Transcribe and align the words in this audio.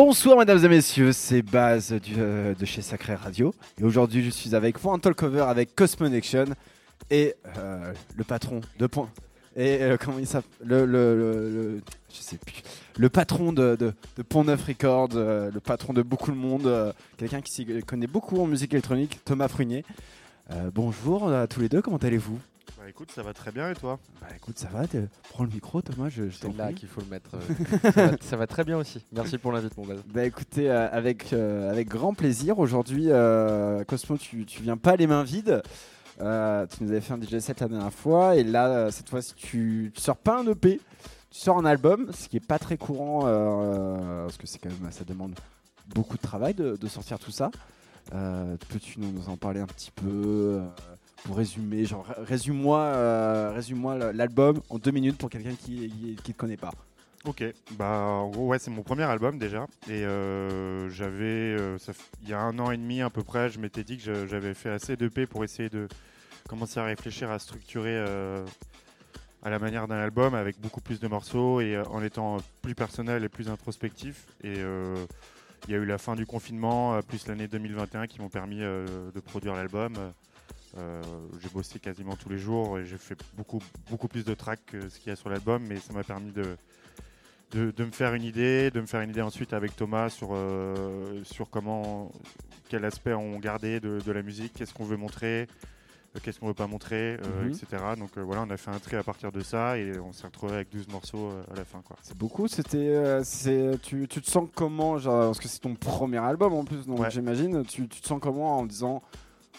Bonsoir 0.00 0.38
mesdames 0.38 0.64
et 0.64 0.68
messieurs, 0.68 1.10
c'est 1.10 1.42
Baz 1.42 1.92
euh, 1.92 2.54
de 2.54 2.64
chez 2.64 2.82
Sacré 2.82 3.16
Radio. 3.16 3.52
Et 3.80 3.82
aujourd'hui 3.82 4.22
je 4.22 4.30
suis 4.30 4.54
avec 4.54 4.76
Talk 4.80 5.16
Cover 5.16 5.40
avec 5.40 5.74
Cosmonection 5.74 6.44
et 7.10 7.34
euh, 7.56 7.92
le 8.14 8.22
patron 8.22 8.60
de 8.78 8.86
Point. 8.86 9.10
Et 9.56 9.82
euh, 9.82 9.96
comment 9.98 10.20
il 10.20 10.26
s'appelle? 10.28 10.50
Le, 10.68 11.80
patron 13.08 13.52
de, 13.52 13.92
Pont 14.28 14.44
Neuf 14.44 14.66
Records, 14.66 15.16
le 15.16 15.58
patron 15.58 15.92
de 15.92 16.02
beaucoup 16.02 16.30
de 16.30 16.36
monde, 16.36 16.94
quelqu'un 17.16 17.40
qui 17.40 17.52
s'y 17.52 17.66
connaît 17.82 18.06
beaucoup 18.06 18.40
en 18.40 18.46
musique 18.46 18.74
électronique, 18.74 19.18
Thomas 19.24 19.48
Prunier. 19.48 19.84
Bonjour 20.76 21.28
à 21.32 21.48
tous 21.48 21.58
les 21.58 21.68
deux, 21.68 21.82
comment 21.82 21.96
allez-vous? 21.96 22.38
Bah 22.76 22.84
écoute, 22.88 23.10
ça 23.10 23.22
va 23.22 23.32
très 23.34 23.50
bien 23.50 23.70
et 23.70 23.74
toi? 23.74 23.98
Bah 24.20 24.28
écoute, 24.36 24.58
ça 24.58 24.68
va, 24.68 24.82
prends 25.30 25.44
le 25.44 25.50
micro 25.50 25.82
Thomas, 25.82 26.08
je, 26.08 26.28
je 26.28 26.38
t'en 26.38 26.50
C'est 26.52 26.56
là 26.58 26.72
qu'il 26.72 26.88
faut 26.88 27.00
le 27.00 27.06
mettre. 27.08 27.30
euh, 27.34 27.90
ça, 27.92 28.06
va, 28.06 28.16
ça 28.20 28.36
va 28.36 28.46
très 28.46 28.64
bien 28.64 28.78
aussi. 28.78 29.04
Merci 29.12 29.38
pour 29.38 29.52
l'invite, 29.52 29.76
mon 29.76 29.86
base. 29.86 30.00
Bah 30.12 30.24
écoutez, 30.24 30.70
euh, 30.70 30.88
avec, 30.90 31.32
euh, 31.32 31.70
avec 31.70 31.88
grand 31.88 32.14
plaisir. 32.14 32.58
Aujourd'hui, 32.58 33.06
euh, 33.08 33.82
Cosmo, 33.84 34.16
tu, 34.16 34.44
tu 34.46 34.62
viens 34.62 34.76
pas 34.76 34.96
les 34.96 35.06
mains 35.06 35.24
vides. 35.24 35.62
Euh, 36.20 36.66
tu 36.66 36.82
nous 36.84 36.90
avais 36.90 37.00
fait 37.00 37.12
un 37.14 37.20
DJ 37.20 37.38
set 37.38 37.60
la 37.60 37.68
dernière 37.68 37.92
fois. 37.92 38.36
Et 38.36 38.44
là, 38.44 38.68
euh, 38.68 38.90
cette 38.90 39.08
fois-ci, 39.08 39.34
tu, 39.34 39.90
tu 39.94 40.00
sors 40.00 40.16
pas 40.16 40.40
un 40.40 40.46
EP, 40.46 40.80
tu 41.30 41.38
sors 41.40 41.58
un 41.58 41.64
album, 41.64 42.10
ce 42.12 42.28
qui 42.28 42.36
est 42.36 42.46
pas 42.46 42.58
très 42.58 42.76
courant 42.76 43.22
euh, 43.26 44.24
parce 44.24 44.36
que 44.36 44.46
c'est 44.46 44.58
quand 44.58 44.70
même, 44.70 44.90
ça 44.92 45.04
demande 45.04 45.34
beaucoup 45.94 46.16
de 46.16 46.22
travail 46.22 46.54
de, 46.54 46.76
de 46.76 46.88
sortir 46.88 47.18
tout 47.18 47.30
ça. 47.30 47.50
Euh, 48.14 48.56
Peux-tu 48.68 49.00
nous 49.00 49.12
nous 49.12 49.28
en 49.28 49.36
parler 49.36 49.60
un 49.60 49.66
petit 49.66 49.90
peu? 49.90 50.06
Euh, 50.06 50.66
pour 51.24 51.36
résumer 51.36 51.84
Genre, 51.84 52.04
ré- 52.06 52.14
résume-moi 52.24 52.80
euh, 52.80 54.12
l'album 54.12 54.60
en 54.70 54.78
deux 54.78 54.90
minutes 54.90 55.18
pour 55.18 55.30
quelqu'un 55.30 55.54
qui 55.54 55.92
ne 56.26 56.32
connaît 56.32 56.56
pas. 56.56 56.72
Ok, 57.24 57.42
bah 57.72 57.98
en 58.06 58.28
gros 58.30 58.46
ouais 58.46 58.58
c'est 58.60 58.70
mon 58.70 58.82
premier 58.82 59.02
album 59.02 59.38
déjà 59.38 59.66
et 59.88 60.04
euh, 60.04 60.88
j'avais 60.88 61.24
euh, 61.58 61.76
il 62.22 62.28
y 62.28 62.32
a 62.32 62.38
un 62.40 62.56
an 62.60 62.70
et 62.70 62.76
demi 62.76 63.02
à 63.02 63.10
peu 63.10 63.24
près 63.24 63.50
je 63.50 63.58
m'étais 63.58 63.82
dit 63.82 63.98
que 63.98 64.26
j'avais 64.26 64.54
fait 64.54 64.70
assez 64.70 64.96
d'EP 64.96 65.26
pour 65.26 65.42
essayer 65.42 65.68
de 65.68 65.88
commencer 66.48 66.78
à 66.78 66.84
réfléchir 66.84 67.28
à 67.32 67.40
structurer 67.40 67.98
à 69.42 69.50
la 69.50 69.58
manière 69.58 69.88
d'un 69.88 69.98
album 69.98 70.34
avec 70.34 70.60
beaucoup 70.60 70.80
plus 70.80 71.00
de 71.00 71.08
morceaux 71.08 71.60
et 71.60 71.76
en 71.90 72.02
étant 72.04 72.36
plus 72.62 72.76
personnel 72.76 73.24
et 73.24 73.28
plus 73.28 73.48
introspectif 73.48 74.26
et 74.44 74.54
il 75.66 75.72
y 75.72 75.74
a 75.74 75.78
eu 75.78 75.84
la 75.84 75.98
fin 75.98 76.14
du 76.14 76.24
confinement 76.24 77.00
plus 77.02 77.26
l'année 77.26 77.48
2021 77.48 78.06
qui 78.06 78.20
m'ont 78.20 78.28
permis 78.30 78.60
de 78.60 79.20
produire 79.26 79.54
l'album. 79.56 79.92
Euh, 80.78 81.02
j'ai 81.40 81.48
bossé 81.48 81.78
quasiment 81.78 82.14
tous 82.16 82.28
les 82.28 82.38
jours 82.38 82.78
et 82.78 82.84
j'ai 82.86 82.98
fait 82.98 83.18
beaucoup, 83.36 83.60
beaucoup 83.90 84.08
plus 84.08 84.24
de 84.24 84.34
tracks 84.34 84.64
que 84.66 84.88
ce 84.88 84.98
qu'il 84.98 85.08
y 85.10 85.12
a 85.12 85.16
sur 85.16 85.28
l'album, 85.28 85.62
mais 85.68 85.76
ça 85.76 85.92
m'a 85.92 86.04
permis 86.04 86.30
de, 86.32 86.56
de, 87.52 87.70
de 87.70 87.84
me 87.84 87.90
faire 87.90 88.14
une 88.14 88.22
idée, 88.22 88.70
de 88.70 88.80
me 88.80 88.86
faire 88.86 89.00
une 89.00 89.10
idée 89.10 89.22
ensuite 89.22 89.52
avec 89.52 89.74
Thomas 89.74 90.08
sur, 90.10 90.30
euh, 90.32 91.22
sur 91.24 91.50
comment, 91.50 92.12
quel 92.68 92.84
aspect 92.84 93.14
on 93.14 93.38
gardait 93.38 93.80
de, 93.80 93.98
de 94.04 94.12
la 94.12 94.22
musique, 94.22 94.52
qu'est-ce 94.52 94.72
qu'on 94.74 94.84
veut 94.84 94.96
montrer, 94.96 95.48
euh, 96.14 96.20
qu'est-ce 96.22 96.38
qu'on 96.38 96.46
veut 96.48 96.54
pas 96.54 96.66
montrer, 96.66 97.16
Mhm. 97.42 97.48
etc. 97.48 97.66
Donc 97.98 98.16
voilà, 98.18 98.42
on 98.42 98.50
a 98.50 98.56
fait 98.56 98.70
un 98.70 98.78
tri 98.78 98.96
à 98.96 99.02
partir 99.02 99.32
de 99.32 99.40
ça 99.40 99.78
et 99.78 99.98
on 99.98 100.12
s'est 100.12 100.26
retrouvé 100.26 100.52
avec 100.54 100.70
12 100.70 100.86
morceaux 100.88 101.30
à 101.52 101.56
la 101.56 101.64
fin. 101.64 101.82
C'est 102.02 102.16
beaucoup, 102.16 102.46
c'était. 102.46 103.20
tu, 103.82 104.06
tu 104.08 104.20
te 104.22 104.30
sens 104.30 104.48
comment 104.54 104.98
genre, 104.98 105.26
Parce 105.26 105.40
que 105.40 105.48
c'est 105.48 105.60
ton 105.60 105.74
premier 105.74 106.18
album 106.18 106.52
en 106.54 106.64
plus, 106.64 106.86
donc 106.86 107.00
Ouais. 107.00 107.10
j'imagine. 107.10 107.64
Tu, 107.64 107.88
tu 107.88 108.00
te 108.00 108.06
sens 108.06 108.20
comment 108.22 108.58
en 108.58 108.66
disant 108.66 109.02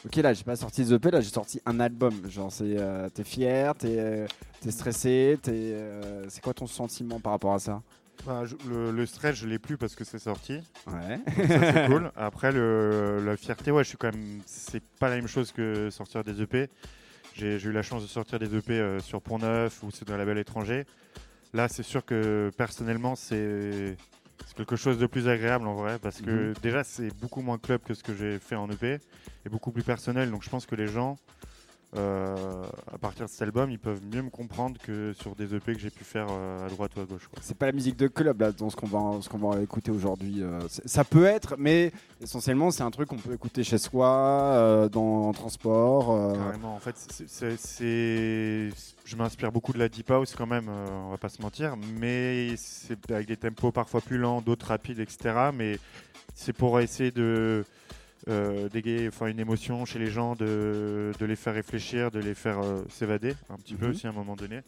Ok, 0.06 0.16
là 0.18 0.34
j'ai 0.34 0.44
pas 0.44 0.56
sorti 0.56 0.86
The 0.86 0.92
EP, 0.94 1.12
là 1.12 1.22
j'ai 1.22 1.30
sorti 1.30 1.62
un 1.66 1.80
album. 1.80 2.14
Genre, 2.30 2.52
c'est, 2.52 2.78
euh, 2.80 3.10
t'es 3.10 3.24
fier, 3.24 3.76
t'es, 3.76 4.00
euh, 4.00 4.28
t'es 4.62 4.72
stressé, 4.72 5.38
t'es, 5.42 5.52
euh, 5.54 6.26
c'est 6.30 6.42
quoi 6.42 6.54
ton 6.54 6.68
sentiment 6.68 7.20
par 7.20 7.34
rapport 7.34 7.54
à 7.54 7.60
ça? 7.60 7.82
Bah, 8.26 8.44
je- 8.46 8.56
le, 8.70 8.92
le 8.92 9.06
stress, 9.06 9.36
je 9.36 9.48
l'ai 9.48 9.60
plus 9.60 9.78
parce 9.78 9.96
que 9.96 10.04
c'est 10.04 10.20
sorti. 10.20 10.60
Ouais. 10.88 11.20
Ça, 11.48 11.74
c'est 11.74 11.88
cool. 11.92 12.12
Après, 12.16 12.52
le, 12.52 13.24
la 13.26 13.36
fierté, 13.38 13.72
ouais, 13.72 13.84
je 13.84 13.90
suis 13.90 13.98
quand 13.98 14.14
même. 14.14 14.42
C'est 14.46 14.84
pas 15.00 15.10
la 15.10 15.16
même 15.18 15.28
chose 15.28 15.52
que 15.52 15.90
sortir 15.90 16.24
des 16.24 16.42
EP. 16.42 16.70
J'ai 17.36 17.60
j'ai 17.60 17.70
eu 17.70 17.72
la 17.74 17.82
chance 17.84 18.02
de 18.02 18.08
sortir 18.08 18.40
des 18.40 18.54
EP 18.56 18.74
euh, 18.74 19.00
sur 19.00 19.22
Pont 19.22 19.40
Neuf 19.40 19.84
ou 19.84 19.92
c'est 19.92 20.06
dans 20.08 20.16
un 20.16 20.18
label 20.18 20.38
étranger. 20.38 20.86
Là, 21.54 21.68
c'est 21.68 21.84
sûr 21.84 22.06
que 22.06 22.52
personnellement, 22.58 23.16
c'est 23.16 23.96
c'est 24.46 24.56
quelque 24.56 24.76
chose 24.76 24.98
de 24.98 25.06
plus 25.06 25.28
agréable 25.28 25.68
en 25.68 25.76
vrai 25.76 26.00
parce 26.00 26.22
que 26.22 26.54
déjà, 26.62 26.84
c'est 26.84 27.14
beaucoup 27.20 27.42
moins 27.42 27.58
club 27.58 27.82
que 27.84 27.94
ce 27.94 28.04
que 28.04 28.14
j'ai 28.14 28.40
fait 28.40 28.56
en 28.56 28.70
EP 28.70 29.00
et 29.46 29.50
beaucoup 29.50 29.72
plus 29.72 29.84
personnel. 29.84 30.32
Donc, 30.32 30.44
je 30.44 30.50
pense 30.50 30.66
que 30.66 30.76
les 30.76 30.88
gens. 30.88 31.18
Euh, 31.96 32.66
à 32.94 32.98
partir 33.00 33.26
de 33.26 33.30
cet 33.32 33.42
album, 33.42 33.72
ils 33.72 33.80
peuvent 33.80 34.02
mieux 34.14 34.22
me 34.22 34.30
comprendre 34.30 34.78
que 34.80 35.12
sur 35.14 35.36
des 35.36 35.56
EP 35.56 35.74
que 35.74 35.80
j'ai 35.80 35.90
pu 35.90 36.04
faire 36.04 36.28
euh, 36.30 36.66
à 36.66 36.70
droite 36.70 36.92
ou 36.96 37.02
à 37.02 37.06
gauche. 37.06 37.28
quoi. 37.28 37.40
C'est 37.42 37.58
pas 37.58 37.66
la 37.66 37.72
musique 37.72 37.96
de 37.98 38.08
club 38.08 38.42
là, 38.42 38.52
dans 38.52 38.70
ce 38.70 38.76
qu'on 38.76 38.86
va, 38.88 39.22
ce 39.22 39.30
qu'on 39.30 39.40
va 39.40 39.60
écouter 39.62 39.90
aujourd'hui. 39.92 40.44
euh, 40.44 40.60
ça 40.86 41.04
peut 41.04 41.26
être, 41.26 41.56
mais 41.58 41.92
essentiellement 42.22 42.70
c'est 42.72 42.84
un 42.84 42.92
truc 42.92 43.10
qu'on 43.10 43.18
peut 43.18 43.34
écouter 43.34 43.64
chez 43.64 43.78
soi, 43.80 44.88
dans 44.92 45.30
en 45.30 45.32
transport. 45.34 46.34
Carrément, 46.36 46.76
en 46.76 46.80
fait, 46.80 46.96
c'est- 46.98 47.28
c'est- 47.28 47.58
c'est- 47.58 48.70
je 49.06 49.16
m'inspire 49.16 49.52
beaucoup 49.52 49.74
de 49.74 49.80
la 49.80 49.90
deep 49.90 50.12
house 50.12 50.36
quand 50.36 50.46
même, 50.48 50.70
on 50.70 51.10
va 51.10 51.18
pas 51.18 51.30
se 51.30 51.42
mentir, 51.42 51.76
mais 52.00 52.54
c'est 52.58 53.10
avec 53.12 53.28
des 53.28 53.38
tempos 53.38 53.72
parfois 53.72 54.02
plus 54.02 54.18
lents, 54.20 54.42
d'autres 54.42 54.68
rapides, 54.68 55.00
etc. 55.00 55.50
Mais 55.54 55.80
c'est 56.36 56.54
pour 56.54 56.80
essayer 56.80 57.10
de 57.12 57.66
euh, 58.30 58.70
d'égayer 58.70 59.08
enfin, 59.08 59.28
une 59.28 59.40
émotion 59.40 59.86
chez 59.86 60.00
les 60.00 60.08
gens, 60.12 60.36
de, 60.36 61.12
de 61.20 61.26
les 61.26 61.36
faire 61.36 61.54
réfléchir, 61.54 62.12
de 62.12 62.20
les 62.20 62.36
faire 62.36 62.60
euh, 62.60 62.84
s'évader 62.90 63.36
un 63.50 63.58
petit 63.58 63.76
peu 63.76 63.86
Mhm. 63.88 63.92
aussi 63.92 64.08
à 64.08 64.12
un 64.12 64.14
moment 64.14 64.36
donné, 64.36 64.62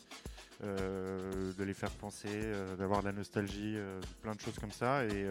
euh, 0.63 1.51
de 1.57 1.63
les 1.63 1.73
faire 1.73 1.91
penser, 1.91 2.27
euh, 2.31 2.75
d'avoir 2.75 3.01
de 3.01 3.05
la 3.07 3.11
nostalgie, 3.13 3.75
plein 4.21 4.33
de 4.35 4.39
choses 4.41 4.57
comme 4.59 4.71
ça. 4.71 5.05
Et 5.05 5.25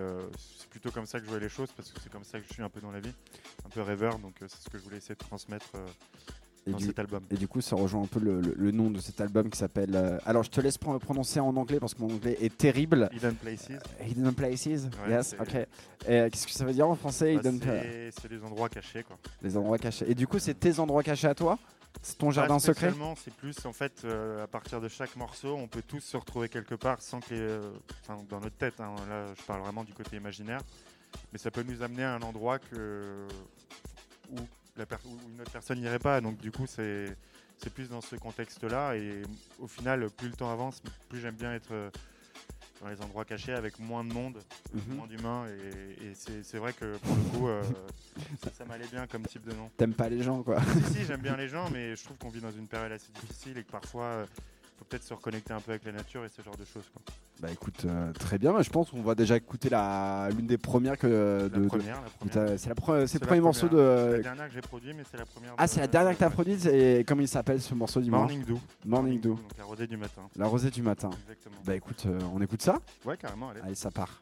c'est 0.58 0.68
plutôt 0.68 0.90
comme 0.90 1.06
ça 1.06 1.18
que 1.18 1.24
je 1.26 1.30
vois 1.30 1.40
les 1.40 1.48
choses 1.48 1.70
parce 1.76 1.90
que 1.92 2.00
c'est 2.00 2.10
comme 2.12 2.24
ça 2.24 2.38
que 2.40 2.46
je 2.48 2.52
suis 2.54 2.62
un 2.62 2.68
peu 2.68 2.80
dans 2.80 2.90
la 2.92 3.00
vie, 3.00 3.12
un 3.64 3.68
peu 3.68 3.82
rêveur. 3.82 4.18
Donc 4.18 4.34
c'est 4.40 4.50
ce 4.62 4.68
que 4.70 4.78
je 4.78 4.82
voulais 4.84 4.96
essayer 4.98 5.14
de 5.14 5.20
transmettre 5.20 5.70
et 6.66 6.72
dans 6.72 6.78
du- 6.78 6.86
cet 6.86 6.98
album. 6.98 7.22
Et 7.30 7.36
du 7.36 7.48
coup, 7.48 7.60
ça 7.60 7.74
rejoint 7.76 8.02
un 8.02 8.06
peu 8.06 8.20
le, 8.20 8.40
le- 8.40 8.54
le 8.56 8.70
nom 8.70 8.90
de 8.90 8.98
cet 9.00 9.20
album 9.20 9.48
qui 9.50 9.58
s'appelle. 9.58 9.94
euh, 9.94 10.18
alors, 10.26 10.42
je 10.42 10.50
te 10.50 10.60
laisse 10.60 10.78
pron- 10.78 10.98
prononcer 10.98 11.40
en 11.40 11.56
anglais 11.56 11.80
parce 11.80 11.94
que 11.94 12.02
mon 12.02 12.12
anglais 12.14 12.36
est 12.40 12.56
terrible. 12.56 13.08
Hidden 13.12 13.34
Places. 13.34 13.68
Hidden 14.06 14.34
Places, 14.34 14.66
Ouais, 14.66 15.10
yes, 15.10 15.34
ok. 15.40 15.54
Et 15.54 15.66
euh, 16.08 16.28
qu'est-ce 16.30 16.46
que 16.46 16.52
ça 16.52 16.64
veut 16.64 16.72
dire 16.72 16.88
en 16.88 16.94
français, 16.94 17.34
Bah, 17.36 17.40
c'est 17.44 18.28
des 18.28 18.42
endroits 18.42 18.68
cachés 18.68 19.02
quoi. 19.02 19.18
Les 19.42 19.56
endroits 19.56 19.78
cachés. 19.78 20.10
Et 20.10 20.14
du 20.14 20.26
coup, 20.26 20.38
c'est 20.38 20.54
tes 20.54 20.78
endroits 20.78 21.02
cachés 21.02 21.28
à 21.28 21.34
toi? 21.34 21.58
C'est 22.02 22.16
ton 22.18 22.30
jardin 22.30 22.54
Pas 22.54 22.60
secret 22.60 22.92
C'est 23.24 23.34
plus 23.34 23.66
en 23.66 23.72
fait 23.72 24.02
euh, 24.04 24.44
à 24.44 24.46
partir 24.46 24.80
de 24.80 24.86
chaque 24.88 25.16
morceau, 25.16 25.56
on 25.56 25.66
peut 25.66 25.82
tous 25.86 25.98
se 26.00 26.16
retrouver 26.16 26.48
quelque 26.48 26.76
part 26.76 27.02
sans 27.02 27.18
que 27.18 27.34
les, 27.34 27.40
euh, 27.40 27.72
enfin, 28.02 28.22
dans 28.28 28.38
notre 28.38 28.56
tête. 28.56 28.80
hein. 28.80 28.94
là, 29.08 29.24
je 29.36 29.42
parle 29.42 29.60
vraiment 29.62 29.82
du 29.82 29.92
côté 29.92 30.16
imaginaire, 30.16 30.60
mais 31.32 31.38
ça 31.40 31.50
peut 31.50 31.64
nous 31.64 31.82
amener 31.82 32.04
à 32.04 32.14
un 32.14 32.22
endroit 32.22 32.60
que 32.60 33.26
où, 34.30 34.36
la 34.76 34.84
où 35.06 35.18
une 35.32 35.40
autre 35.40 35.50
personne 35.50 35.80
n'irait 35.80 35.98
pas. 35.98 36.20
Donc 36.20 36.38
du 36.38 36.50
coup, 36.50 36.66
c'est 36.66 37.16
c'est 37.58 37.72
plus 37.72 37.88
dans 37.90 38.00
ce 38.00 38.16
contexte-là. 38.16 38.96
Et 38.96 39.22
au 39.58 39.66
final, 39.66 40.08
plus 40.10 40.28
le 40.28 40.34
temps 40.34 40.50
avance, 40.50 40.82
plus 41.08 41.20
j'aime 41.20 41.34
bien 41.34 41.52
être 41.54 41.72
euh, 41.72 41.90
dans 42.80 42.88
les 42.88 43.00
endroits 43.02 43.26
cachés 43.26 43.52
avec 43.52 43.78
moins 43.78 44.02
de 44.04 44.12
monde, 44.12 44.38
Mhm. 44.72 44.96
moins 44.96 45.06
d'humains. 45.06 45.46
Et, 45.48 46.06
et 46.06 46.14
c'est 46.14 46.56
vrai 46.58 46.72
que 46.72 46.96
pour 46.98 47.14
le 47.16 47.22
coup, 47.38 47.48
euh, 47.48 47.62
ça, 48.42 48.50
ça 48.52 48.64
m'allait 48.64 48.86
bien 48.88 49.06
comme 49.06 49.26
type 49.26 49.44
de 49.46 49.52
nom. 49.54 49.70
T'aimes 49.76 49.92
pas 49.94 50.08
les 50.08 50.22
gens, 50.22 50.42
quoi. 50.42 50.60
si, 50.86 50.94
si, 51.00 51.04
j'aime 51.04 51.20
bien 51.20 51.36
les 51.36 51.48
gens, 51.48 51.68
mais 51.70 51.94
je 51.96 52.02
trouve 52.04 52.16
qu'on 52.16 52.30
vit 52.30 52.40
dans 52.40 52.50
une 52.52 52.66
période 52.66 52.92
assez 52.92 53.12
difficile 53.20 53.58
et 53.58 53.64
que 53.64 53.70
parfois, 53.70 54.24
il 54.26 54.78
faut 54.78 54.84
peut-être 54.86 55.04
se 55.04 55.12
reconnecter 55.12 55.52
un 55.52 55.60
peu 55.60 55.72
avec 55.72 55.84
la 55.84 55.92
nature 55.92 56.24
et 56.24 56.28
ce 56.30 56.40
genre 56.40 56.56
de 56.56 56.64
choses. 56.64 56.88
Quoi. 56.94 57.02
Bah 57.40 57.48
écoute, 57.50 57.86
euh, 57.86 58.12
très 58.12 58.38
bien. 58.38 58.60
Je 58.60 58.68
pense 58.68 58.90
qu'on 58.90 59.00
va 59.00 59.14
déjà 59.14 59.34
écouter 59.36 59.70
la 59.70 60.28
l'une 60.30 60.46
des 60.46 60.58
premières 60.58 60.98
que. 60.98 61.06
La 61.06 61.48
de- 61.48 61.62
de- 61.62 61.66
première, 61.68 62.02
la 62.02 62.08
de 62.26 62.32
première. 62.32 62.58
C'est 62.58 62.68
la 62.68 62.74
pre- 62.74 63.06
c'est 63.06 63.18
le 63.18 63.20
la 63.22 63.26
premier 63.26 63.40
morceau 63.40 63.66
première. 63.68 63.86
C'est 63.86 64.08
de. 64.08 64.12
la 64.16 64.22
dernière 64.22 64.48
que 64.48 64.52
j'ai 64.54 64.60
produite, 64.60 64.94
mais 64.94 65.02
c'est 65.10 65.16
la 65.16 65.24
première. 65.24 65.54
Ah, 65.56 65.64
de- 65.66 65.70
c'est 65.70 65.80
la 65.80 65.86
dernière 65.86 66.12
que 66.14 66.18
t'as 66.18 66.28
produite 66.30 66.66
et 66.66 67.02
comment 67.08 67.22
il 67.22 67.28
s'appelle 67.28 67.62
ce 67.62 67.74
morceau 67.74 68.00
du 68.02 68.10
Morning 68.10 68.44
Dew. 68.44 68.58
Morning 68.84 69.20
Dew. 69.20 69.28
Donc 69.30 69.38
la 69.56 69.64
rosée 69.64 69.86
du 69.86 69.96
matin. 69.96 70.22
La 70.36 70.46
rosée 70.46 70.70
du 70.70 70.82
matin. 70.82 71.08
Exactement. 71.22 71.56
Bah 71.64 71.74
écoute, 71.76 72.02
euh, 72.06 72.18
on 72.34 72.42
écoute 72.42 72.60
ça 72.60 72.78
Ouais, 73.06 73.16
carrément, 73.16 73.48
allez. 73.48 73.60
Allez, 73.62 73.74
ça 73.74 73.90
part. 73.90 74.20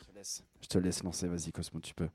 Je 0.00 0.12
te 0.12 0.18
laisse. 0.18 0.42
Je 0.60 0.68
te 0.68 0.78
laisse 0.78 1.02
lancer, 1.02 1.26
vas-y 1.28 1.50
Cosmo, 1.50 1.80
tu 1.80 1.94
peux. 1.94 2.08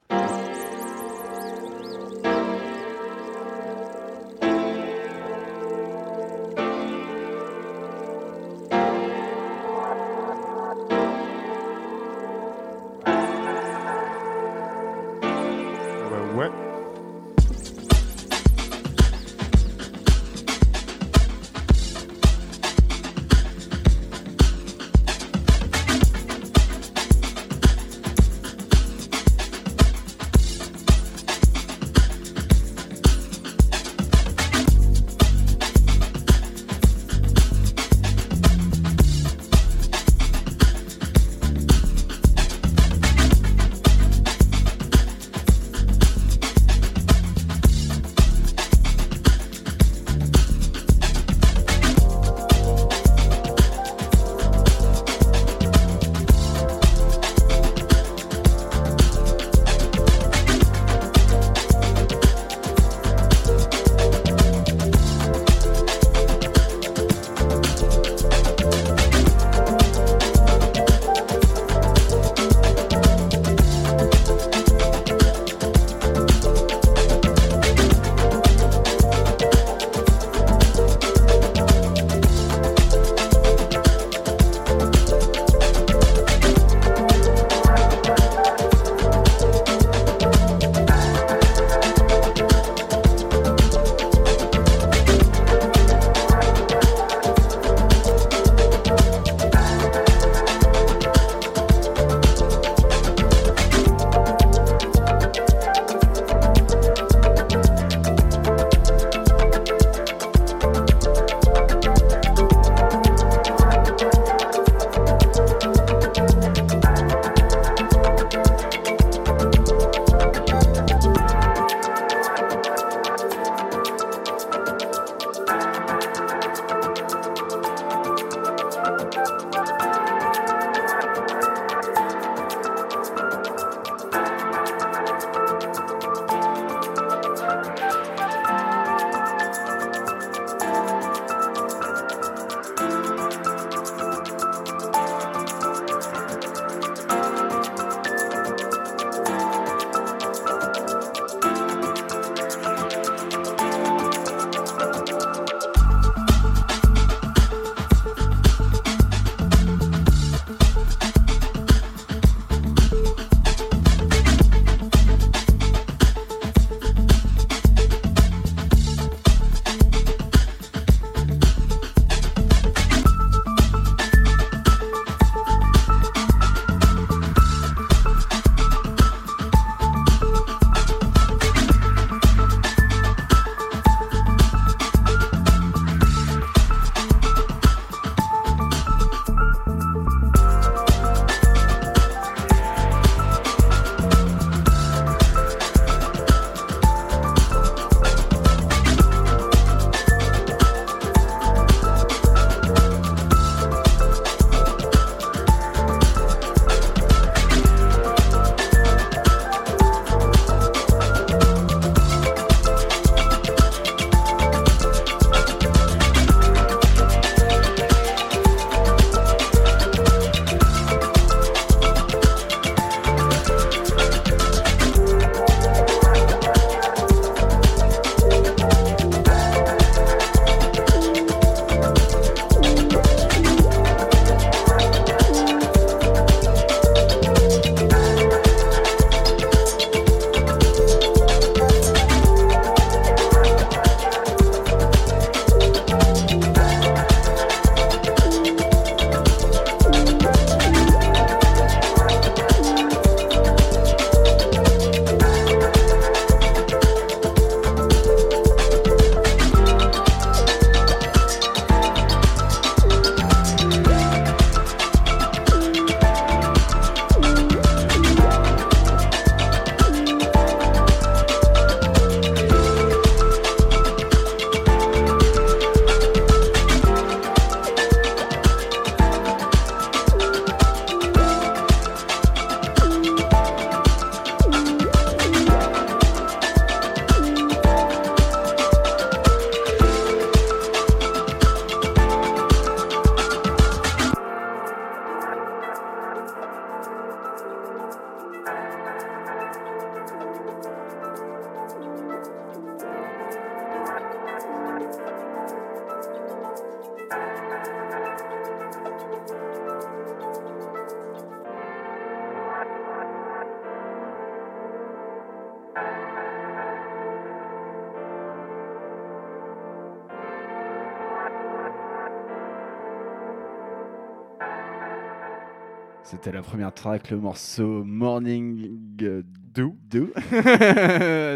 C'était 326.12 326.32
la 326.34 326.42
première 326.42 326.74
track, 326.74 327.10
le 327.10 327.18
morceau 327.18 327.86
Morning 327.86 328.78
euh, 329.02 329.22
Do. 329.26 329.76
Do. 329.84 330.10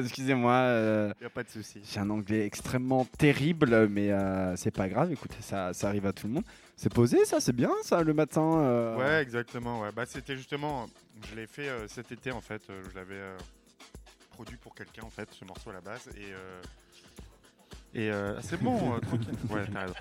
Excusez-moi, 0.04 0.52
euh, 0.54 1.14
Y 1.22 1.26
a 1.26 1.30
pas 1.30 1.44
de 1.44 1.50
souci. 1.50 1.80
j'ai 1.84 2.00
un 2.02 2.10
anglais 2.10 2.46
extrêmement 2.46 3.06
terrible, 3.18 3.88
mais 3.88 4.12
euh, 4.12 4.56
c'est 4.58 4.72
pas 4.76 4.90
grave. 4.90 5.14
Écoutez, 5.14 5.38
ça, 5.40 5.74
ça 5.74 5.88
arrive 5.88 6.06
à 6.06 6.12
tout 6.14 6.28
le 6.28 6.34
monde. 6.34 6.44
C'est 6.76 6.94
posé, 6.94 7.24
ça, 7.24 7.40
c'est 7.40 7.54
bien, 7.56 7.70
ça, 7.84 8.04
le 8.04 8.14
matin. 8.14 8.58
euh, 8.60 8.98
Ouais, 8.98 9.22
exactement. 9.24 9.80
Ouais. 9.82 9.90
Bah, 9.96 10.06
c'était 10.06 10.36
justement, 10.36 10.88
je 11.30 11.36
l'ai 11.36 11.48
fait 11.48 11.70
euh, 11.70 11.88
cet 11.88 12.12
été 12.12 12.32
en 12.32 12.42
fait. 12.42 12.62
euh, 12.70 12.82
je 12.92 12.96
l'avais 12.98 13.16
euh, 13.16 13.38
produit 14.32 14.58
pour 14.58 14.76
quelqu'un 14.76 15.04
en 15.06 15.10
fait, 15.10 15.30
ce 15.32 15.46
morceau 15.46 15.70
à 15.70 15.74
la 15.74 15.82
base. 15.82 16.10
Et, 16.18 16.34
euh, 16.34 16.62
et 17.94 18.12
euh, 18.12 18.42
c'est 18.42 18.62
bon, 18.62 18.94
euh, 18.96 19.00
tranquille. 19.00 19.28
Ouais, 19.50 19.62
t'as 19.72 19.82
raison. 19.84 19.94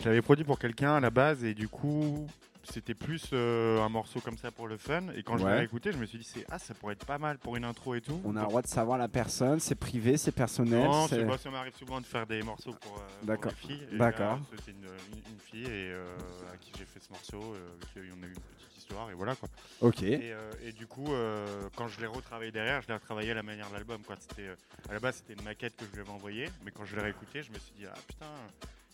Je 0.00 0.04
l'avais 0.06 0.22
produit 0.22 0.44
pour 0.44 0.58
quelqu'un 0.58 0.94
à 0.94 1.00
la 1.00 1.10
base 1.10 1.44
et 1.44 1.52
du 1.52 1.68
coup, 1.68 2.26
c'était 2.64 2.94
plus 2.94 3.30
euh, 3.32 3.80
un 3.80 3.88
morceau 3.88 4.20
comme 4.20 4.36
ça 4.38 4.50
pour 4.50 4.68
le 4.68 4.76
fun. 4.76 5.02
Et 5.16 5.22
quand 5.22 5.36
je 5.38 5.44
Ouais. 5.44 5.58
l'ai 5.58 5.64
écouté, 5.64 5.92
je 5.92 5.98
me 5.98 6.06
suis 6.06 6.18
dit, 6.18 6.24
c'est 6.24 6.44
ah, 6.50 6.58
ça 6.58 6.74
pourrait 6.74 6.94
être 6.94 7.04
pas 7.06 7.18
mal 7.18 7.38
pour 7.38 7.56
une 7.56 7.64
intro 7.64 7.94
et 7.94 8.00
tout. 8.00 8.20
On 8.24 8.36
a 8.36 8.40
le 8.42 8.46
droit 8.46 8.62
de 8.62 8.66
savoir 8.66 8.98
la 8.98 9.08
personne, 9.08 9.60
c'est 9.60 9.74
privé, 9.74 10.16
c'est 10.16 10.32
personnel. 10.32 10.84
non, 10.84 11.08
c'est- 11.08 11.16
c'est 11.20 11.26
pas, 11.26 11.38
ça 11.38 11.50
m'arrive 11.50 11.74
souvent 11.76 12.00
de 12.00 12.06
faire 12.06 12.26
des 12.26 12.42
morceaux 12.42 12.72
pour, 12.80 12.98
euh, 12.98 13.00
pour 13.18 13.26
D'accord. 13.26 13.52
les 13.52 13.68
filles. 13.74 13.86
Et 13.92 13.96
D'accord. 13.98 14.36
là, 14.36 14.40
C'était 14.56 14.72
une, 14.72 14.84
une- 15.16 15.32
une 15.32 15.40
fille 15.40 15.64
et, 15.66 15.92
euh, 15.92 16.16
à 16.52 16.56
qui 16.56 16.72
j'ai 16.78 16.84
fait 16.84 17.00
ce 17.00 17.10
morceau. 17.10 17.54
euh, 17.54 17.68
qui- 17.92 17.98
on 17.98 18.22
a 18.22 18.26
eu 18.26 18.30
une 18.30 18.34
petite 18.58 18.76
histoire 18.78 19.10
et 19.10 19.14
voilà 19.14 19.34
quoi. 19.34 19.48
Ok. 19.80 20.02
Et, 20.02 20.32
euh, 20.32 20.50
et 20.64 20.72
du 20.72 20.86
coup, 20.86 21.12
euh, 21.12 21.68
quand 21.76 21.88
je 21.88 22.00
l'ai 22.00 22.06
retravaillé 22.06 22.50
derrière, 22.52 22.80
je 22.82 22.88
l'ai 22.88 22.94
retravaillé 22.94 23.30
à 23.32 23.34
la 23.34 23.42
manière 23.42 23.68
de 23.68 23.74
l'album. 23.74 24.00
quoi. 24.02 24.16
C'était, 24.20 24.48
euh, 24.48 24.54
à 24.88 24.92
la 24.94 25.00
base, 25.00 25.16
c'était 25.16 25.34
une 25.38 25.44
maquette 25.44 25.76
que 25.76 25.84
je 25.86 25.92
lui 25.92 26.00
avais 26.00 26.10
envoyée, 26.10 26.48
mais 26.64 26.70
quand 26.70 26.84
je 26.84 26.94
l'ai 26.96 27.02
réécouté, 27.02 27.42
je 27.42 27.50
me 27.50 27.58
suis 27.58 27.72
dit, 27.78 27.86
ah 27.86 27.94
putain, 28.06 28.26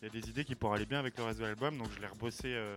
il 0.01 0.05
y 0.05 0.09
a 0.09 0.21
des 0.21 0.29
idées 0.31 0.45
qui 0.45 0.55
pourraient 0.55 0.77
aller 0.77 0.87
bien 0.87 0.99
avec 1.01 1.17
le 1.19 1.25
reste 1.25 1.39
de 1.41 1.45
l'album, 1.45 1.77
donc 1.79 1.89
je 1.95 2.01
l'ai 2.01 2.07
rebossé 2.07 2.49
euh, 2.49 2.77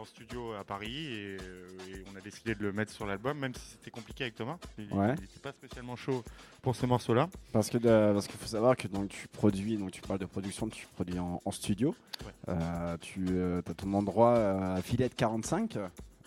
en 0.00 0.04
studio 0.04 0.52
à 0.54 0.64
Paris 0.64 1.06
et, 1.06 1.36
euh, 1.40 1.68
et 1.88 2.04
on 2.12 2.16
a 2.16 2.20
décidé 2.20 2.54
de 2.54 2.62
le 2.62 2.72
mettre 2.72 2.92
sur 2.92 3.06
l'album, 3.06 3.38
même 3.38 3.54
si 3.54 3.60
c'était 3.72 3.90
compliqué 3.90 4.24
avec 4.24 4.34
Thomas. 4.34 4.58
Il 4.78 4.92
Ouais. 4.92 5.10
n'était 5.10 5.40
pas 5.42 5.52
spécialement 5.52 5.96
chaud 5.96 6.22
pour 6.62 6.74
ce 6.76 6.86
morceau-là. 6.86 7.28
Parce 7.52 7.70
que 7.70 7.78
de- 7.78 8.12
parce 8.12 8.26
qu'il 8.26 8.38
faut 8.38 8.46
savoir 8.46 8.76
que 8.76 8.88
donc 8.88 9.08
tu 9.10 9.28
produis, 9.28 9.76
donc 9.76 9.90
tu 9.92 10.00
parles 10.00 10.18
de 10.20 10.26
production, 10.26 10.68
tu 10.68 10.86
produis 10.94 11.18
en, 11.18 11.40
en 11.44 11.50
studio. 11.50 11.94
Ouais. 12.24 12.32
Euh, 12.48 12.96
tu 13.00 13.26
as 13.68 13.74
ton 13.74 13.92
endroit 13.94 14.36
euh, 14.36 14.76
à 14.76 14.80
Villette 14.80 15.14
45. 15.14 15.78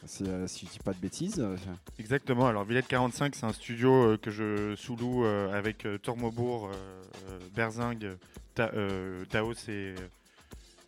c'est, 0.05 0.27
euh, 0.27 0.47
si 0.47 0.65
je 0.65 0.71
dis 0.71 0.79
pas 0.79 0.93
de 0.93 0.99
bêtises. 0.99 1.39
euh, 1.39 1.55
Exactement. 1.99 2.47
Alors 2.47 2.63
Villette 2.63 2.87
45, 2.87 3.35
c'est 3.35 3.45
un 3.45 3.53
studio 3.53 3.91
euh, 4.13 4.17
que 4.17 4.31
je 4.31 4.75
sous-loue 4.75 5.25
euh, 5.25 5.53
avec 5.53 5.85
euh, 5.85 5.97
Tormobourg, 5.99 6.67
euh, 6.67 6.73
euh, 7.29 7.39
Berzingue, 7.55 8.17
Ta- 8.55 8.71
euh, 8.73 9.23
Taos 9.25 9.53
et, 9.69 9.93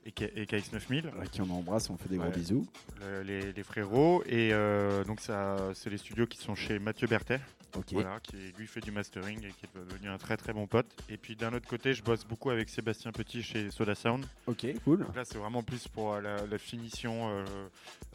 et, 0.06 0.12
K- 0.12 0.32
et 0.36 0.46
KX9000. 0.46 1.06
à 1.22 1.26
qui 1.26 1.42
on 1.42 1.50
embrasse, 1.50 1.90
on 1.90 1.98
fait 1.98 2.10
des 2.10 2.18
gros 2.18 2.28
Ouais. 2.28 2.32
bisous. 2.34 2.66
le- 3.00 3.22
les, 3.24 3.52
les 3.54 3.64
frérots. 3.64 4.24
Et 4.26 4.52
euh, 4.54 5.04
donc, 5.04 5.20
ça, 5.20 5.58
c'est 5.74 5.90
les 5.90 5.98
studios 5.98 6.28
qui 6.28 6.38
sont 6.38 6.56
chez 6.56 6.80
Mathieu 6.80 7.08
Berthet, 7.08 7.40
Ok. 7.76 7.94
voilà, 7.94 8.20
qui 8.22 8.36
lui 8.58 8.68
fait 8.68 8.80
du 8.82 8.92
mastering 8.92 9.40
et 9.46 9.50
qui 9.52 9.66
est 9.66 9.80
devenu 9.90 10.10
un 10.10 10.18
très 10.18 10.38
très 10.38 10.54
bon 10.54 10.68
pote. 10.68 10.86
Et 11.10 11.18
puis 11.18 11.36
d'un 11.36 11.54
autre 11.54 11.68
côté, 11.68 11.94
je 11.94 12.04
bosse 12.04 12.26
beaucoup 12.26 12.50
avec 12.50 12.70
Sébastien 12.70 13.12
Petit 13.12 13.42
chez 13.44 13.72
Soda 13.72 13.96
Sound. 13.96 14.26
Ok, 14.48 14.66
cool. 14.84 15.00
Donc 15.00 15.16
là, 15.16 15.24
c'est 15.26 15.38
vraiment 15.38 15.64
plus 15.64 15.88
pour 15.88 16.14
euh, 16.14 16.22
la, 16.22 16.46
la 16.46 16.58
finition, 16.58 17.30
euh, 17.30 17.46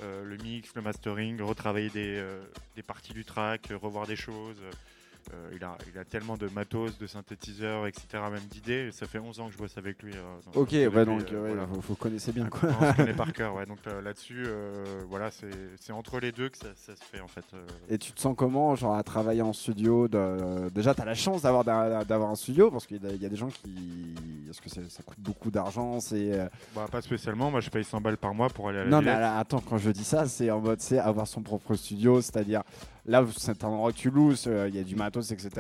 euh, 0.02 0.24
le 0.24 0.36
mix, 0.38 0.74
le 0.74 0.82
mastering, 0.82 1.40
retravailler 1.42 1.90
des, 1.90 2.22
des 2.76 2.82
parties 2.82 3.12
du 3.12 3.24
track, 3.24 3.68
revoir 3.82 4.06
des 4.06 4.16
choses. 4.16 4.56
Euh, 5.34 5.50
il, 5.54 5.62
a, 5.64 5.76
il 5.92 5.98
a 5.98 6.04
tellement 6.04 6.36
de 6.36 6.48
matos, 6.48 6.96
de 6.98 7.06
synthétiseurs, 7.06 7.86
etc., 7.86 8.06
même 8.30 8.40
d'idées. 8.50 8.90
Ça 8.92 9.06
fait 9.06 9.18
11 9.18 9.40
ans 9.40 9.46
que 9.48 9.52
je 9.52 9.58
bosse 9.58 9.76
avec 9.76 10.02
lui. 10.02 10.12
euh, 10.14 10.22
donc- 10.46 10.56
Ok, 10.56 10.70
donc 10.70 11.32
euh, 11.32 11.42
ouais, 11.42 11.48
voilà. 11.48 11.64
vous, 11.66 11.80
vous 11.80 11.94
connaissez 11.96 12.32
bien 12.32 12.46
quoi. 12.48 12.68
on 12.80 12.90
se 12.92 12.96
connaît 12.96 13.12
par 13.14 13.32
cœur, 13.32 13.54
ouais. 13.54 13.66
Donc 13.66 13.78
euh, 13.86 14.00
là-dessus, 14.00 14.44
euh, 14.46 15.02
voilà, 15.08 15.30
c'est 15.30 15.92
entre 15.92 16.18
les 16.20 16.32
deux 16.32 16.48
que 16.48 16.56
ça, 16.56 16.68
ça 16.76 16.96
se 16.96 17.02
fait 17.04 17.20
en 17.20 17.28
fait. 17.28 17.44
Et 17.88 17.98
tu 17.98 18.12
te 18.12 18.20
sens 18.20 18.34
comment, 18.36 18.74
genre 18.74 18.94
à 18.94 19.02
travailler 19.02 19.42
en 19.42 19.52
studio 19.52 20.08
de- 20.08 20.68
Déjà, 20.70 20.94
tu 20.94 21.02
as 21.02 21.04
la 21.04 21.14
chance 21.14 21.42
d'avoir 21.42 22.30
un 22.30 22.34
studio 22.36 22.70
parce 22.70 22.86
qu'il 22.86 23.02
y, 23.02 23.06
a- 23.06 23.10
il 23.12 23.28
des 23.28 23.36
gens 23.36 23.48
qui. 23.48 24.14
Parce 24.46 24.60
que 24.60 24.70
ça 24.88 25.02
coûte 25.02 25.18
beaucoup 25.20 25.50
d'argent. 25.50 26.00
C'est. 26.00 26.48
Bah, 26.74 26.86
pas 26.90 27.02
spécialement, 27.02 27.50
moi 27.50 27.60
je 27.60 27.68
paye 27.70 27.84
100 27.84 28.00
balles 28.00 28.16
par 28.16 28.34
mois 28.34 28.48
pour 28.48 28.68
aller 28.68 28.78
à 28.78 28.84
la 28.84 28.90
Non, 28.90 28.98
mais 29.02 29.12
Villette. 29.12 29.30
attends, 29.36 29.60
quand 29.60 29.76
je 29.78 29.90
dis 29.90 30.04
ça, 30.04 30.26
c'est 30.26 30.50
en 30.50 30.60
mode, 30.60 30.80
c'est 30.80 30.98
avoir 30.98 31.26
son 31.26 31.42
propre 31.42 31.74
studio, 31.74 32.20
c'est-à-dire 32.22 32.62
là, 33.08 33.24
c'est 33.36 33.64
un 33.64 33.68
endroit 33.68 33.90
que 33.92 33.96
tu 33.98 34.10
loues, 34.10 34.36
c'est- 34.36 34.68
il 34.68 34.76
y 34.76 34.78
a 34.78 34.84
du 34.84 34.94
matos, 34.94 35.30
etc. 35.32 35.50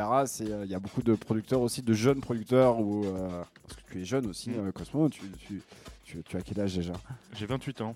euh, 0.42 0.62
Il 0.64 0.70
y 0.70 0.74
a 0.74 0.78
beaucoup 0.78 1.02
de 1.02 1.14
producteurs 1.14 1.60
aussi, 1.60 1.82
de 1.82 1.92
jeunes 1.94 2.20
producteurs, 2.20 2.76
euh, 2.80 3.42
parce 3.66 3.74
que 3.82 3.92
tu 3.92 4.00
es 4.00 4.04
jeune 4.04 4.26
aussi, 4.26 4.50
Mm. 4.50 4.68
euh, 4.68 4.72
Cosmo, 4.72 5.08
tu, 5.08 5.22
tu, 5.46 5.60
tu, 6.04 6.22
tu 6.22 6.36
as 6.36 6.42
quel 6.42 6.60
âge 6.60 6.76
déjà? 6.76 6.92
J'ai 7.34 7.46
28 7.46 7.80
ans. 7.80 7.94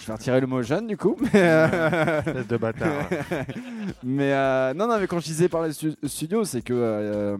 Je 0.00 0.06
vais 0.06 0.12
retirer 0.12 0.40
le 0.40 0.46
mot 0.46 0.62
jeune 0.62 0.86
du 0.86 0.96
coup. 0.96 1.16
mais, 1.20 1.30
euh, 1.34 2.18
Espèce 2.20 2.46
de 2.46 2.56
bâtard. 2.56 3.08
Mais 4.02 4.32
euh, 4.32 4.74
non, 4.74 4.86
non, 4.88 4.98
mais 4.98 5.06
quand 5.06 5.18
je 5.20 5.26
disais 5.26 5.48
par 5.48 5.62
les 5.62 5.72
stu- 5.72 5.94
studios, 6.04 6.44
c'est 6.44 6.62
que 6.62 6.72
euh, 6.74 7.36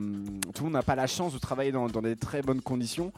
tout 0.55 0.63
le 0.63 0.65
monde 0.65 0.73
n'a 0.75 0.83
pas 0.83 0.95
la 0.95 1.07
chance 1.07 1.33
de 1.33 1.39
travailler 1.39 1.73
dans, 1.73 1.87
dans 1.89 2.03
des 2.03 2.17
très 2.17 2.43
bonnes 2.43 2.61
conditions. 2.61 3.13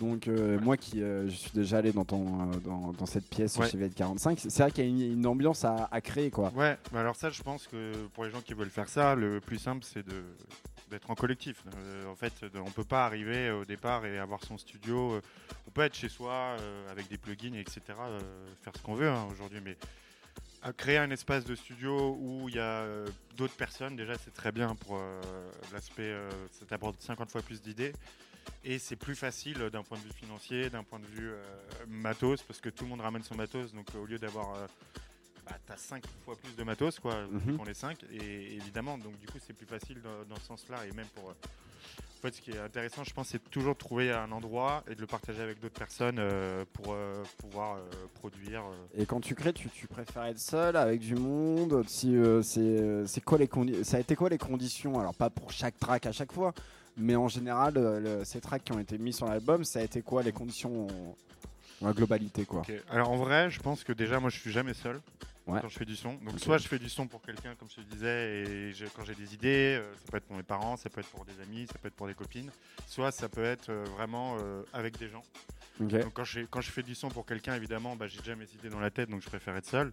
Donc 0.00 0.28
euh, 0.28 0.58
moi 0.60 0.76
qui 0.76 1.02
euh, 1.02 1.28
je 1.28 1.34
suis 1.34 1.50
déjà 1.54 1.78
allé 1.78 1.92
dans, 1.92 2.04
ton, 2.04 2.26
euh, 2.26 2.56
dans, 2.64 2.92
dans 2.92 3.06
cette 3.06 3.28
pièce 3.28 3.56
Ouais. 3.58 3.68
chez 3.68 3.78
VL45, 3.78 4.36
c'est 4.38 4.50
c'est 4.50 4.62
vrai 4.62 4.70
qu'il 4.72 4.84
y 4.84 4.86
a 4.86 4.90
une, 4.90 5.18
une 5.18 5.26
ambiance 5.26 5.64
à, 5.64 5.88
à 5.90 6.00
créer 6.00 6.30
quoi. 6.30 6.52
Ouais, 6.56 6.76
mais 6.92 6.98
alors 7.00 7.16
ça, 7.16 7.30
je 7.30 7.42
pense 7.42 7.66
que 7.66 7.92
pour 8.14 8.24
les 8.24 8.30
gens 8.30 8.40
qui 8.44 8.54
veulent 8.54 8.70
faire 8.70 8.88
ça, 8.88 9.14
le 9.14 9.40
plus 9.40 9.58
simple, 9.58 9.84
c'est 9.84 10.06
de 10.06 10.14
d'être 10.90 11.10
en 11.10 11.14
collectif. 11.14 11.62
Euh, 11.76 12.06
en 12.06 12.14
fait, 12.16 12.32
on 12.54 12.70
peut 12.70 12.84
pas 12.84 13.04
arriver 13.06 13.50
au 13.50 13.64
départ 13.64 14.04
et 14.06 14.18
avoir 14.18 14.42
son 14.44 14.58
studio. 14.58 15.14
euh, 15.14 15.22
on 15.66 15.70
peut 15.70 15.82
être 15.82 15.94
chez 15.94 16.08
soi 16.08 16.56
euh, 16.60 16.90
avec 16.90 17.08
des 17.08 17.18
plugins, 17.18 17.54
etc. 17.54 17.80
euh, 18.00 18.20
faire 18.62 18.72
ce 18.76 18.82
qu'on 18.82 18.94
veut 18.94 19.08
hein, 19.10 19.26
aujourd'hui, 19.30 19.60
mais 19.62 19.76
créer 20.76 20.98
un 20.98 21.10
espace 21.10 21.44
de 21.44 21.54
studio 21.54 22.16
où 22.20 22.48
il 22.48 22.56
y 22.56 22.58
a 22.58 22.80
euh, 22.82 23.06
d'autres 23.36 23.54
personnes, 23.54 23.94
déjà, 23.96 24.16
c'est 24.18 24.32
très 24.34 24.50
bien 24.52 24.74
pour 24.74 24.96
euh, 24.96 25.20
l'aspect. 25.72 26.02
euh, 26.02 26.30
ça 26.50 26.66
t'apporte 26.66 27.00
50 27.00 27.30
fois 27.30 27.42
plus 27.42 27.62
d'idées. 27.62 27.92
Et 28.64 28.78
c'est 28.78 28.96
plus 28.96 29.16
facile 29.16 29.60
euh, 29.60 29.70
d'un 29.70 29.82
point 29.82 29.98
de 29.98 30.02
vue 30.04 30.12
financier, 30.12 30.70
d'un 30.70 30.84
point 30.84 30.98
de 31.00 31.06
vue 31.06 31.30
euh, 31.30 31.42
matos, 31.88 32.42
parce 32.42 32.60
que 32.60 32.68
tout 32.68 32.84
le 32.84 32.90
monde 32.90 33.00
ramène 33.00 33.22
son 33.22 33.34
matos. 33.34 33.72
Donc 33.74 33.86
euh, 33.94 33.98
au 33.98 34.06
lieu 34.06 34.18
d'avoir 34.18 34.54
euh, 34.54 34.66
bah, 35.46 35.52
t'as 35.66 35.76
5 35.76 36.02
fois 36.24 36.34
plus 36.36 36.54
de 36.56 36.62
matos 36.64 36.98
quoi 36.98 37.14
Mhm. 37.30 37.56
pour 37.56 37.64
les 37.64 37.74
5 37.74 37.98
et 38.12 38.54
évidemment 38.56 38.98
donc 38.98 39.18
du 39.20 39.26
coup 39.28 39.38
c'est 39.46 39.52
plus 39.52 39.66
facile 39.66 40.00
dans, 40.02 40.34
dans 40.34 40.40
ce 40.40 40.46
sens 40.46 40.64
là 40.68 40.78
et 40.86 40.92
même 40.96 41.06
pour 41.14 41.28
euh, 41.30 41.32
en 41.32 42.22
fait 42.22 42.34
ce 42.34 42.40
qui 42.40 42.50
est 42.50 42.58
intéressant 42.58 43.04
je 43.04 43.12
pense 43.14 43.28
c'est 43.28 43.38
de 43.42 43.48
toujours 43.48 43.76
trouver 43.76 44.10
un 44.12 44.32
endroit 44.32 44.82
et 44.90 44.94
de 44.96 45.00
le 45.00 45.06
partager 45.06 45.40
avec 45.40 45.60
d'autres 45.60 45.78
personnes 45.78 46.16
euh, 46.18 46.64
pour 46.72 46.86
euh, 46.94 47.22
pouvoir 47.38 47.76
euh, 47.76 47.80
produire. 48.14 48.62
Et 48.96 49.06
quand 49.06 49.20
tu 49.20 49.34
crées, 49.34 49.52
tu, 49.52 49.68
tu 49.68 49.86
préfères 49.86 50.24
être 50.24 50.38
seul, 50.38 50.74
avec 50.76 51.00
du 51.00 51.14
monde 51.14 51.84
si, 51.86 52.16
c'est, 52.42 53.06
c'est 53.06 53.20
quoi 53.20 53.38
les 53.38 53.46
condi- 53.46 53.84
Ça 53.84 53.98
a 53.98 54.00
été 54.00 54.16
quoi 54.16 54.28
les 54.28 54.38
conditions? 54.38 54.98
Alors 54.98 55.14
pas 55.14 55.30
pour 55.30 55.52
chaque 55.52 55.78
track 55.78 56.06
à 56.06 56.12
chaque 56.12 56.32
fois, 56.32 56.54
mais 56.96 57.14
en 57.14 57.28
général, 57.28 57.74
le- 57.74 58.24
ces 58.24 58.40
tracks 58.40 58.64
qui 58.64 58.72
ont 58.72 58.78
été 58.80 58.98
mis 58.98 59.12
sur 59.12 59.26
l'album, 59.26 59.64
ça 59.64 59.78
a 59.80 59.82
été 59.82 60.02
quoi 60.02 60.22
les 60.22 60.32
conditions 60.32 60.86
en, 61.82 61.90
globalité 61.92 62.46
quoi? 62.46 62.62
Alors 62.90 63.10
en 63.10 63.16
vrai 63.16 63.50
je 63.50 63.60
pense 63.60 63.84
que 63.84 63.92
déjà 63.92 64.18
moi 64.18 64.30
je 64.30 64.38
suis 64.40 64.50
jamais 64.50 64.72
seul 64.74 65.00
Ouais. 65.46 65.60
quand 65.60 65.68
je 65.68 65.78
fais 65.78 65.84
du 65.84 65.94
son 65.94 66.14
donc 66.14 66.40
soit 66.40 66.58
je 66.58 66.66
fais 66.66 66.78
du 66.80 66.88
son 66.88 67.06
pour 67.06 67.22
quelqu'un 67.22 67.54
comme 67.54 67.68
je 67.70 67.76
te 67.76 67.80
disais 67.82 68.42
et 68.42 68.72
je- 68.72 68.86
quand 68.86 69.04
j'ai 69.04 69.14
des 69.14 69.32
idées 69.32 69.78
euh, 69.80 69.94
ça 70.04 70.10
peut 70.10 70.16
être 70.16 70.26
pour 70.26 70.36
mes 70.36 70.42
parents 70.42 70.76
ça 70.76 70.90
peut 70.90 71.00
être 71.00 71.08
pour 71.10 71.24
des 71.24 71.40
amis 71.40 71.68
ça 71.68 71.74
peut 71.78 71.86
être 71.86 71.94
pour 71.94 72.08
des 72.08 72.14
copines 72.14 72.50
soit 72.88 73.12
ça 73.12 73.28
peut 73.28 73.44
être 73.44 73.68
euh, 73.70 73.84
vraiment 73.96 74.36
euh, 74.40 74.62
avec 74.72 74.98
des 74.98 75.08
gens. 75.08 75.22
Donc 75.78 76.14
quand, 76.14 76.24
je 76.24 76.70
fais 76.70 76.82
du 76.82 76.94
son 76.94 77.10
pour 77.10 77.26
quelqu'un, 77.26 77.54
évidemment, 77.54 77.96
bah, 77.96 78.06
j'ai 78.06 78.18
déjà 78.20 78.34
mes 78.34 78.46
idées 78.54 78.70
dans 78.70 78.80
la 78.80 78.90
tête, 78.90 79.10
donc 79.10 79.20
je 79.20 79.28
préfère 79.28 79.54
être 79.56 79.66
seul. 79.66 79.92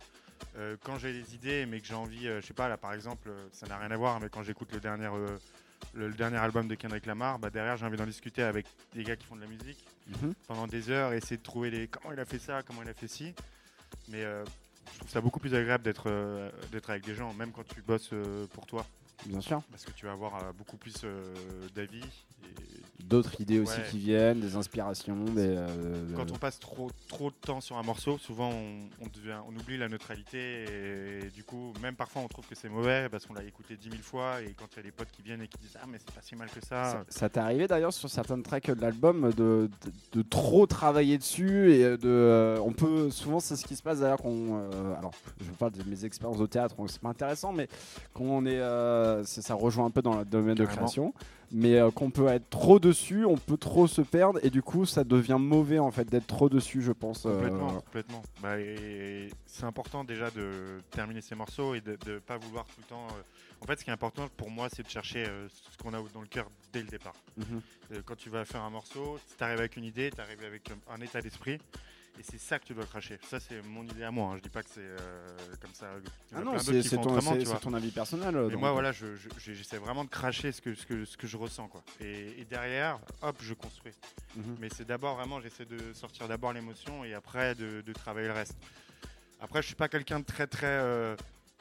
Quand 0.84 0.98
j'ai 0.98 1.12
des 1.12 1.36
idées, 1.36 1.66
mais 1.66 1.82
que 1.82 1.86
j'ai 1.88 1.94
envie, 1.94 2.24
je 2.24 2.40
sais 2.42 2.54
pas, 2.54 2.70
là 2.70 2.78
par 2.78 2.94
exemple, 2.94 3.30
ça 3.52 3.68
n'a 3.68 3.78
rien 3.78 3.92
à 3.92 3.98
voir, 3.98 4.22
mais 4.22 4.30
quand 4.30 4.44
j'écoute 4.44 4.72
le 4.72 4.80
dernier, 4.80 5.10
le, 5.94 6.08
le 6.08 6.14
dernier 6.14 6.38
album 6.38 6.70
de 6.70 6.76
Kendrick 6.76 7.06
Lamar, 7.06 7.38
bah, 7.38 7.50
derrière 7.50 7.76
j'ai 7.76 7.86
envie 7.86 7.98
d'en 7.98 8.06
discuter 8.06 8.44
avec 8.44 8.66
des 8.94 9.04
gars 9.04 9.18
qui 9.18 9.26
font 9.26 9.36
de 9.36 9.42
la 9.42 9.48
musique 9.48 9.84
Mhm. 10.08 10.34
pendant 10.48 10.68
des 10.68 10.90
heures, 10.90 11.12
essayer 11.14 11.36
de 11.38 11.44
trouver 11.44 11.70
les 11.70 11.88
comment 11.90 12.14
il 12.14 12.20
a 12.20 12.26
fait 12.26 12.40
ça, 12.40 12.62
comment 12.64 12.82
il 12.82 12.88
a 12.90 12.94
fait 12.94 13.08
ci. 13.10 13.34
Mais 14.08 14.24
euh, 14.24 14.44
je 14.92 14.98
trouve 15.00 15.10
ça 15.10 15.22
beaucoup 15.22 15.40
plus 15.40 15.54
agréable 15.56 15.84
d'être 15.84 16.06
euh, 16.08 16.50
d'être 16.72 16.90
avec 16.90 17.06
des 17.06 17.16
gens, 17.16 17.34
même 17.34 17.52
quand 17.52 17.68
tu 17.68 17.82
bosses 17.82 18.10
euh, 18.14 18.46
pour 18.48 18.66
toi, 18.66 18.86
Bien 19.26 19.42
sûr. 19.42 19.62
parce 19.72 19.86
que 19.86 19.92
tu 19.92 20.06
vas 20.06 20.12
avoir 20.12 20.36
euh, 20.44 20.52
beaucoup 20.54 20.78
plus 20.78 20.94
d'avis. 21.76 22.04
D'autres 23.06 23.42
idées 23.42 23.60
aussi 23.60 23.80
Ouais. 23.80 23.86
qui 23.92 23.98
viennent, 24.00 24.40
des 24.40 24.56
inspirations, 24.56 25.26
des. 25.26 25.46
euh, 25.46 26.16
Quand 26.16 26.32
on 26.32 26.38
passe 26.38 26.58
trop, 26.58 26.90
trop 27.10 27.30
de 27.30 27.36
temps 27.36 27.60
sur 27.60 27.78
un 27.78 27.84
morceau, 27.84 28.18
souvent 28.18 28.50
on, 28.50 28.80
on 29.02 29.08
devient, 29.14 29.38
on 29.48 29.56
oublie 29.60 29.78
la 29.78 29.90
neutralité 29.90 30.64
et, 30.64 31.30
du 31.30 31.44
coup, 31.44 31.74
même 31.82 31.96
parfois 31.96 32.22
on 32.24 32.28
trouve 32.30 32.48
que 32.48 32.56
c'est 32.56 32.70
mauvais 32.70 33.10
parce 33.10 33.26
qu'on 33.26 33.34
l'a 33.34 33.44
écouté 33.44 33.76
10 33.76 33.90
000 33.90 34.02
fois 34.02 34.42
et 34.42 34.54
quand 34.58 34.66
il 34.72 34.78
y 34.78 34.80
a 34.80 34.84
des 34.84 34.92
potes 34.92 35.12
qui 35.12 35.22
viennent 35.22 35.42
et 35.42 35.48
qui 35.48 35.58
disent 35.60 35.78
Ah, 35.80 35.86
mais 35.88 35.98
c'est 36.00 36.12
pas 36.16 36.22
si 36.24 36.36
mal 36.38 36.50
que 36.50 36.62
ça. 36.66 36.86
Ça, 36.86 37.04
ça 37.10 37.30
t'est 37.30 37.42
arrivé 37.42 37.68
d'ailleurs 37.68 37.94
sur 37.94 38.10
certaines 38.10 38.42
tracks 38.42 38.72
de 38.72 38.82
l'album 38.82 39.30
de, 39.32 39.70
de, 39.84 39.92
de 40.14 40.22
trop 40.22 40.66
travailler 40.66 41.18
dessus 41.18 41.74
et 41.74 41.84
de 41.98 42.00
euh, 42.06 42.58
on 42.64 42.72
peut 42.72 43.12
souvent 43.12 43.42
c'est 43.42 43.58
ce 43.58 43.66
qui 43.66 43.76
se 43.76 43.84
passe 43.84 44.00
d'ailleurs 44.00 44.22
qu'on 44.22 44.62
euh, 44.72 44.96
alors 44.98 45.12
je 45.42 45.52
parle 45.52 45.74
de 45.74 45.84
mes 45.84 46.06
expériences 46.06 46.40
au 46.40 46.48
théâtre 46.48 46.76
donc 46.78 46.90
c'est 46.90 47.02
pas 47.02 47.10
intéressant 47.10 47.52
mais 47.52 47.68
quand 48.14 48.24
on 48.24 48.46
est 48.46 48.60
euh, 48.60 49.24
ça 49.26 49.54
rejoint 49.56 49.86
un 49.86 49.92
peu 49.92 50.02
dans 50.02 50.18
le 50.18 50.26
domaine 50.26 50.56
de 50.56 50.66
création 50.66 51.14
mais 51.54 51.76
euh, 51.76 51.92
qu'on 51.92 52.10
peut 52.10 52.28
être 52.28 52.50
trop 52.50 52.80
dessus, 52.80 53.26
on 53.26 53.38
peut 53.38 53.58
trop 53.58 53.88
se 53.88 54.02
perdre 54.02 54.40
et 54.44 54.50
du 54.50 54.62
coup 54.62 54.86
ça 54.86 55.04
devient 55.04 55.38
mauvais 55.40 55.80
en 55.80 55.92
fait 55.92 56.06
d'être 56.06 56.28
trop 56.28 56.50
dessus, 56.50 56.82
je 56.82 56.92
pense. 56.92 57.26
euh, 57.26 57.34
Complètement, 57.36 57.82
complètement. 57.82 58.24
Bah, 58.42 58.56
c'est 59.46 59.64
important 59.66 60.04
déjà 60.04 60.32
de 60.32 60.82
terminer 60.92 61.22
ces 61.22 61.36
morceaux 61.36 61.76
et 61.76 61.82
de 61.82 61.98
ne 62.08 62.20
pas 62.20 62.38
vouloir 62.38 62.66
tout 62.66 62.80
le 62.80 62.86
temps. 62.88 63.08
euh, 63.12 63.22
En 63.62 63.66
fait, 63.68 63.80
ce 63.80 63.84
qui 63.86 63.92
est 63.92 63.94
important 63.94 64.28
pour 64.36 64.50
moi, 64.50 64.68
c'est 64.74 64.84
de 64.84 64.90
chercher 64.90 65.26
ce 65.48 65.78
qu'on 65.82 65.94
a 65.94 66.02
dans 66.14 66.22
le 66.22 66.28
cœur 66.28 66.48
dès 66.74 66.82
le 66.82 66.88
départ. 66.88 67.16
mhm. 67.38 67.62
Quand 68.06 68.16
tu 68.18 68.30
vas 68.30 68.44
faire 68.44 68.62
un 68.64 68.72
morceau, 68.72 69.20
tu 69.38 69.44
arrives 69.44 69.60
avec 69.60 69.78
une 69.78 69.84
idée, 69.84 70.10
tu 70.10 70.20
arrives 70.20 70.44
avec 70.44 70.70
un 70.90 71.00
état 71.02 71.22
d'esprit. 71.22 71.60
Et 72.20 72.24
c'est 72.24 72.38
ça 72.38 72.60
que 72.60 72.66
tu 72.66 72.74
dois 72.76 72.86
cracher. 72.86 73.18
Ça, 73.28 73.40
c'est 73.40 73.62
mon 73.64 73.84
idée 73.86 74.04
à 74.04 74.12
moi. 74.12 74.32
hein. 74.32 74.38
Je 74.38 74.44
dis 74.44 74.50
pas 74.50 74.62
que 74.62 74.70
c'est 74.70 74.82
euh, 74.82 75.38
comme 75.60 75.74
ça. 75.74 75.88
Ah 76.36 76.42
non, 76.44 76.52
c'est 76.84 76.90
ton, 76.98 77.02
ton 77.60 77.74
avis 77.74 77.92
personnel. 77.92 78.36
Mais 78.50 78.56
moi, 78.60 78.72
voilà, 78.72 78.92
je- 78.92 79.16
je- 79.16 79.30
j'ai- 79.40 79.56
j'essaie 79.56 79.78
vraiment 79.80 80.04
de 80.06 80.10
cracher 80.10 80.52
ce 80.52 80.62
que, 80.62 80.76
ce 80.76 80.86
que, 80.86 81.06
ce 81.06 81.18
que 81.18 81.26
je 81.26 81.38
ressens. 81.38 81.68
Quoi. 81.70 81.84
Et, 82.02 82.40
et 82.40 82.46
derrière, 82.46 83.00
hop, 83.24 83.36
je 83.42 83.56
construis. 83.56 83.94
mhm. 84.36 84.58
Mais 84.60 84.70
c'est 84.70 84.86
d'abord 84.86 85.16
vraiment, 85.16 85.42
j'essaie 85.42 85.66
de 85.66 85.92
sortir 85.94 86.28
d'abord 86.28 86.54
l'émotion 86.54 87.04
et 87.04 87.16
après 87.16 87.56
de, 87.56 87.82
de 87.82 87.94
travailler 87.94 88.28
le 88.28 88.34
reste. 88.34 88.56
Après, 89.42 89.62
je 89.64 89.68
suis 89.68 89.76
pas 89.76 89.90
quelqu'un 89.90 90.20
de 90.20 90.26
très, 90.26 90.46
très. 90.46 90.68
euh, 90.68 91.16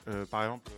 euh, 0.08 0.26
par 0.26 0.42
exemple, 0.44 0.70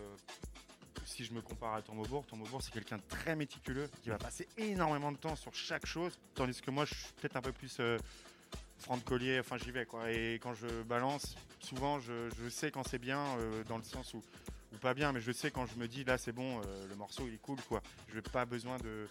si 1.04 1.25
je 1.25 1.33
me 1.33 1.40
compare 1.43 1.75
à 1.75 1.83
Tourmobourg, 1.83 2.25
Tourmobourg, 2.26 2.62
c'est 2.62 2.73
quelqu'un 2.73 2.97
de 2.97 3.02
très 3.09 3.35
méticuleux 3.37 3.90
qui 4.02 4.09
va 4.09 4.19
passer 4.19 4.47
énormément 4.57 5.11
de 5.12 5.16
temps 5.19 5.35
sur 5.37 5.52
chaque 5.54 5.85
chose. 5.85 6.16
Tandis 6.37 6.61
que 6.62 6.71
moi, 6.71 6.85
je 6.85 6.95
suis 6.95 7.12
peut-être 7.21 7.37
un 7.37 7.43
peu 7.43 7.52
plus. 7.52 7.76
Euh, 7.81 7.99
franc 8.85 8.97
de 8.99 9.03
collier, 9.03 9.41
enfin 9.41 9.57
j'y 9.57 9.71
vais 9.71 9.87
quoi. 9.87 10.11
Et 10.11 10.35
quand 10.35 10.55
je 10.55 10.83
balance, 10.83 11.37
souvent 11.61 12.00
je, 12.00 12.12
je 12.43 12.49
sais 12.49 12.71
quand 12.71 12.87
c'est 12.87 12.99
bien, 12.99 13.21
euh, 13.38 13.64
dans 13.69 13.79
le 13.79 13.83
sens 13.83 14.12
où, 14.14 14.19
ou 14.19 14.76
pas 14.81 14.95
bien, 14.95 15.12
mais 15.12 15.21
je 15.21 15.33
sais 15.33 15.50
quand 15.50 15.67
je 15.67 15.79
me 15.81 15.88
dis 15.88 16.05
là 16.05 16.19
c'est 16.19 16.33
bon, 16.33 16.59
euh, 16.59 16.88
le 16.88 16.95
morceau 16.95 17.25
il 17.26 17.35
est 17.35 17.43
cool 17.43 17.59
quoi. 17.69 17.83
Je 18.11 18.17
n'ai 18.17 18.23
pas 18.23 18.45
besoin 18.45 18.76
de, 18.79 19.07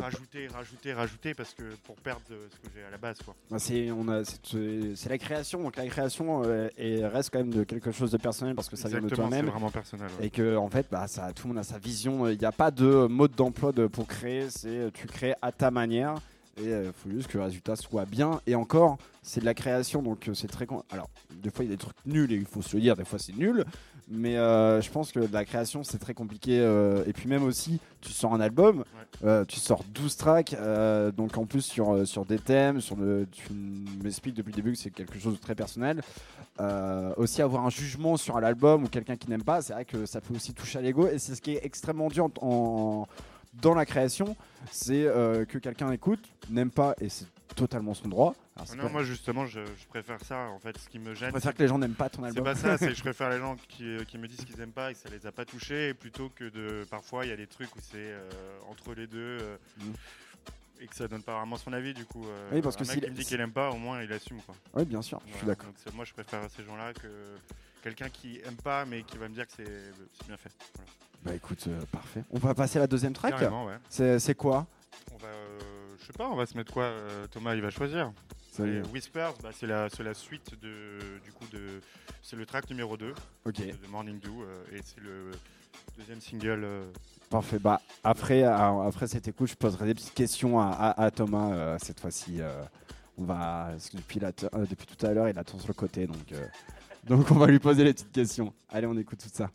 rajouter, 0.00 0.46
rajouter, 0.46 0.92
rajouter 0.92 1.34
parce 1.34 1.52
que 1.52 1.64
pour 1.84 1.96
perdre 1.96 2.22
euh, 2.30 2.46
ce 2.50 2.56
que 2.68 2.72
j'ai 2.74 2.84
à 2.84 2.90
la 2.90 2.98
base 2.98 3.18
quoi. 3.24 3.34
Bah, 3.50 3.58
c'est 3.58 3.90
on 3.90 4.08
a 4.08 4.22
c'est 4.24 5.08
la 5.08 5.18
création 5.18 5.60
donc 5.62 5.74
la 5.76 5.86
création 5.88 6.42
euh, 6.44 6.68
et 6.78 7.04
reste 7.04 7.30
quand 7.30 7.40
même 7.40 7.52
de 7.52 7.64
quelque 7.64 7.90
chose 7.90 8.12
de 8.12 8.18
personnel 8.18 8.54
parce 8.54 8.68
que 8.68 8.76
ça 8.76 8.88
vient 8.88 9.00
de 9.00 9.04
Exactement, 9.06 9.30
c'est 9.30 9.36
toi-même 9.36 9.50
vraiment 9.50 9.70
personnel. 9.70 10.08
ouais. 10.20 10.26
et 10.26 10.30
que 10.30 10.56
en 10.56 10.68
fait 10.68 10.86
bah 10.92 11.08
ça 11.08 11.32
tout 11.32 11.48
le 11.48 11.54
monde 11.54 11.58
a 11.58 11.64
sa 11.64 11.78
vision 11.78 12.28
il 12.28 12.38
n'y 12.38 12.44
a 12.44 12.52
pas 12.52 12.70
de 12.70 13.06
mode 13.08 13.32
d'emploi 13.32 13.72
de, 13.72 13.88
pour 13.88 14.06
créer 14.06 14.48
c'est 14.50 14.92
tu 14.94 15.08
crées 15.08 15.34
à 15.42 15.50
ta 15.50 15.72
manière 15.72 16.14
et 16.62 16.68
il 16.86 16.92
faut 16.92 17.10
juste 17.10 17.28
que 17.28 17.38
le 17.38 17.44
résultat 17.44 17.76
soit 17.76 18.04
bien. 18.04 18.40
Et 18.46 18.54
encore 18.54 18.98
c'est 19.22 19.40
de 19.40 19.44
la 19.44 19.54
création 19.54 20.00
donc 20.02 20.28
euh, 20.28 20.34
c'est 20.34 20.46
très 20.48 20.64
con- 20.66 20.82
alors 20.90 21.10
des 21.42 21.50
fois 21.50 21.64
il 21.64 21.70
y 21.70 21.72
a 21.72 21.76
des 21.76 21.80
trucs 21.80 21.96
nuls 22.06 22.32
et 22.32 22.36
il 22.36 22.46
faut 22.46 22.62
se 22.62 22.74
le 22.76 22.82
dire 22.82 22.96
des 22.96 23.04
fois 23.04 23.18
c'est 23.18 23.36
nul. 23.36 23.64
Mais 24.10 24.38
euh, 24.38 24.80
je 24.80 24.90
pense 24.90 25.12
que 25.12 25.20
de 25.20 25.32
la 25.32 25.44
création 25.44 25.84
c'est 25.84 25.98
très 25.98 26.14
compliqué 26.14 26.58
euh, 26.60 27.04
et 27.06 27.12
puis 27.12 27.28
même 27.28 27.42
aussi 27.42 27.78
tu 28.00 28.10
sors 28.12 28.32
un 28.32 28.40
album 28.40 28.84
euh, 29.22 29.44
tu 29.44 29.60
sors 29.60 29.84
12 29.92 30.16
tracks 30.16 30.54
euh, 30.54 31.10
donc 31.12 31.36
en 31.36 31.44
plus 31.44 31.60
sur, 31.60 31.92
euh, 31.94 32.04
sur 32.06 32.24
des 32.24 32.38
thèmes 32.38 32.80
sur 32.80 32.96
le, 32.96 33.26
tu 33.30 33.52
m'expliques 34.02 34.34
depuis 34.34 34.50
le 34.52 34.56
début 34.56 34.72
que 34.72 34.78
c'est 34.78 34.90
quelque 34.90 35.18
chose 35.18 35.34
de 35.34 35.38
très 35.40 35.54
personnel. 35.54 36.00
Euh, 36.60 37.12
aussi 37.18 37.40
avoir 37.42 37.64
un 37.66 37.70
jugement 37.70 38.16
sur 38.16 38.36
un 38.36 38.42
album 38.42 38.84
ou 38.84 38.88
quelqu'un 38.88 39.16
qui 39.16 39.30
n'aime 39.30 39.44
pas, 39.44 39.62
c'est 39.62 39.72
vrai 39.74 39.84
que 39.84 40.06
ça 40.06 40.20
peut 40.20 40.34
aussi 40.34 40.52
toucher 40.54 40.78
à 40.80 40.82
l'ego 40.82 41.06
et 41.06 41.18
c'est 41.18 41.34
ce 41.36 41.40
qui 41.42 41.52
est 41.52 41.60
extrêmement 41.64 42.08
dur 42.08 42.30
en- 42.40 43.06
dans 43.60 43.74
la 43.74 43.86
création, 43.86 44.36
c'est 44.70 45.04
euh, 45.06 45.44
que 45.44 45.58
quelqu'un 45.58 45.90
écoute, 45.92 46.24
n'aime 46.50 46.70
pas 46.70 46.94
et 47.00 47.08
c'est 47.08 47.26
totalement 47.56 47.94
son 47.94 48.08
droit. 48.08 48.34
Alors, 48.56 48.68
c'est 48.68 48.76
Non, 48.76 48.84
pas- 48.84 48.88
moi 48.90 49.02
justement 49.04 49.46
je, 49.46 49.60
je 49.60 49.86
préfère 49.88 50.22
ça 50.24 50.48
en 50.48 50.58
fait. 50.58 50.76
Ce 50.78 50.88
qui 50.88 50.98
me 50.98 51.14
je 51.14 51.20
gêne, 51.20 51.30
préfère 51.30 51.54
que 51.54 51.62
les 51.62 51.68
gens 51.68 51.78
n'aiment 51.78 51.94
pas 51.94 52.08
ton 52.10 52.22
c'est 52.22 52.28
album. 52.28 52.44
pas 52.44 52.54
ça, 52.54 52.76
c'est 52.78 52.88
que 52.88 52.94
je 52.94 53.00
préfère 53.02 53.30
les 53.30 53.38
gens 53.38 53.56
qui, 53.68 53.84
euh, 53.84 54.04
qui 54.04 54.18
me 54.18 54.26
disent 54.28 54.44
qu'ils 54.44 54.60
aiment 54.60 54.72
pas 54.72 54.90
et 54.90 54.94
que 54.94 55.00
ça 55.00 55.08
les 55.08 55.26
a 55.26 55.32
pas 55.32 55.44
touchés 55.44 55.94
plutôt 55.94 56.28
que 56.30 56.44
de 56.48 56.84
parfois 56.90 57.24
il 57.24 57.28
y 57.30 57.32
a 57.32 57.36
des 57.36 57.46
trucs 57.46 57.74
où 57.74 57.80
c'est 57.80 57.96
euh, 57.96 58.28
entre 58.68 58.94
les 58.94 59.06
deux 59.06 59.38
euh, 59.40 59.56
Mhm. 59.78 59.92
et 60.80 60.86
que 60.86 60.94
ça 60.94 61.08
donne 61.08 61.22
pas 61.22 61.36
vraiment 61.38 61.56
son 61.56 61.72
avis 61.72 61.94
du 61.94 62.04
coup. 62.04 62.26
euh, 62.26 62.50
Oui, 62.52 62.60
parce 62.62 62.76
que 62.76 62.82
mec 62.82 62.90
s'il- 62.92 63.00
qui 63.04 63.10
me 63.10 63.14
dit 63.16 63.24
qu'il 63.24 63.40
aime 63.40 63.52
pas, 63.52 63.70
au 63.70 63.76
moins 63.76 64.02
il 64.02 64.12
assume 64.12 64.40
quoi. 64.42 64.54
Oui, 64.74 64.84
bien 64.84 65.02
sûr, 65.02 65.20
je 65.32 65.36
suis 65.38 65.46
d'accord. 65.46 65.70
C'est- 65.76 65.94
moi 65.94 66.04
je 66.04 66.12
préfère 66.12 66.42
ces 66.56 66.64
gens-là 66.64 66.92
que 66.94 67.08
quelqu'un 67.82 68.08
qui 68.08 68.40
aime 68.44 68.56
pas 68.56 68.84
mais 68.84 69.02
qui 69.04 69.18
va 69.18 69.28
me 69.28 69.34
dire 69.34 69.46
que 69.46 69.52
c'est 69.56 69.64
c'est 69.64 70.26
bien 70.26 70.36
fait. 70.36 70.50
Voilà. 70.74 70.90
Bah 71.24 71.34
écoute, 71.34 71.64
euh, 71.68 71.80
parfait. 71.92 72.22
On 72.30 72.38
va 72.38 72.54
passer 72.54 72.78
à 72.78 72.80
la 72.82 72.86
deuxième 72.86 73.12
track. 73.12 73.32
Carrément, 73.32 73.66
ouais. 73.66 73.74
C'est 73.88 74.18
c'est 74.18 74.34
quoi 74.34 74.66
On 75.12 75.16
va, 75.18 75.26
euh, 75.28 75.58
je 76.00 76.06
sais 76.06 76.12
pas, 76.12 76.28
on 76.28 76.36
va 76.36 76.46
se 76.46 76.56
mettre 76.56 76.72
quoi 76.72 76.84
euh, 76.84 77.26
Thomas 77.28 77.54
il 77.54 77.60
va 77.62 77.70
choisir. 77.70 78.12
Et 78.60 78.80
Whispers, 78.92 79.34
bah, 79.40 79.50
c'est 79.52 79.68
la, 79.68 79.88
c'est 79.88 80.02
la 80.02 80.14
suite 80.14 80.60
de, 80.60 80.98
du 81.24 81.30
coup 81.30 81.44
de, 81.52 81.80
c'est 82.22 82.34
le 82.34 82.44
track 82.44 82.68
numéro 82.70 82.96
2 82.96 83.14
Ok, 83.46 83.60
de 83.60 83.86
Morning 83.88 84.18
Dew 84.18 84.42
euh, 84.42 84.64
et 84.72 84.80
c'est 84.84 85.00
le 85.00 85.30
deuxième 85.96 86.20
single. 86.20 86.64
euh, 86.64 86.90
parfait. 87.30 87.60
Bah 87.60 87.80
après, 88.02 88.42
après 88.42 89.06
cette 89.06 89.28
écoute, 89.28 89.48
je 89.48 89.54
poserai 89.54 89.86
des 89.86 89.94
petites 89.94 90.14
questions 90.14 90.58
à, 90.58 90.70
à- 90.70 91.04
à 91.04 91.10
Thomas 91.12 91.52
euh, 91.52 91.78
cette 91.80 92.00
fois-ci. 92.00 92.40
euh, 92.40 92.64
on 93.16 93.22
va 93.24 93.68
parce 93.70 93.90
que 93.90 93.96
depuis, 93.98 94.18
la 94.18 94.32
euh, 94.54 94.66
depuis 94.68 94.86
tout 94.86 95.06
à 95.06 95.10
l'heure, 95.12 95.28
il 95.28 95.38
attend 95.38 95.58
sur 95.60 95.68
le 95.68 95.74
côté, 95.74 96.08
donc 96.08 96.32
euh, 96.32 96.44
donc 97.04 97.30
on 97.30 97.34
va 97.36 97.46
lui 97.46 97.60
poser 97.60 97.84
les 97.84 97.92
petites 97.92 98.10
questions. 98.12 98.52
Allez, 98.70 98.88
on 98.88 98.96
écoute 98.98 99.20
tout 99.22 99.30
ça. 99.32 99.50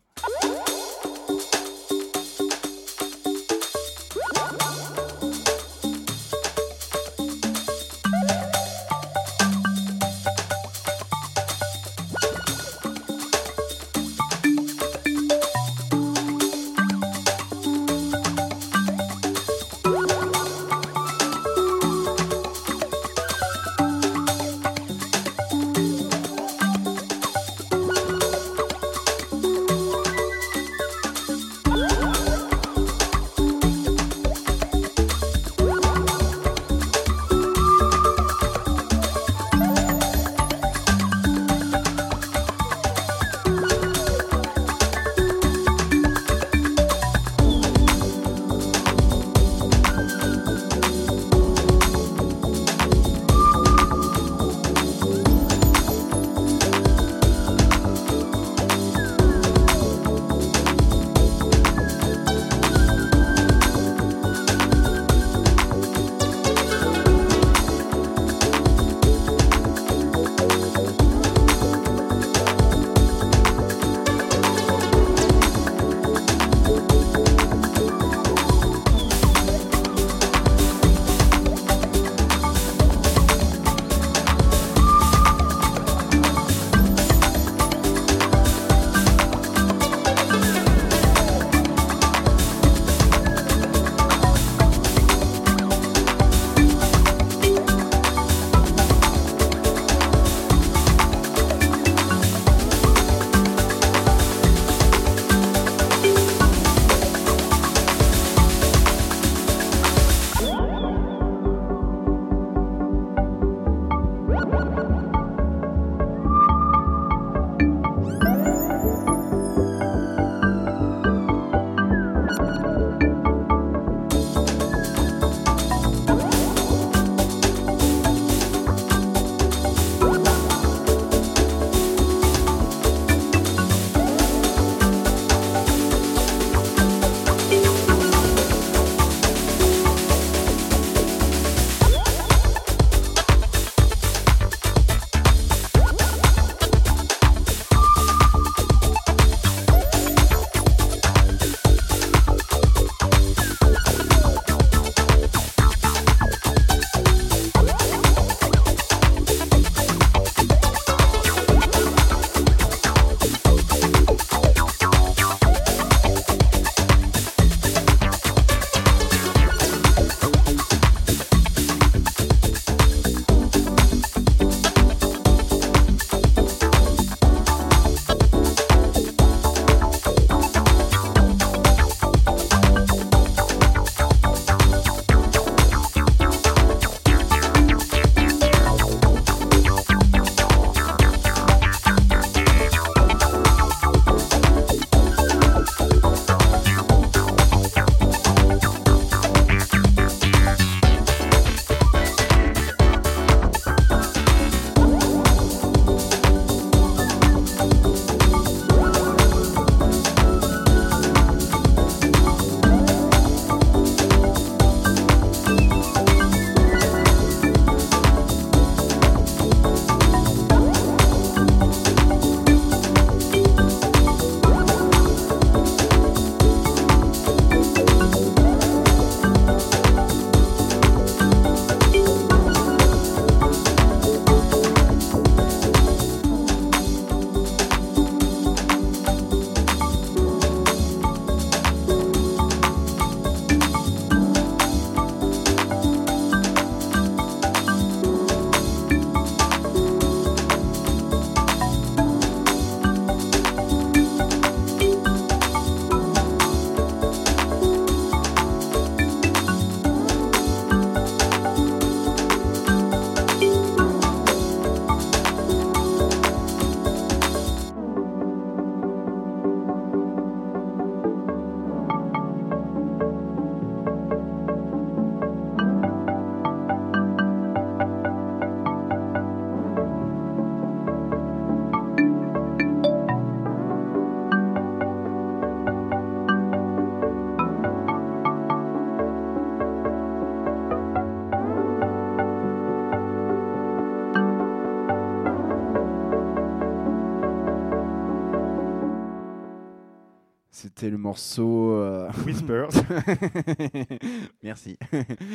C'était 300.84 300.92
le 300.92 300.98
morceau. 300.98 301.76
euh, 301.78 302.10
Whispers. 302.26 302.68
Merci. 304.42 304.76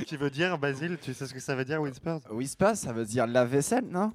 tu 0.06 0.16
veux 0.16 0.30
dire, 0.30 0.60
Basile, 0.60 1.00
tu 1.02 1.12
sais 1.16 1.26
ce 1.26 1.34
que 1.34 1.40
ça 1.40 1.56
veut 1.56 1.66
dire, 1.66 1.82
Whispers? 1.82 2.20
Whisper, 2.30 2.76
ça 2.76 2.94
veut 2.94 3.04
dire 3.04 3.26
la 3.26 3.46
vaisselle, 3.46 3.86
non? 3.90 4.14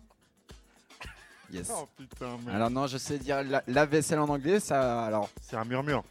Yes. 1.53 1.73
Oh 1.75 1.89
putain. 1.97 2.37
Alors 2.53 2.71
non, 2.71 2.87
je 2.87 2.99
sais 2.99 3.19
dire 3.19 3.43
la, 3.43 3.65
la 3.67 3.85
vaisselle 3.85 4.21
en 4.21 4.29
anglais, 4.29 4.61
ça. 4.61 5.07
Alors, 5.07 5.29
C'est 5.43 5.57
un 5.57 5.65
murmure. 5.65 6.05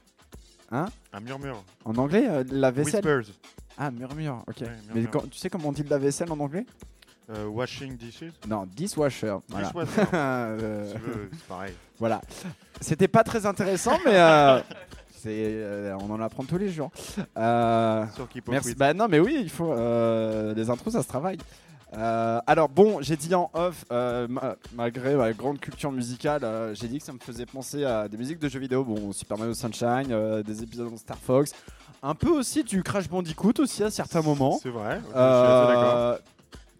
Hein? 0.71 0.87
Un 1.13 1.21
murmure. 1.21 1.63
en 1.85 1.95
anglais, 1.95 2.27
euh, 2.27 2.43
la 2.51 2.71
vaisselle? 2.71 2.95
Whispers. 3.05 3.33
Ah, 3.77 3.91
murmure. 3.91 4.43
Ok. 4.45 4.57
Ouais, 4.59 4.67
Mais 4.93 5.05
quand- 5.05 5.29
tu 5.29 5.37
sais 5.37 5.49
comment 5.49 5.69
on 5.69 5.71
dit 5.71 5.83
la 5.83 5.99
vaisselle 5.99 6.33
en 6.33 6.39
anglais? 6.41 6.65
Euh, 7.29 7.45
washing 7.47 7.95
dishes. 7.95 8.33
Non, 8.45 8.65
dishwasher. 8.75 9.37
Voilà. 9.47 9.67
Dishwasher. 9.67 10.01
Euh, 10.13 10.91
Si 10.93 10.99
c'est 11.31 11.47
pareil. 11.47 11.73
voilà. 11.97 12.19
C'était 12.81 13.07
pas 13.07 13.23
très 13.23 13.45
intéressant, 13.45 13.97
mais 14.03 14.11
c'est, 15.23 15.29
euh, 15.31 15.95
on 16.01 16.11
en 16.11 16.21
apprend 16.21 16.43
tous 16.43 16.57
les 16.57 16.69
jours. 16.69 16.91
Euh, 17.37 18.05
Sur 18.15 18.27
qui 18.29 18.41
Merci. 18.47 18.75
Bah 18.75 18.93
non, 18.93 19.07
mais 19.09 19.19
oui, 19.19 19.37
il 19.41 19.49
faut. 19.49 19.71
euh, 19.71 20.53
les 20.53 20.69
intros, 20.69 20.93
ça 20.93 21.01
se 21.01 21.07
travaille. 21.07 21.37
Euh, 21.95 22.39
alors 22.47 22.69
bon, 22.69 22.97
j'ai 23.01 23.15
dit 23.15 23.33
en 23.35 23.51
off, 23.53 23.85
euh, 23.91 24.27
ma- 24.27 24.55
malgré 24.73 25.15
ma 25.15 25.31
grande 25.31 25.59
culture 25.59 25.91
musicale, 25.91 26.43
euh, 26.43 26.73
j'ai 26.73 26.87
dit 26.87 26.97
que 26.97 27.03
ça 27.05 27.13
me 27.13 27.19
faisait 27.19 27.45
penser 27.45 27.85
à 27.85 28.07
des 28.07 28.17
musiques 28.17 28.39
de 28.39 28.49
jeux 28.49 28.59
vidéo, 28.59 28.83
bon 28.83 29.11
Super 29.11 29.37
Mario 29.37 29.53
Sunshine, 29.53 30.41
des 30.43 30.63
épisodes 30.63 30.91
de 30.91 30.97
Star 30.97 31.17
Fox, 31.19 31.53
un 32.01 32.15
peu 32.15 32.29
aussi 32.29 32.63
du 32.63 32.81
Crash 32.81 33.07
Bandicoot 33.07 33.53
aussi 33.59 33.83
à 33.83 33.91
certains 33.91 34.23
moments. 34.23 34.57
C'est 34.61 34.69
vrai. 34.69 34.99
je 35.05 36.32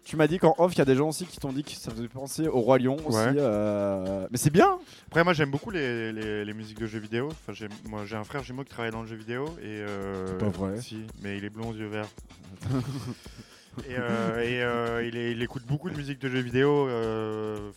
tu 0.04 0.16
m'as 0.16 0.26
dit 0.26 0.38
qu'en 0.38 0.54
off, 0.58 0.72
il 0.74 0.78
y 0.78 0.82
a 0.82 0.84
des 0.84 0.94
gens 0.96 1.08
aussi 1.08 1.24
qui 1.26 1.38
t'ont 1.38 1.52
dit 1.52 1.64
que 1.64 1.70
ça 1.70 1.90
faisait 1.90 2.08
penser 2.08 2.46
au 2.48 2.60
Roi 2.60 2.78
Lion 2.78 2.96
aussi. 3.06 3.16
Ouais. 3.18 3.34
euh, 3.38 4.26
Mais 4.30 4.36
c'est 4.38 4.50
bien. 4.50 4.78
Après, 5.08 5.24
moi, 5.24 5.32
j'aime 5.32 5.50
beaucoup 5.50 5.70
les, 5.70 6.12
les, 6.12 6.44
les 6.44 6.52
musiques 6.54 6.78
de 6.80 6.86
jeux 6.86 6.98
vidéo. 6.98 7.28
Enfin, 7.30 7.52
j'ai- 7.52 7.68
moi, 7.88 8.02
j'ai 8.04 8.16
un 8.16 8.24
frère 8.24 8.42
jumeau 8.42 8.62
qui 8.64 8.70
travaille 8.70 8.92
dans 8.92 9.02
le 9.02 9.08
jeu 9.08 9.16
vidéo 9.16 9.46
et. 9.60 9.64
euh, 9.66 10.26
C'est 10.28 10.38
pas 10.38 10.48
vrai. 10.50 10.80
Si, 10.80 11.02
mais 11.22 11.38
il 11.38 11.44
est 11.44 11.50
blond 11.50 11.70
aux 11.70 11.74
yeux 11.74 11.86
verts. 11.88 12.08
et 13.88 13.96
euh, 13.98 14.40
et, 14.42 14.62
euh, 14.62 15.04
il, 15.06 15.16
est- 15.16 15.32
il 15.32 15.42
écoute 15.42 15.64
beaucoup 15.66 15.90
de 15.90 15.96
musique 15.96 16.20
de 16.20 16.28
jeux 16.28 16.40
vidéo. 16.40 16.86
euh, 16.88 17.70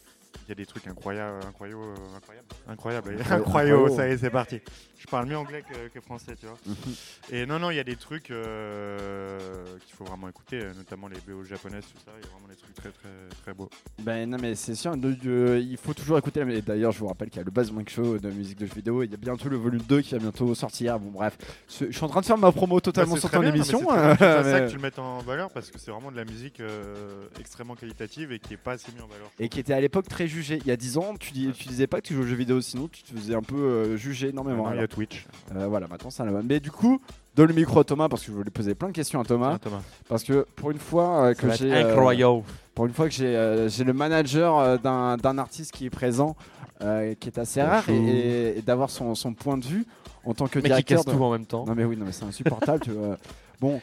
y 0.50 0.52
a 0.52 0.56
des 0.56 0.66
trucs 0.66 0.88
incroyables, 0.88 1.40
incroyables, 1.48 1.80
incroyables, 2.16 2.48
incroyables, 2.68 3.10
Incroyable. 3.20 3.44
incroyables. 3.46 3.92
Ça 3.92 4.08
y 4.08 4.12
est, 4.12 4.18
c'est 4.18 4.30
parti. 4.30 4.60
Je 5.00 5.06
parle 5.06 5.28
mieux 5.28 5.38
anglais 5.38 5.64
que, 5.70 5.88
que 5.90 6.02
français, 6.02 6.36
tu 6.40 6.46
vois. 6.48 6.58
Et 7.32 7.46
non, 7.46 7.60
non, 7.60 7.70
il 7.72 7.76
y 7.76 7.80
a 7.80 7.84
des 7.84 7.96
trucs 7.96 8.32
euh, 8.32 9.66
qu'il 9.86 9.96
faut 9.96 10.04
vraiment 10.06 10.28
écouter, 10.28 10.60
euh, 10.62 10.74
notamment 10.76 11.08
les 11.08 11.18
BO 11.28 11.44
japonaises, 11.44 11.84
tout 11.86 12.00
ça. 12.04 12.12
Il 12.20 12.26
y 12.26 12.28
a 12.28 12.32
vraiment 12.32 12.48
des 12.48 12.56
trucs 12.56 12.74
très, 12.74 12.90
très, 12.90 13.10
très 13.44 13.54
beaux. 13.54 13.70
Ben 14.00 14.30
non 14.30 14.38
mais 14.42 14.56
c'est 14.56 14.76
sûr, 14.76 14.96
de- 14.98 15.60
il 15.60 15.78
faut 15.78 15.94
toujours 15.94 16.18
écouter. 16.18 16.42
et 16.50 16.62
D'ailleurs, 16.62 16.92
je 16.92 17.00
vous 17.00 17.08
rappelle 17.08 17.30
qu'il 17.30 17.42
y 17.42 17.46
a 17.46 17.46
le 17.46 17.72
Monk 17.74 17.90
Show 17.90 18.18
de 18.18 18.30
musique 18.32 18.58
de 18.60 18.66
jeux 18.66 18.74
vidéo. 18.76 19.04
Il 19.04 19.12
y 19.12 19.14
a 19.14 19.18
bientôt 19.18 19.50
le 19.50 19.58
volume 19.58 19.82
2 19.82 20.02
qui 20.02 20.14
va 20.14 20.20
bientôt 20.20 20.54
sortir. 20.56 21.00
Bon 21.00 21.12
bref, 21.12 21.38
je 21.70 21.92
suis 21.92 22.04
en 22.04 22.08
train 22.10 22.22
de 22.22 22.26
faire 22.26 22.38
ma 22.38 22.52
promo 22.52 22.80
totalement 22.80 23.14
Bah, 23.16 23.20
sur 23.20 23.30
ton 23.30 23.40
bien, 23.40 23.52
mais 23.52 23.58
émission. 23.58 23.80
C'est 23.80 24.18
c'est 24.18 24.18
ça 24.18 24.44
mais- 24.44 24.66
que 24.66 24.70
tu 24.70 24.76
le 24.76 24.82
mettes 24.82 25.00
en 25.00 25.20
valeur 25.20 25.50
parce 25.52 25.70
que 25.72 25.80
c'est 25.80 25.92
vraiment 25.92 26.12
de 26.12 26.18
la 26.18 26.26
musique 26.26 26.60
euh, 26.60 27.28
extrêmement 27.40 27.76
qualitative 27.76 28.32
et 28.32 28.40
qui 28.40 28.54
est 28.54 28.58
pas 28.58 28.74
assez 28.74 28.92
mise 28.92 29.02
en 29.02 29.08
valeur. 29.08 29.30
Et 29.40 29.50
qui 29.50 29.60
était 29.60 29.74
à 29.74 29.82
l'époque 29.82 30.08
très 30.08 30.28
Il 30.42 30.68
y 30.68 30.72
a 30.72 30.78
10 30.78 30.98
ans, 30.98 31.14
tu, 31.20 31.32
dis, 31.32 31.50
tu 31.52 31.68
disais 31.68 31.88
pas 31.88 32.02
que 32.02 32.08
tu 32.08 32.14
jouais 32.14 32.24
aux 32.24 32.28
jeux 32.28 32.36
vidéo, 32.36 32.62
sinon 32.62 32.88
tu 32.88 33.04
te 33.04 33.12
faisais 33.18 33.36
un 33.36 33.42
peu 33.42 33.56
euh, 33.56 33.98
juger 33.98 34.30
énormément. 34.30 34.64
Maintenant, 34.64 34.78
il 34.78 34.82
y 34.82 34.84
a 34.84 34.88
Twitch. 34.88 35.26
euh, 35.56 35.68
voilà, 35.68 35.88
maintenant 35.88 36.10
ça 36.10 36.24
va. 36.26 36.42
Mais 36.44 36.60
du 36.60 36.72
coup, 36.72 37.00
donne 37.36 37.48
le 37.48 37.54
micro 37.54 37.80
à 37.80 37.84
Thomas 37.84 38.08
parce 38.10 38.22
que 38.24 38.28
je 38.32 38.38
voulais 38.38 38.50
poser 38.52 38.76
plein 38.76 38.88
de 38.90 38.94
questions 38.94 39.20
à 39.20 39.24
Thomas. 39.26 39.54
Ah, 39.56 39.60
Thomas. 39.60 39.82
Parce 40.08 40.24
que 40.24 40.46
pour 40.56 40.72
une 40.72 40.80
fois 40.80 41.26
euh, 41.28 41.34
que 41.34 41.52
j'ai. 41.54 41.74
incroyable. 41.74 42.44
pour 42.76 42.86
une 42.86 42.94
fois 42.94 43.08
que 43.10 43.14
j'ai 43.16 43.84
le 43.84 43.94
manager 43.94 44.80
d'un 44.80 45.38
artiste 45.38 45.72
qui 45.72 45.86
est 45.86 45.90
présent, 45.90 46.36
qui 46.80 47.28
est 47.30 47.38
assez 47.38 47.62
rare, 47.62 47.90
et, 47.90 47.96
et- 47.96 48.58
et 48.60 48.62
d'avoir 48.62 48.90
son, 48.90 49.16
son 49.16 49.34
point 49.34 49.58
de 49.58 49.66
vue 49.66 49.86
en 50.26 50.34
tant 50.34 50.48
que 50.48 50.60
Mais 50.60 50.64
qui 50.64 50.68
directeur. 50.70 50.98
casse 50.98 51.06
de- 51.06 51.12
tout 51.18 51.24
en 51.24 51.32
même 51.32 51.46
temps. 51.46 51.66
Non 51.66 51.74
mais 51.76 51.86
oui, 51.86 51.96
non 51.98 52.06
mais 52.06 52.12
c'est 52.12 52.26
insupportable. 52.26 52.82
tu 52.84 52.92
vois. 52.92 53.18
Bon, 53.60 53.82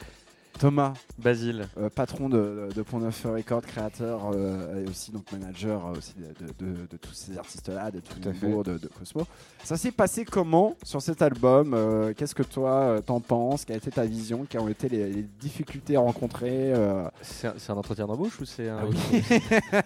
Thomas, 0.59 0.95
Basile. 1.19 1.69
euh, 1.79 1.91
patron 1.91 2.29
de, 2.29 2.69
de 2.75 2.83
Pont 2.83 2.99
Neuf 3.01 3.25
Record, 3.25 3.63
créateur 3.63 4.31
euh, 4.35 4.85
et 4.85 4.89
aussi 4.89 5.11
donc 5.11 5.31
manager 5.33 5.87
euh, 5.87 5.99
aussi 5.99 6.15
de, 6.17 6.47
de- 6.47 6.73
de- 6.73 6.87
de 6.87 6.97
tous 6.97 7.13
ces 7.13 7.37
artistes-là, 7.37 7.91
de 7.91 8.01
tout 8.01 8.19
Tout 8.21 8.29
à 8.29 8.33
de, 8.33 8.79
de 8.79 8.89
Cosmo. 8.89 9.27
Ça 9.65 9.77
s'est 9.77 9.91
passé 9.93 10.25
comment 10.25 10.77
sur 10.85 11.03
cet 11.03 11.23
album 11.23 11.75
Euh, 11.75 12.13
Qu'est-ce 12.17 12.35
que 12.35 12.43
toi 12.45 12.71
euh, 12.83 13.01
t'en 13.01 13.21
penses? 13.21 13.65
Quelle 13.65 13.75
a 13.75 13.79
été 13.79 13.91
ta 13.91 14.05
vision? 14.05 14.47
Quelles 14.49 14.61
ont 14.61 14.69
été 14.69 14.89
les, 14.89 15.11
les 15.13 15.23
difficultés 15.23 15.97
rencontrées 15.97 16.73
euh? 16.73 17.09
C'est 17.23 17.49
un, 17.71 17.75
entretien 17.77 18.07
d'embauche 18.07 18.41
ou 18.41 18.45
c'est 18.45 18.69
un. 18.69 18.79
Ah 18.81 18.85
oui. 18.89 18.97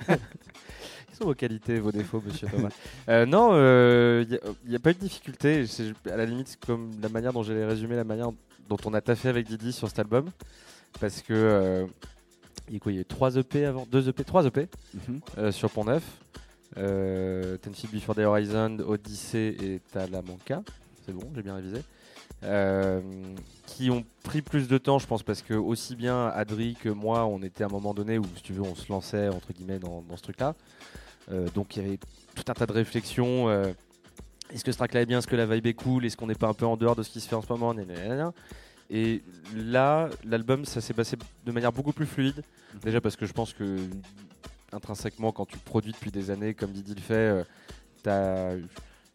Quelles 0.07 1.17
sont 1.19 1.25
vos 1.25 1.35
qualités, 1.35 1.81
vos 1.81 1.91
défauts, 1.93 2.23
monsieur 2.25 2.47
Thomas? 2.49 2.69
Euh, 3.09 3.27
Non, 3.27 3.53
il 4.23 4.39
n'y 4.69 4.77
a, 4.77 4.79
pas 4.79 4.91
eu 4.91 4.95
de 4.95 4.99
difficulté. 5.01 5.67
C'est- 5.67 5.93
À 6.11 6.17
la 6.17 6.27
limite, 6.27 6.59
comme 6.67 6.91
la 7.03 7.09
manière 7.09 7.33
dont 7.33 7.43
j'ai 7.43 7.65
résumé 7.65 7.97
la 7.97 8.05
manière 8.05 8.31
dont 8.69 8.77
on 8.85 8.95
a 8.95 9.01
taffé 9.01 9.29
avec 9.29 9.47
Didi 9.47 9.73
sur 9.73 9.89
cet 9.89 9.99
album. 9.99 10.31
Parce 11.01 11.23
que. 11.23 11.33
euh, 11.35 11.87
il 12.69 12.75
y 12.75 12.77
a 12.77 12.81
quoi, 12.81 12.93
il 12.93 12.97
y 12.97 12.99
a 12.99 13.01
eu 13.01 13.07
3 13.07 13.37
EP 13.37 13.65
avant 13.65 13.87
2 13.91 14.09
EP 14.11 14.25
3 14.25 14.45
EP 14.47 14.69
sur 15.53 15.71
Pont 15.71 15.85
Neuf. 15.85 16.03
Euh, 16.77 17.57
Ten 17.57 17.75
Feet 17.75 17.91
Before 17.91 18.15
the 18.15 18.19
Horizon, 18.19 18.79
Odyssey 18.87 19.57
et 19.61 19.81
Talamanca. 19.91 20.63
C'est 21.07 21.13
bon, 21.13 21.23
j'ai 21.35 21.43
bien 21.43 21.55
révisé. 21.55 21.83
Euh, 22.45 23.01
qui 23.67 23.91
ont 23.91 24.05
pris 24.23 24.43
plus 24.43 24.69
de 24.69 24.77
temps, 24.77 24.99
je 24.99 25.07
pense, 25.07 25.23
parce 25.23 25.41
que 25.41 25.55
aussi 25.55 25.97
bien 25.97 26.27
Adri 26.29 26.75
que 26.75 26.91
moi, 26.91 27.25
on 27.27 27.43
était 27.43 27.65
à 27.65 27.69
un 27.69 27.71
moment 27.71 27.95
donné 27.95 28.19
où, 28.19 28.25
si 28.37 28.43
tu 28.43 28.53
veux, 28.53 28.63
on 28.63 28.75
se 28.75 28.93
lançait 28.93 29.29
entre 29.29 29.53
guillemets 29.55 29.79
dans, 29.79 30.03
dans 30.03 30.17
ce 30.19 30.23
truc-là. 30.23 30.55
Euh, 31.33 31.49
donc 31.55 31.75
il 31.77 31.83
y 31.83 31.87
avait 31.87 31.99
tout 32.35 32.45
un 32.49 32.53
tas 32.55 32.67
de 32.67 32.73
réflexions. 32.73 33.49
euh, 33.49 33.73
est-ce 34.53 34.65
que 34.65 34.73
ce 34.73 34.79
track-là 34.79 35.03
est 35.03 35.07
bien? 35.07 35.19
Est-ce 35.19 35.27
que 35.27 35.37
la 35.37 35.47
vibe 35.47 35.67
est 35.67 35.75
cool? 35.75 36.05
Est-ce 36.05 36.17
qu'on 36.17 36.27
n'est 36.27 36.35
pas 36.35 36.49
un 36.49 36.55
peu 36.55 36.67
en 36.67 36.77
dehors 36.77 36.97
de 36.97 37.03
ce 37.03 37.11
qui 37.11 37.21
se 37.21 37.29
fait 37.29 37.37
en 37.37 37.43
ce 37.43 37.53
moment? 37.53 37.75
Et 38.91 39.23
là, 39.55 40.09
l'album, 40.25 40.65
ça 40.65 40.81
s'est 40.81 40.95
passé 40.95 41.17
de 41.45 41.53
manière 41.53 41.73
beaucoup 41.73 41.93
plus 41.93 42.07
fluide. 42.07 42.43
Déjà 42.83 43.01
parce 43.01 43.17
que 43.17 43.27
je 43.27 43.33
pense 43.33 43.53
que 43.53 43.79
intrinsèquement, 44.73 45.33
quand 45.33 45.47
tu 45.47 45.59
produis 45.59 45.93
depuis 45.93 46.11
des 46.11 46.31
années, 46.31 46.55
comme 46.55 46.73
Didi 46.73 46.95
le 46.95 47.01
fait, 47.01 47.45
tu 48.03 48.09
as 48.09 48.55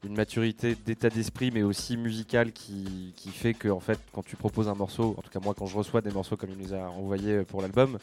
une 0.04 0.16
maturité 0.16 0.76
d'état 0.76 1.10
d'esprit, 1.10 1.50
mais 1.52 1.64
aussi 1.64 1.98
musicale, 1.98 2.52
qui, 2.52 3.14
qui 3.16 3.30
fait 3.30 3.54
que 3.54 3.70
en 3.70 3.80
fait, 3.80 4.00
quand 4.12 4.24
tu 4.24 4.36
proposes 4.36 4.68
un 4.68 4.76
morceau, 4.76 5.16
en 5.18 5.22
tout 5.22 5.30
cas 5.30 5.40
moi, 5.40 5.54
quand 5.58 5.66
je 5.66 5.78
reçois 5.78 6.02
des 6.02 6.12
morceaux 6.12 6.36
comme 6.36 6.50
il 6.52 6.58
nous 6.58 6.74
a 6.74 6.90
envoyé 6.90 7.44
pour 7.44 7.62
l'album, 7.62 7.98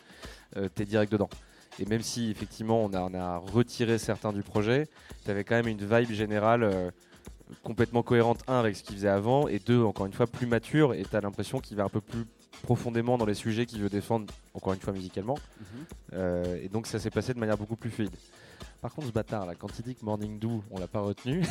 euh, 0.56 0.68
tu 0.74 0.82
es 0.82 0.84
direct 0.86 1.12
dedans. 1.12 1.28
Et 1.78 1.84
même 1.84 2.02
si 2.02 2.30
effectivement 2.30 2.82
on 2.82 2.92
a, 2.94 3.00
on 3.00 3.14
a 3.14 3.36
retiré 3.36 3.98
certains 3.98 4.32
du 4.32 4.42
projet, 4.42 4.88
tu 5.24 5.30
avais 5.30 5.44
quand 5.44 5.54
même 5.54 5.68
une 5.68 5.84
vibe 5.84 6.10
générale 6.10 6.62
euh, 6.62 6.90
complètement 7.62 8.02
cohérente, 8.02 8.40
un, 8.46 8.58
avec 8.60 8.76
ce 8.76 8.82
qu'il 8.82 8.96
faisait 8.96 9.08
avant, 9.08 9.48
et 9.48 9.58
deux, 9.58 9.82
encore 9.82 10.06
une 10.06 10.12
fois, 10.12 10.26
plus 10.26 10.46
mature, 10.46 10.94
et 10.94 11.02
tu 11.02 11.16
as 11.16 11.20
l'impression 11.20 11.60
qu'il 11.60 11.76
va 11.76 11.84
un 11.84 11.88
peu 11.88 12.00
plus 12.00 12.24
profondément 12.62 13.16
dans 13.18 13.26
les 13.26 13.34
sujets 13.34 13.66
qu'il 13.66 13.80
veut 13.80 13.88
défendre, 13.88 14.32
encore 14.54 14.72
une 14.72 14.80
fois 14.80 14.92
musicalement. 14.92 15.38
Euh, 16.12 16.58
et 16.62 16.68
donc 16.68 16.86
ça 16.86 16.98
s'est 16.98 17.10
passé 17.10 17.32
de 17.34 17.38
manière 17.38 17.56
beaucoup 17.56 17.76
plus 17.76 17.90
fluide. 17.90 18.14
Par 18.80 18.92
contre, 18.94 19.08
ce 19.08 19.12
bâtard 19.12 19.46
là, 19.46 19.54
quand 19.54 19.68
il 19.78 19.84
dit 19.84 19.94
que 19.94 20.04
Morning 20.04 20.38
Dew, 20.38 20.62
on 20.70 20.78
l'a 20.78 20.86
pas 20.86 21.00
retenu. 21.00 21.44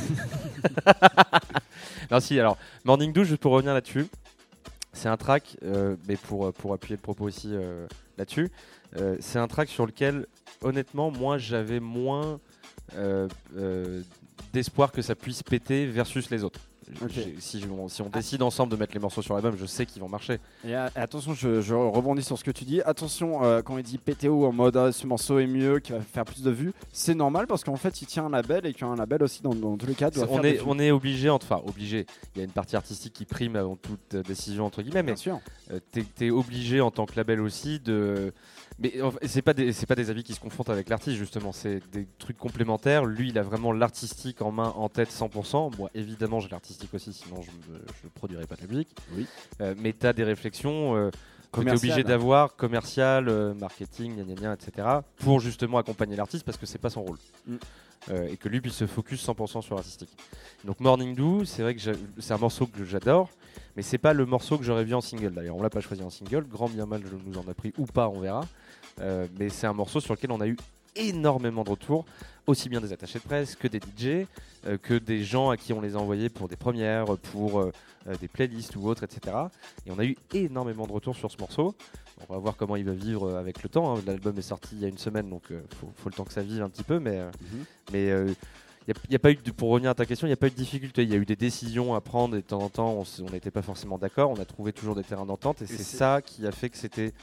non, 2.11 2.19
si, 2.19 2.39
alors, 2.39 2.57
Morning 2.85 3.13
Dew, 3.13 3.23
juste 3.23 3.41
pour 3.41 3.51
revenir 3.51 3.73
là-dessus, 3.73 4.07
c'est 4.93 5.09
un 5.09 5.17
track, 5.17 5.57
euh, 5.63 5.95
mais 6.07 6.15
pour, 6.15 6.51
pour 6.53 6.73
appuyer 6.73 6.95
le 6.95 7.01
propos 7.01 7.25
aussi 7.25 7.49
euh, 7.53 7.87
là-dessus, 8.17 8.49
euh, 8.97 9.15
c'est 9.19 9.39
un 9.39 9.47
track 9.47 9.69
sur 9.69 9.85
lequel, 9.85 10.25
honnêtement, 10.61 11.11
moi 11.11 11.37
j'avais 11.37 11.79
moins 11.79 12.39
euh, 12.95 13.27
euh, 13.57 14.01
d'espoir 14.53 14.91
que 14.91 15.01
ça 15.01 15.15
puisse 15.15 15.43
péter 15.43 15.85
versus 15.85 16.29
les 16.29 16.43
autres. 16.43 16.61
Si, 17.39 17.63
on 17.69 18.09
décide 18.09 18.41
ensemble 18.41 18.71
de 18.71 18.77
mettre 18.77 18.95
les 18.95 18.99
morceaux 18.99 19.21
sur 19.21 19.35
l'album, 19.35 19.55
je 19.59 19.67
sais 19.67 19.85
qu'ils 19.85 20.01
vont 20.01 20.09
marcher. 20.09 20.39
Et 20.65 20.75
euh, 20.75 20.87
attention, 20.95 21.35
je, 21.35 21.61
je 21.61 21.75
rebondis 21.75 22.23
sur 22.23 22.37
ce 22.37 22.43
que 22.43 22.49
tu 22.49 22.63
dis. 22.65 22.81
Attention, 22.81 23.43
euh, 23.43 23.61
quand 23.61 23.77
il 23.77 23.83
dit 23.83 23.99
PTO 23.99 24.45
en 24.45 24.51
mode 24.51 24.75
ah, 24.75 24.91
ce 24.91 25.05
morceau 25.05 25.37
est 25.37 25.45
mieux, 25.45 25.79
qui 25.79 25.91
va 25.91 26.01
faire 26.01 26.25
plus 26.25 26.41
de 26.41 26.49
vues, 26.49 26.73
c'est 26.91 27.13
normal 27.13 27.45
parce 27.45 27.63
qu'en 27.63 27.75
fait 27.75 28.01
il 28.01 28.07
tient 28.07 28.25
un 28.25 28.29
label 28.29 28.65
et 28.65 28.73
qu'un 28.73 28.95
label 28.95 29.21
aussi 29.21 29.43
dans, 29.43 29.53
dans 29.53 29.77
tous 29.77 29.85
les 29.85 29.93
cas 29.93 30.09
doit 30.09 30.25
faire 30.25 30.35
on, 30.35 30.41
est, 30.43 30.53
vues. 30.53 30.63
on 30.65 30.79
est 30.79 30.89
obligé, 30.89 31.29
enfin 31.29 31.61
obligé, 31.63 32.07
il 32.33 32.39
y 32.39 32.41
a 32.41 32.45
une 32.45 32.51
partie 32.51 32.75
artistique 32.75 33.13
qui 33.13 33.25
prime 33.25 33.55
avant 33.55 33.75
toute 33.75 34.15
décision 34.27 34.65
entre 34.65 34.81
guillemets, 34.81 35.03
mais 35.03 35.13
Bien 35.13 35.15
sûr. 35.21 35.39
euh, 35.71 35.79
t'es 35.91 36.05
es 36.25 36.31
obligé 36.31 36.81
en 36.81 36.89
tant 36.89 37.05
que 37.05 37.15
label 37.15 37.39
aussi 37.39 37.79
de... 37.79 38.33
Mais 38.81 38.93
c'est 39.27 39.41
pas, 39.41 39.53
des- 39.53 39.73
c'est 39.73 39.85
pas 39.85 39.95
des 39.95 40.09
avis 40.09 40.23
qui 40.23 40.33
se 40.33 40.39
confrontent 40.39 40.69
avec 40.69 40.87
l'artiste 40.89 41.17
justement, 41.17 41.51
c'est 41.51 41.81
des 41.91 42.07
trucs 42.17 42.37
complémentaires. 42.37 43.05
Lui 43.05 43.29
il 43.29 43.37
a 43.37 43.43
vraiment 43.43 43.71
l'artistique 43.73 44.41
en 44.41 44.51
main, 44.51 44.73
en 44.77 44.87
tête 44.89 45.09
100%. 45.11 45.77
Moi 45.77 45.89
évidemment 45.93 46.39
j'ai 46.39 46.49
l'artistique 46.49 46.93
aussi, 46.93 47.11
sinon 47.13 47.41
je 47.41 47.49
ne 48.05 48.09
produirais 48.15 48.45
pas 48.47 48.55
de 48.55 48.67
musique. 48.67 48.89
Oui. 49.15 49.27
Euh, 49.61 49.75
mais 49.77 49.93
tu 49.93 50.05
as 50.07 50.13
des 50.13 50.23
réflexions... 50.23 50.95
euh, 50.95 51.09
que 51.51 51.55
tu 51.55 51.61
es 51.61 51.65
Commercial. 51.65 51.91
obligé 51.93 52.03
d'avoir 52.07 52.55
commercial, 52.55 53.27
euh, 53.27 53.55
marketing, 53.55 54.17
gna, 54.17 54.23
gna, 54.23 54.35
gna, 54.35 54.53
etc. 54.53 54.87
pour 55.17 55.39
justement 55.39 55.79
accompagner 55.79 56.15
l'artiste 56.15 56.45
parce 56.45 56.59
que 56.59 56.67
c'est 56.67 56.77
pas 56.77 56.91
son 56.91 57.01
rôle. 57.01 57.17
Mm. 57.47 57.55
Euh, 58.11 58.27
et 58.29 58.37
que 58.37 58.47
lui 58.47 58.61
puisse 58.61 58.75
se 58.75 58.85
focus 58.85 59.27
100% 59.27 59.61
sur 59.63 59.75
l'artistique. 59.75 60.09
Donc 60.63 60.79
Morning 60.79 61.15
Dew, 61.15 61.45
c'est 61.45 61.63
vrai 61.63 61.73
que 61.75 61.81
c'est 62.19 62.33
un 62.33 62.37
morceau 62.37 62.67
que 62.67 62.85
j'adore, 62.85 63.29
mais 63.75 63.81
c'est 63.81 63.97
pas 63.97 64.13
le 64.13 64.25
morceau 64.27 64.57
que 64.59 64.63
j'aurais 64.63 64.83
vu 64.85 64.93
en 64.93 65.01
single. 65.01 65.33
D'ailleurs, 65.33 65.55
on 65.57 65.61
l'a 65.63 65.69
pas 65.71 65.81
choisi 65.81 66.03
en 66.03 66.09
single, 66.11 66.45
grand 66.47 66.69
bien 66.69 66.85
mal 66.85 67.01
je 67.03 67.15
nous 67.29 67.37
en 67.39 67.49
a 67.49 67.53
pris 67.55 67.73
ou 67.79 67.85
pas, 67.87 68.07
on 68.09 68.19
verra. 68.19 68.41
Euh, 69.01 69.27
mais 69.39 69.49
c'est 69.49 69.67
un 69.67 69.73
morceau 69.73 69.99
sur 69.99 70.13
lequel 70.13 70.31
on 70.31 70.41
a 70.41 70.47
eu 70.47 70.57
énormément 70.95 71.63
de 71.63 71.69
retours, 71.69 72.05
aussi 72.47 72.67
bien 72.69 72.81
des 72.81 72.91
attachés 72.91 73.19
de 73.19 73.23
presse 73.23 73.55
que 73.55 73.67
des 73.67 73.79
DJ, 73.79 74.25
euh, 74.67 74.77
que 74.81 74.95
des 74.95 75.23
gens 75.23 75.49
à 75.49 75.57
qui 75.57 75.71
on 75.73 75.81
les 75.81 75.95
a 75.95 75.99
envoyés 75.99 76.29
pour 76.29 76.47
des 76.49 76.55
premières, 76.57 77.05
pour 77.31 77.59
euh, 77.59 77.71
euh, 78.07 78.15
des 78.19 78.27
playlists 78.27 78.75
ou 78.75 78.87
autres, 78.87 79.03
etc. 79.03 79.35
Et 79.85 79.91
on 79.91 79.99
a 79.99 80.03
eu 80.05 80.17
énormément 80.33 80.87
de 80.87 80.91
retours 80.91 81.15
sur 81.15 81.31
ce 81.31 81.37
morceau. 81.37 81.75
On 82.27 82.33
va 82.33 82.39
voir 82.39 82.57
comment 82.57 82.75
il 82.75 82.83
va 82.83 82.91
vivre 82.91 83.35
avec 83.37 83.63
le 83.63 83.69
temps. 83.69 83.95
hein. 83.95 84.01
L'album 84.05 84.37
est 84.37 84.41
sorti 84.41 84.69
il 84.73 84.79
y 84.81 84.85
a 84.85 84.89
une 84.89 84.97
semaine, 84.97 85.29
donc 85.29 85.43
il 85.51 85.57
faut, 85.77 85.89
faut 85.95 86.09
le 86.09 86.15
temps 86.15 86.25
que 86.25 86.33
ça 86.33 86.41
vive 86.41 86.61
un 86.61 86.69
petit 86.69 86.83
peu. 86.83 86.99
Mais, 86.99 87.17
euh, 87.19 87.29
Mhm. 87.53 87.65
mais 87.93 88.09
euh, 88.11 88.33
a, 89.13 89.19
pas 89.19 89.31
eu 89.31 89.35
de, 89.35 89.51
pour 89.51 89.69
revenir 89.69 89.91
à 89.91 89.95
ta 89.95 90.05
question, 90.05 90.27
il 90.27 90.31
n'y 90.31 90.33
a 90.33 90.37
pas 90.37 90.47
eu 90.47 90.51
de 90.51 90.55
difficulté. 90.55 91.03
Il 91.03 91.09
y 91.09 91.13
a 91.13 91.17
eu 91.17 91.25
des 91.25 91.37
décisions 91.37 91.93
à 91.95 92.01
prendre 92.01 92.35
et 92.35 92.41
de 92.41 92.45
temps 92.45 92.59
en 92.61 92.67
temps, 92.69 93.01
on 93.21 93.29
n'était 93.31 93.51
pas 93.51 93.61
forcément 93.61 93.97
d'accord. 93.97 94.31
On 94.31 94.41
a 94.41 94.45
trouvé 94.45 94.73
toujours 94.73 94.95
des 94.95 95.03
terrains 95.03 95.25
d'entente 95.27 95.61
et, 95.61 95.65
c'est- 95.67 95.77
ça 95.83 96.21
qui 96.21 96.45
a 96.45 96.51
fait 96.51 96.69
que 96.69 96.77
c'était 96.77 97.13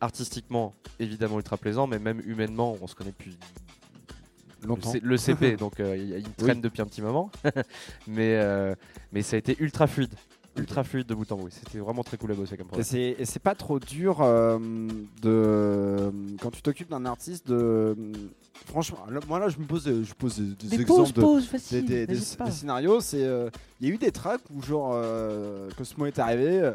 artistiquement 0.00 0.74
évidemment 0.98 1.36
ultra 1.38 1.56
plaisant, 1.56 1.86
mais 1.86 1.98
même 1.98 2.20
humainement, 2.26 2.76
on 2.80 2.86
se 2.86 2.94
connaît 2.94 3.10
depuis 3.10 3.36
Longtemps. 4.62 4.92
le, 4.92 4.98
C- 5.00 5.00
le 5.02 5.16
CP, 5.16 5.56
donc 5.58 5.80
euh, 5.80 5.96
il 5.96 6.22
traîne 6.34 6.60
depuis 6.60 6.82
un 6.82 6.86
petit 6.86 7.02
moment. 7.02 7.30
mais, 8.06 8.36
euh, 8.36 8.74
mais 9.12 9.22
ça 9.22 9.36
a 9.36 9.38
été 9.38 9.56
ultra 9.60 9.86
fluide. 9.86 10.14
Ultra 10.58 10.84
fluide 10.84 11.06
de 11.06 11.14
bout 11.14 11.30
en 11.32 11.36
bout. 11.36 11.50
C'était 11.50 11.78
vraiment 11.78 12.02
très 12.02 12.16
cool 12.16 12.32
à 12.32 12.34
bosser 12.34 12.56
comme 12.56 12.66
Et 12.68 12.70
projet. 12.70 12.82
c'est, 12.84 13.16
et 13.18 13.24
c'est 13.26 13.38
pas 13.42 13.54
trop 13.54 13.78
dur 13.78 14.22
euh, 14.22 14.58
de 15.20 16.10
quand 16.40 16.50
tu 16.50 16.62
t'occupes 16.62 16.88
d'un 16.88 17.04
artiste 17.04 17.46
de 17.46 17.94
franchement 18.64 19.00
là, 19.10 19.20
moi 19.28 19.38
là 19.38 19.50
je 19.50 19.58
me 19.58 19.64
pose 19.66 19.84
je 19.84 20.14
pose 20.14 20.38
des, 20.38 20.68
des 20.68 20.80
exemples 20.80 21.12
de, 21.12 21.70
des, 21.70 21.82
des- 21.82 22.06
des- 22.06 22.14
des 22.16 22.50
scénarios 22.50 23.00
c'est 23.02 23.22
euh, 23.22 23.50
il 23.80 23.88
y 23.88 23.90
a 23.90 23.94
eu 23.94 23.98
des 23.98 24.10
tracks 24.10 24.40
où 24.50 24.62
genre 24.62 24.92
euh, 24.94 25.68
Cosmo 25.76 26.06
est 26.06 26.18
arrivé 26.18 26.60
euh, 26.60 26.72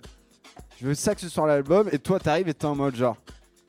je 0.79 0.87
veux 0.87 0.95
ça 0.95 1.15
que 1.15 1.21
ce 1.21 1.29
soit 1.29 1.47
l'album 1.47 1.89
et 1.91 1.99
toi 1.99 2.19
t'arrives 2.19 2.47
et 2.47 2.53
t'es 2.53 2.65
en 2.65 2.75
mode 2.75 2.95
genre 2.95 3.17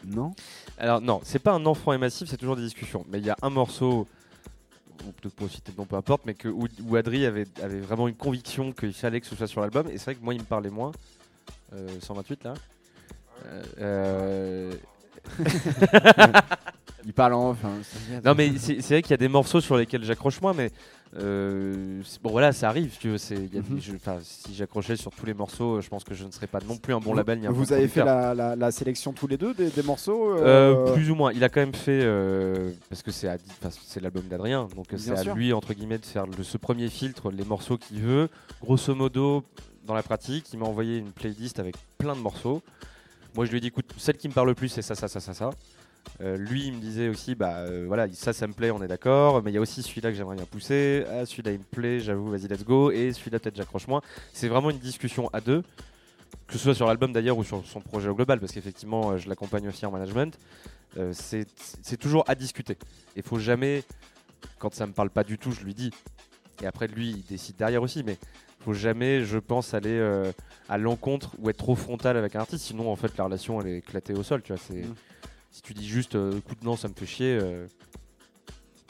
non? 0.04 0.34
Alors 0.78 1.00
non, 1.00 1.20
c'est 1.24 1.38
pas 1.38 1.52
un 1.52 1.64
enfant 1.66 1.92
et 1.92 1.98
massif, 1.98 2.28
c'est 2.28 2.36
toujours 2.36 2.56
des 2.56 2.62
discussions. 2.62 3.04
Mais 3.08 3.18
il 3.18 3.26
y 3.26 3.30
a 3.30 3.36
un 3.42 3.50
morceau, 3.50 4.06
ou 5.06 5.12
peut-être 5.12 5.34
pas 5.34 5.48
citer 5.48 5.72
de 5.72 5.76
nom, 5.76 5.86
peu 5.86 5.96
importe, 5.96 6.22
mais 6.24 6.34
que, 6.34 6.48
où, 6.48 6.66
où 6.84 6.96
Adri 6.96 7.26
avait, 7.26 7.46
avait 7.62 7.80
vraiment 7.80 8.08
une 8.08 8.16
conviction 8.16 8.72
qu'il 8.72 8.92
fallait 8.92 9.20
que 9.20 9.26
ce 9.26 9.36
soit 9.36 9.46
sur 9.46 9.60
l'album. 9.60 9.88
Et 9.88 9.98
c'est 9.98 10.06
vrai 10.06 10.14
que 10.16 10.24
moi, 10.24 10.34
il 10.34 10.40
me 10.40 10.46
parlait 10.46 10.70
moins. 10.70 10.92
Euh, 11.72 11.88
128 12.00 12.44
là. 12.44 12.54
Euh, 13.46 13.62
euh, 13.80 14.74
il 17.04 17.12
parle 17.12 17.34
en 17.34 17.50
enfin 17.50 17.72
Non 18.24 18.34
mais 18.34 18.56
c'est 18.58 18.80
c'est 18.80 18.94
vrai 18.94 19.02
qu'il 19.02 19.12
y 19.12 19.14
a 19.14 19.18
des 19.18 19.28
morceaux 19.28 19.60
sur 19.60 19.76
lesquels 19.76 20.04
j'accroche 20.04 20.40
moins, 20.40 20.52
mais 20.52 20.70
euh, 21.16 22.00
bon 22.22 22.30
voilà, 22.30 22.52
ça 22.52 22.68
arrive. 22.68 22.96
Tu 22.98 23.10
y 23.10 23.14
a 23.14 23.18
des- 23.18 23.58
Mhm. 23.60 23.80
si 24.22 24.54
j'accrochais 24.54 24.96
sur 24.96 25.10
tous 25.10 25.26
les 25.26 25.34
morceaux, 25.34 25.80
je 25.80 25.88
pense 25.88 26.04
que 26.04 26.14
je 26.14 26.24
ne 26.24 26.30
serais 26.30 26.46
pas 26.46 26.60
non 26.66 26.76
plus 26.76 26.94
un 26.94 27.00
bon 27.00 27.14
label 27.14 27.40
ni 27.40 27.46
un 27.46 27.50
vous 27.50 27.64
bon 27.66 27.72
avez 27.72 27.88
fait 27.88 28.04
la, 28.04 28.34
la- 28.34 28.56
la 28.56 28.70
sélection 28.72 29.12
tous 29.12 29.26
les 29.26 29.36
deux 29.36 29.52
des, 29.54 29.68
des 29.70 29.82
morceaux 29.82 30.30
Euh, 30.38 30.74
euh, 30.86 30.94
plus 30.94 31.10
ou 31.10 31.14
moins. 31.14 31.32
Il 31.32 31.44
a 31.44 31.48
quand 31.48 31.60
même 31.60 31.74
fait 31.74 32.00
euh, 32.02 32.70
parce 32.88 33.02
que 33.02 33.10
c'est 33.10 34.00
l'album 34.00 34.22
d'Adrien, 34.28 34.68
donc 34.74 34.92
euh, 34.92 34.96
c'est 34.98 35.10
à 35.12 35.34
lui 35.34 35.52
entre 35.52 35.74
guillemets 35.74 35.98
de 35.98 36.06
faire 36.06 36.26
le- 36.26 36.42
ce 36.42 36.56
premier 36.58 36.88
filtre, 36.88 37.30
les 37.30 37.44
morceaux 37.44 37.76
qu'il 37.78 38.00
veut. 38.00 38.28
Grosso 38.62 38.94
modo, 38.94 39.44
dans 39.86 39.94
la 39.94 40.02
pratique, 40.02 40.52
il 40.52 40.58
m'a 40.58 40.66
envoyé 40.66 40.98
une 40.98 41.10
playlist 41.12 41.58
avec 41.58 41.74
plein 41.98 42.14
de 42.16 42.20
morceaux. 42.20 42.62
Moi, 43.34 43.46
je 43.46 43.50
lui 43.50 43.58
ai 43.58 43.60
dit, 43.60 43.68
écoute, 43.68 43.86
celle 43.96 44.18
qui 44.18 44.28
me 44.28 44.32
parle 44.34 44.48
le 44.48 44.54
plus, 44.54 44.68
c'est 44.68 44.82
ça, 44.82 44.94
ça, 44.94 45.08
ça, 45.08 45.18
ça, 45.18 45.32
ça. 45.32 45.50
Euh, 46.20 46.36
lui, 46.36 46.66
il 46.66 46.74
me 46.74 46.80
disait 46.80 47.08
aussi, 47.08 47.34
bah 47.34 47.56
euh, 47.58 47.84
voilà, 47.86 48.06
ça, 48.12 48.32
ça 48.32 48.46
me 48.46 48.52
plaît, 48.52 48.70
on 48.70 48.82
est 48.82 48.88
d'accord. 48.88 49.42
Mais 49.42 49.50
il 49.50 49.54
y 49.54 49.58
a 49.58 49.60
aussi 49.60 49.82
celui-là 49.82 50.10
que 50.10 50.16
j'aimerais 50.16 50.36
bien 50.36 50.44
pousser. 50.44 51.04
Ah, 51.10 51.26
celui-là, 51.26 51.52
il 51.52 51.58
me 51.58 51.64
plaît, 51.64 52.00
j'avoue, 52.00 52.28
vas-y, 52.30 52.48
let's 52.48 52.64
go. 52.64 52.90
Et 52.90 53.12
celui-là, 53.12 53.38
peut-être, 53.38 53.56
j'accroche 53.56 53.88
moins. 53.88 54.02
C'est 54.32 54.48
vraiment 54.48 54.70
une 54.70 54.78
discussion 54.78 55.28
à 55.32 55.40
deux, 55.40 55.62
que 56.46 56.52
ce 56.52 56.58
soit 56.58 56.74
sur 56.74 56.86
l'album 56.86 57.12
d'ailleurs 57.12 57.38
ou 57.38 57.44
sur 57.44 57.64
son 57.66 57.80
projet 57.80 58.08
au 58.08 58.14
global, 58.14 58.38
parce 58.38 58.52
qu'effectivement, 58.52 59.12
euh, 59.12 59.18
je 59.18 59.28
l'accompagne 59.28 59.68
aussi 59.68 59.84
en 59.86 59.90
management. 59.90 60.38
C'est 61.12 61.96
toujours 61.98 62.24
à 62.28 62.34
discuter. 62.34 62.76
Il 63.16 63.22
faut 63.22 63.38
jamais, 63.38 63.82
quand 64.58 64.74
ça 64.74 64.86
me 64.86 64.92
parle 64.92 65.08
pas 65.08 65.24
du 65.24 65.38
tout, 65.38 65.50
je 65.50 65.64
lui 65.64 65.74
dis. 65.74 65.90
Et 66.62 66.66
après, 66.66 66.86
lui, 66.86 67.10
il 67.10 67.24
décide 67.24 67.56
derrière 67.56 67.82
aussi. 67.82 68.02
Mais 68.04 68.18
faut 68.60 68.74
jamais, 68.74 69.24
je 69.24 69.38
pense, 69.38 69.72
aller 69.72 69.98
à 70.68 70.76
l'encontre 70.76 71.30
ou 71.38 71.48
être 71.48 71.56
trop 71.56 71.74
frontal 71.76 72.18
avec 72.18 72.36
un 72.36 72.40
artiste. 72.40 72.66
Sinon, 72.66 72.92
en 72.92 72.96
fait, 72.96 73.16
la 73.16 73.24
relation, 73.24 73.58
elle 73.62 73.68
est 73.68 73.78
éclatée 73.78 74.12
au 74.12 74.22
sol. 74.22 74.42
Tu 74.42 74.52
vois, 74.52 74.60
Mm. 74.70 74.94
Si 75.52 75.62
tu 75.62 75.74
dis 75.74 75.86
juste, 75.86 76.16
euh, 76.16 76.36
écoute, 76.38 76.58
non, 76.64 76.74
ça 76.76 76.88
me 76.88 76.94
fait 76.94 77.06
chier. 77.06 77.38
euh, 77.40 77.66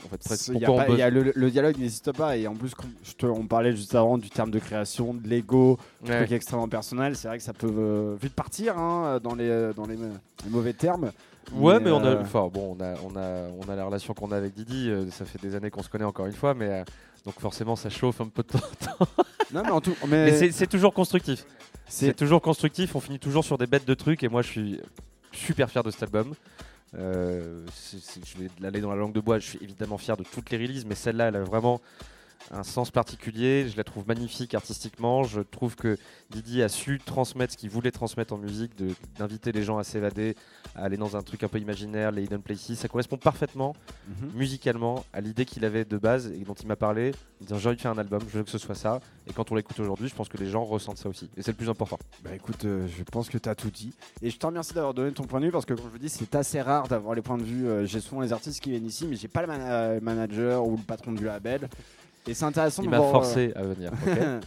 en 0.05 0.09
fait, 0.09 0.49
Il 0.53 0.59
y 0.59 0.65
a 0.65 0.69
pas- 0.73 0.89
y 0.89 1.03
a 1.03 1.11
le, 1.11 1.33
le 1.35 1.51
dialogue 1.51 1.79
n'existe 1.79 2.11
pas 2.11 2.37
et 2.37 2.49
en 2.49 2.55
plus 2.55 2.75
comme 2.75 2.91
je 3.05 3.13
te- 3.13 3.27
on 3.27 3.47
parlait 3.47 3.71
juste 3.77 3.95
avant 3.95 4.19
du 4.19 4.31
terme 4.31 4.51
de 4.51 4.59
création 4.59 5.15
de 5.15 5.29
l'ego 5.29 5.79
Ouais. 6.05 6.17
truc 6.19 6.33
extrêmement 6.33 6.67
personnel 6.69 7.15
c'est 7.15 7.29
vrai 7.29 7.39
que 7.39 7.45
ça 7.45 7.53
peut 7.53 7.71
euh, 7.73 8.17
vite 8.21 8.35
partir 8.35 8.77
hein, 8.79 9.21
dans 9.23 9.37
les 9.37 9.71
dans 9.77 9.87
les, 9.87 9.95
les 9.97 10.51
mauvais 10.51 10.73
termes 10.73 11.13
Ouais, 11.53 11.79
mais, 11.81 11.91
on 11.93 11.99
a, 12.05 12.07
euh, 12.07 12.21
enfin 12.23 12.49
bon, 12.53 12.77
on 12.79 12.83
a, 12.83 12.95
on 13.05 13.17
a, 13.17 13.49
on 13.65 13.69
a 13.71 13.77
la 13.77 13.85
relation 13.85 14.13
qu'on 14.15 14.31
a 14.33 14.37
avec 14.37 14.55
Didi. 14.55 14.89
euh, 14.91 15.09
ça 15.11 15.25
fait 15.25 15.41
des 15.43 15.55
années 15.57 15.71
qu'on 15.71 15.83
se 15.85 15.89
connaît 15.89 16.05
encore 16.05 16.27
une 16.27 16.33
fois, 16.33 16.55
mais 16.55 16.85
donc 17.25 17.39
forcément 17.41 17.75
ça 17.77 17.89
chauffe 17.91 18.21
un 18.21 18.29
peu 18.29 18.43
de 18.43 18.49
temps. 18.49 18.59
en 19.01 19.05
temps. 19.07 19.13
non 19.53 19.63
mais 19.65 19.71
en 19.71 19.81
tout 19.81 19.95
mais, 20.09 20.31
Mais 20.33 20.51
c'est- 20.53 20.67
toujours 20.67 20.95
constructif. 20.95 21.45
C'est 21.87 22.15
toujours 22.17 22.41
constructif. 22.43 22.95
On 22.97 23.01
finit 23.01 23.19
toujours 23.21 23.45
sur 23.45 23.57
des 23.59 23.67
bêtes 23.69 23.87
de 23.87 23.95
trucs, 23.95 24.23
et 24.25 24.29
moi 24.29 24.43
je 24.43 24.49
suis 24.49 24.81
super 25.33 25.71
fier 25.71 25.83
de 25.83 25.91
cet 25.91 26.03
album. 26.03 26.35
Euh, 26.95 27.65
je 27.95 28.39
vais 28.39 28.67
aller 28.67 28.81
dans 28.81 28.91
la 28.91 28.97
langue 28.97 29.13
de 29.13 29.21
bois. 29.21 29.39
Je 29.39 29.49
suis 29.49 29.59
évidemment 29.63 29.99
fier 29.99 30.17
de 30.17 30.25
toutes 30.25 30.51
les 30.51 30.59
releases, 30.59 30.85
mais 30.85 30.95
celle-là, 30.95 31.29
elle 31.29 31.37
a 31.37 31.43
vraiment 31.43 31.81
un 32.51 32.63
sens 32.65 32.91
particulier. 32.91 33.69
Je 33.69 33.77
la 33.77 33.85
trouve 33.85 34.07
magnifique 34.07 34.55
artistiquement. 34.55 35.23
Je 35.25 35.41
trouve 35.41 35.77
que 35.77 35.97
Didi 36.31 36.63
a 36.63 36.69
su 36.69 36.99
transmettre 37.05 37.53
ce 37.53 37.59
qu'il 37.59 37.71
voulait 37.71 37.91
transmettre 37.91 38.35
en 38.35 38.39
musique, 38.39 38.73
d'inviter 39.19 39.53
les 39.53 39.63
gens 39.63 39.79
à 39.79 39.85
s'évader, 39.85 40.35
à 40.75 40.85
aller 40.85 40.97
dans 40.97 41.17
un 41.17 41.23
truc 41.23 41.43
un 41.45 41.49
peu 41.49 41.59
imaginaire, 41.59 42.11
les 42.11 42.25
hidden 42.25 42.43
places. 42.43 42.73
Ça 42.75 42.89
correspond 42.89 43.17
parfaitement 43.17 43.75
Mhm. 44.09 44.31
musicalement 44.35 45.05
à 45.13 45.21
l'idée 45.21 45.45
qu'il 45.45 45.65
avait 45.65 45.85
de 45.85 45.97
base 45.99 46.27
et 46.29 46.39
dont 46.45 46.55
il 46.55 46.67
m'a 46.67 46.77
parlé, 46.77 47.13
en 47.41 47.45
disant 47.45 47.59
j'ai 47.59 47.69
envie 47.69 47.77
de 47.77 47.83
faire 47.83 47.91
un 47.93 47.99
album, 47.99 48.21
je 48.29 48.39
veux 48.39 48.45
que 48.45 48.51
ce 48.51 48.59
soit 48.59 48.75
ça. 48.75 49.01
Et 49.27 49.33
quand 49.33 49.51
on 49.53 49.55
l'écoute 49.55 49.79
aujourd'hui, 49.81 50.09
je 50.09 50.15
pense 50.15 50.29
que 50.29 50.37
les 50.37 50.51
gens 50.51 50.65
ressentent 50.65 50.99
ça 50.99 51.09
aussi. 51.09 51.31
Et 51.37 51.43
c'est 51.43 51.53
le 51.53 51.57
plus 51.57 51.69
important. 51.69 51.99
bah 52.25 52.35
écoute 52.35 52.65
euh, 52.65 52.87
je 52.89 53.03
pense 53.05 53.29
que 53.29 53.39
tu 53.39 53.49
as 53.49 53.55
tout 53.55 53.71
dit 53.71 53.93
et 54.23 54.31
je 54.31 54.39
te 54.39 54.47
remercie 54.47 54.75
d'avoir 54.75 54.95
donné 54.95 55.13
ton 55.13 55.25
point 55.25 55.41
de 55.41 55.47
vue 55.47 55.53
parce 55.53 55.65
que 55.65 55.75
comme 55.75 55.85
je 55.87 55.91
vous 55.91 55.99
dis 55.99 56.09
c'est 56.09 56.35
assez 56.35 56.61
rare 56.61 56.89
d'avoir 56.89 57.15
les 57.15 57.23
points 57.23 57.39
de 57.39 57.43
vue 57.43 57.67
euh, 57.69 57.85
j'ai 57.87 58.01
souvent 58.01 58.21
les 58.21 58.33
artistes 58.33 58.61
qui 58.61 58.71
viennent 58.71 58.87
ici 58.87 59.07
mais 59.07 59.17
j'ai 59.17 59.29
pas 59.29 59.41
le 59.43 59.47
mana- 59.49 60.01
manager 60.01 60.67
ou 60.67 60.77
le 60.77 60.83
patron 60.83 61.13
du 61.13 61.25
label 61.25 61.69
et 62.27 62.35
c'est 62.35 62.45
intéressant 62.45 62.83
Il 62.83 62.91
m'a 62.91 62.99
voir, 62.99 63.09
euh, 63.09 63.13
forcé 63.13 63.53
à 63.57 63.63
venir. 63.63 63.93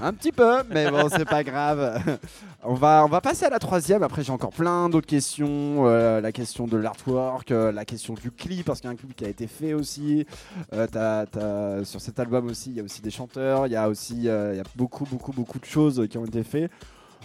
Un 0.00 0.12
petit 0.12 0.30
peu, 0.30 0.62
mais 0.70 0.88
bon, 0.90 1.08
c'est 1.10 1.24
pas 1.24 1.42
grave. 1.42 2.00
On 2.64 2.74
va, 2.74 3.02
on 3.04 3.08
va 3.08 3.20
passer 3.20 3.44
à 3.46 3.50
la 3.50 3.58
troisième. 3.58 4.04
Après, 4.04 4.22
j'ai 4.22 4.30
encore 4.30 4.52
plein 4.52 4.88
d'autres 4.88 5.08
questions. 5.08 5.84
Euh, 5.88 6.20
la 6.20 6.30
question 6.30 6.68
de 6.68 6.76
l'artwork, 6.76 7.50
euh, 7.50 7.72
la 7.72 7.84
question 7.84 8.14
du 8.14 8.30
clip, 8.30 8.64
parce 8.64 8.80
qu'il 8.80 8.86
y 8.86 8.90
a 8.90 8.92
un 8.92 8.96
clip 8.96 9.16
qui 9.16 9.24
a 9.24 9.28
été 9.28 9.48
fait 9.48 9.74
aussi. 9.74 10.24
Euh, 10.72 10.86
t'as- 10.86 11.84
sur 11.84 12.00
cet 12.00 12.20
album 12.20 12.46
aussi, 12.46 12.70
il 12.70 12.76
y 12.76 12.80
a 12.80 12.84
aussi 12.84 13.02
des 13.02 13.10
chanteurs. 13.10 13.66
Il 13.66 13.72
y 13.72 13.76
a 13.76 13.88
aussi 13.88 14.14
il 14.14 14.22
y 14.22 14.28
a 14.30 14.62
beaucoup, 14.76 15.04
beaucoup, 15.10 15.32
beaucoup 15.32 15.58
de 15.58 15.64
choses 15.64 16.06
qui 16.08 16.16
ont 16.18 16.24
été 16.24 16.44
faites. 16.44 16.70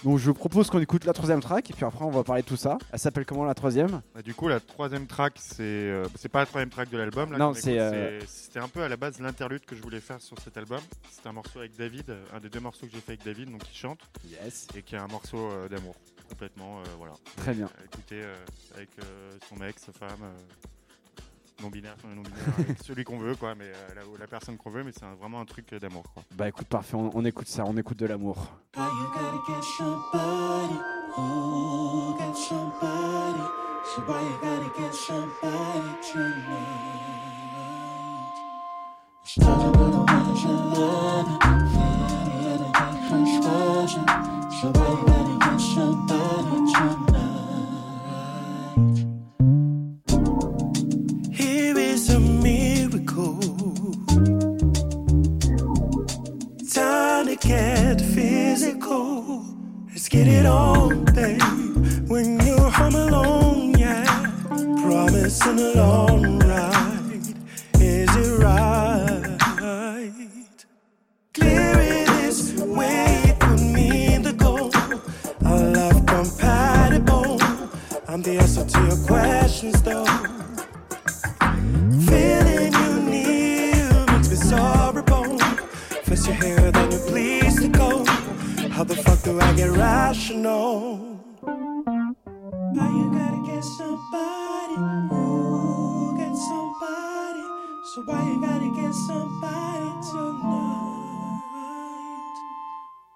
Donc, 0.04 0.20
je 0.20 0.32
propose 0.32 0.70
qu'on 0.70 0.80
écoute 0.80 1.06
la 1.06 1.14
troisième 1.14 1.42
track, 1.42 1.70
et 1.70 1.74
puis 1.74 1.84
après, 1.86 2.06
on 2.06 2.12
va 2.12 2.24
parler 2.24 2.42
de 2.44 2.48
tout 2.48 2.56
ça. 2.58 2.78
Elle 2.92 3.00
s'appelle 3.00 3.26
comment 3.26 3.46
la 3.46 3.54
troisième? 3.56 4.02
Bah, 4.14 4.22
du 4.22 4.34
coup, 4.34 4.48
la 4.48 4.60
troisième 4.60 5.08
track, 5.08 5.34
c'est 5.38 5.62
euh, 5.64 6.06
c'est 6.16 6.30
pas 6.30 6.40
la 6.40 6.46
troisième 6.46 6.70
track 6.70 6.90
de 6.90 6.98
l'album. 6.98 7.32
là, 7.32 7.38
Non, 7.38 7.48
qu'on 7.50 7.54
c'est, 7.56 7.72
écoute, 7.74 7.80
euh, 7.82 8.20
c'est- 8.22 8.28
C'était 8.48 8.60
un 8.60 8.68
peu 8.68 8.82
à 8.84 8.90
la 8.90 8.96
base 8.98 9.20
l'interlude 9.20 9.66
que 9.66 9.76
je 9.76 9.82
voulais 9.82 10.00
faire 10.00 10.22
sur 10.22 10.38
cet 10.40 10.56
album. 10.58 10.80
C'était 11.12 11.28
un 11.30 11.34
morceau 11.34 11.60
avec 11.60 11.76
David, 11.76 12.10
euh, 12.10 12.24
un 12.34 12.40
des 12.40 12.50
deux 12.50 12.60
morceaux 12.60 12.86
que 12.86 12.92
j'ai 12.94 13.00
fait 13.02 13.14
avec 13.14 13.26
David, 13.26 13.52
donc 13.52 13.64
qui 13.64 13.76
chante, 13.78 14.00
Yes. 14.30 14.68
et 14.76 14.82
qui 14.84 14.96
est 14.96 15.00
un 15.00 15.08
morceau 15.08 15.38
euh, 15.52 15.68
d'amour, 15.68 15.96
complètement. 16.30 16.80
euh, 16.80 16.84
voilà. 16.98 17.14
Très 17.38 17.54
bien. 17.54 17.70
Écouter 17.86 18.22
euh, 18.24 18.36
avec 18.76 18.90
euh, 19.04 19.38
son 19.50 19.56
mec, 19.58 19.78
sa 19.80 19.92
femme, 19.92 20.10
euh, 20.24 20.68
non-binaire, 21.62 21.96
non-binaire, 22.04 22.38
avec 22.60 22.78
celui 22.84 23.04
qu'on 23.04 23.18
veut, 23.18 23.36
quoi, 23.36 23.56
mais 23.56 23.66
euh, 23.66 23.96
la, 23.96 24.02
la 24.20 24.28
personne 24.28 24.58
qu'on 24.58 24.70
veut, 24.70 24.84
mais 24.84 24.92
c'est 24.92 25.06
un- 25.06 25.16
vraiment 25.16 25.40
un 25.42 25.46
truc 25.46 25.74
d'amour, 25.76 26.04
quoi. 26.14 26.24
Bah, 26.36 26.48
écoute, 26.48 26.68
parfait. 26.68 26.96
On, 26.96 27.10
on 27.14 27.26
écoute 27.26 27.48
ça. 27.48 27.64
On 27.66 27.76
écoute 27.78 27.98
de 27.98 28.06
l'amour. 28.06 28.38
Get 57.48 58.02
physical. 58.02 59.46
Let's 59.88 60.10
get 60.10 60.28
it 60.28 60.46
on, 60.46 61.06
babe. 61.06 61.42
When 62.10 62.40
you're 62.46 62.70
home 62.70 62.96
alone, 62.96 63.72
yeah. 63.78 64.06
Promising 64.84 65.60
a 65.60 65.72
long 65.76 66.40
ride. 66.40 67.36
Is 67.80 68.10
it 68.24 68.32
right? 68.44 69.38
Clear 71.34 71.72
it 71.80 72.10
is 72.26 72.54
way 72.62 73.24
you 73.28 73.34
put 73.34 73.62
me 73.62 74.14
in 74.16 74.24
the 74.24 74.34
goal. 74.34 74.70
Our 75.46 75.64
love 75.78 76.06
compatible. 76.06 77.40
I'm 78.10 78.22
the 78.22 78.40
answer 78.42 78.66
to 78.66 78.80
your 78.88 79.00
questions, 79.08 79.82
though. 79.84 80.07
Do 89.28 89.42
I 89.42 89.54
get 89.56 89.72
rational? 89.72 90.98
Why 91.42 92.88
you 92.98 93.08
gotta 93.12 93.42
get 93.46 93.64
somebody? 93.78 94.76
Ooh, 95.12 96.16
get 96.16 96.36
somebody. 96.50 97.44
So 97.90 97.98
why 98.08 98.22
you 98.24 98.40
gotta 98.40 98.70
get 98.80 98.94
somebody 98.94 99.90
tonight? 100.10 101.28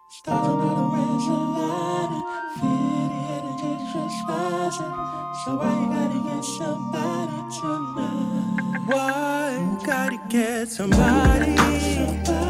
Stars 0.10 0.48
on 0.48 0.76
the 0.80 0.88
ways 0.94 1.28
aligning, 1.32 2.28
feel 2.60 3.08
the 3.14 3.20
energy 3.36 3.72
trespassing. 3.92 4.96
So 5.46 5.50
why 5.60 5.72
you 5.80 5.88
gotta 5.96 6.20
get 6.28 6.44
somebody 6.44 7.40
tonight? 7.56 8.84
Why 8.86 9.64
you 9.64 9.78
gotta 9.88 10.20
get 10.28 10.68
somebody? 10.68 11.56
somebody. 11.96 12.41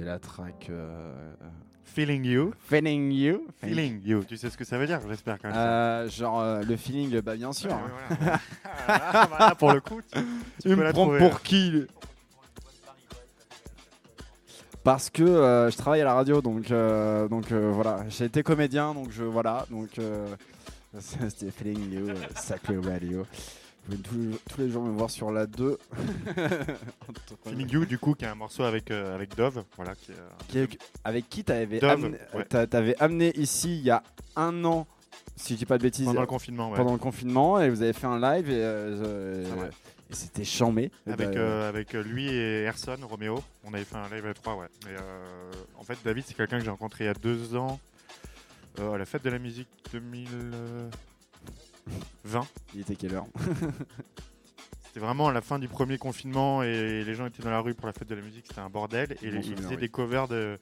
C'était 0.00 0.12
la 0.12 0.18
track 0.18 0.68
euh, 0.70 1.12
Feeling 1.84 2.24
you. 2.24 2.54
Feeling 2.58 3.12
You. 3.12 3.46
Feeling 3.60 4.00
you. 4.02 4.24
Tu 4.24 4.38
sais 4.38 4.48
ce 4.48 4.56
que 4.56 4.64
ça 4.64 4.78
veut 4.78 4.86
dire, 4.86 4.98
j'espère 5.06 5.38
quand 5.38 5.48
même. 5.48 5.58
Euh, 5.58 6.08
genre 6.08 6.40
euh, 6.40 6.62
le 6.62 6.76
feeling, 6.78 7.20
bah 7.20 7.36
bien 7.36 7.52
sûr. 7.52 7.70
Ouais, 7.70 7.76
hein. 8.10 8.16
voilà. 8.18 8.40
Ah, 8.88 9.26
voilà, 9.28 9.54
pour 9.56 9.72
le 9.72 9.80
coup, 9.82 10.00
tu, 10.10 10.18
tu 10.18 10.24
Tu 10.62 10.68
peux 10.70 10.76
me 10.76 10.84
la 10.84 10.94
trouver, 10.94 11.18
pour 11.18 11.42
qui 11.42 11.84
Parce 14.84 15.10
que 15.10 15.22
euh, 15.22 15.70
je 15.70 15.76
travaille 15.76 16.00
à 16.00 16.04
la 16.04 16.14
radio, 16.14 16.40
donc 16.40 16.70
euh, 16.70 17.28
donc 17.28 17.52
euh, 17.52 17.70
voilà. 17.70 18.04
J'ai 18.08 18.24
été 18.24 18.42
comédien, 18.42 18.94
donc 18.94 19.10
je 19.10 19.24
voilà, 19.24 19.66
donc 19.70 19.98
euh, 19.98 20.34
c'était 20.98 21.50
Feeling 21.50 21.92
You, 21.92 22.08
euh, 22.08 22.14
Sacré 22.36 22.78
Radio. 22.78 23.26
Pouvez 23.90 24.02
tous, 24.02 24.38
tous 24.48 24.60
les 24.60 24.70
jours 24.70 24.84
me 24.84 24.92
voir 24.96 25.10
sur 25.10 25.32
la 25.32 25.46
2. 25.46 25.76
Feeling 27.44 27.68
you, 27.70 27.84
du 27.84 27.98
coup, 27.98 28.14
qui 28.14 28.24
est 28.24 28.28
un 28.28 28.34
morceau 28.36 28.62
avec, 28.62 28.90
euh, 28.90 29.14
avec 29.14 29.34
Dove. 29.34 29.64
Voilà, 29.76 29.94
qui 29.96 30.12
est, 30.12 30.14
euh, 30.14 30.28
Qui 30.48 30.58
est- 30.60 30.78
avec 31.02 31.28
qui 31.28 31.42
t'avais 31.42 31.80
Dove, 31.80 31.90
amené, 31.90 32.18
ouais. 32.34 32.94
amené 33.00 33.32
ici 33.36 33.78
il 33.78 33.82
y 33.84 33.90
a 33.90 34.02
un 34.36 34.64
an, 34.64 34.86
si 35.34 35.54
je 35.54 35.58
dis 35.58 35.66
pas 35.66 35.76
de 35.78 35.82
bêtises, 35.82 36.06
pendant 36.06 36.20
le 36.20 36.26
confinement. 36.28 36.70
ouais. 36.70 36.76
pendant 36.76 36.92
le 36.92 36.98
confinement, 36.98 37.60
et 37.60 37.68
vous 37.68 37.82
avez 37.82 37.92
fait 37.92 38.06
un 38.06 38.20
live 38.20 38.48
et, 38.48 38.62
euh, 38.62 39.70
et 40.08 40.14
c'était 40.14 40.44
chambé. 40.44 40.92
Avec, 41.08 41.30
bah, 41.30 41.38
euh, 41.38 41.68
avec 41.68 41.92
lui 41.94 42.28
et 42.28 42.62
Erson, 42.62 42.96
Roméo, 43.02 43.42
on 43.64 43.74
avait 43.74 43.84
fait 43.84 43.96
un 43.96 44.08
live 44.14 44.26
à 44.26 44.34
trois, 44.34 44.54
ouais. 44.54 44.66
Mais 44.86 44.92
euh, 45.00 45.50
en 45.78 45.82
fait, 45.82 45.98
David, 46.04 46.24
c'est 46.26 46.34
quelqu'un 46.34 46.58
que 46.58 46.64
j'ai 46.64 46.70
rencontré 46.70 47.04
il 47.04 47.06
y 47.08 47.10
a 47.10 47.14
deux 47.14 47.56
ans 47.56 47.80
euh, 48.78 48.92
à 48.92 48.98
la 48.98 49.04
fête 49.04 49.24
de 49.24 49.30
la 49.30 49.38
musique 49.40 49.68
2020. 52.24 52.46
il 52.74 52.80
était 52.80 52.96
quelle 52.96 53.14
heure 53.14 53.26
C'était 54.86 55.00
vraiment 55.00 55.28
à 55.28 55.32
la 55.32 55.40
fin 55.40 55.58
du 55.60 55.68
premier 55.68 55.98
confinement 55.98 56.62
et 56.64 57.04
les 57.04 57.14
gens 57.14 57.26
étaient 57.26 57.42
dans 57.44 57.50
la 57.50 57.60
rue 57.60 57.74
pour 57.74 57.86
la 57.86 57.92
fête 57.92 58.08
de 58.08 58.14
la 58.16 58.22
musique, 58.22 58.46
c'était 58.48 58.60
un 58.60 58.68
bordel. 58.70 59.12
Et 59.22 59.28
il 59.28 59.42
faisait 59.56 59.68
oui. 59.68 59.76
des 59.76 59.88
covers 59.88 60.26
de. 60.26 60.58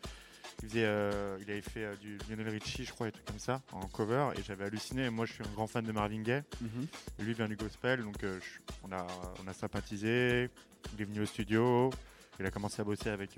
Il, 0.62 0.68
faisait, 0.68 0.84
euh, 0.84 1.38
il 1.40 1.50
avait 1.50 1.62
fait 1.62 1.84
euh, 1.84 1.94
du 1.96 2.18
Lionel 2.28 2.48
Richie, 2.50 2.84
je 2.84 2.90
crois, 2.92 3.06
et 3.08 3.10
des 3.10 3.14
trucs 3.14 3.26
comme 3.26 3.38
ça, 3.38 3.62
en 3.72 3.86
cover. 3.86 4.30
Et 4.36 4.42
j'avais 4.42 4.64
halluciné. 4.64 5.08
Moi, 5.08 5.24
je 5.24 5.32
suis 5.32 5.44
un 5.44 5.50
grand 5.54 5.66
fan 5.66 5.84
de 5.84 5.92
Marvin 5.92 6.20
Gaye. 6.20 6.42
Et 7.18 7.22
lui 7.22 7.32
vient 7.32 7.46
du 7.48 7.56
gospel, 7.56 8.02
donc 8.02 8.22
euh, 8.24 8.38
je- 8.42 8.60
on, 8.86 8.92
a, 8.92 9.06
on 9.42 9.48
a 9.48 9.52
sympathisé. 9.54 10.50
Il 10.94 11.00
est 11.02 11.04
venu 11.06 11.20
au 11.22 11.26
studio. 11.26 11.88
Il 12.38 12.44
a 12.44 12.50
commencé 12.50 12.82
à 12.82 12.84
bosser 12.84 13.08
avec 13.08 13.30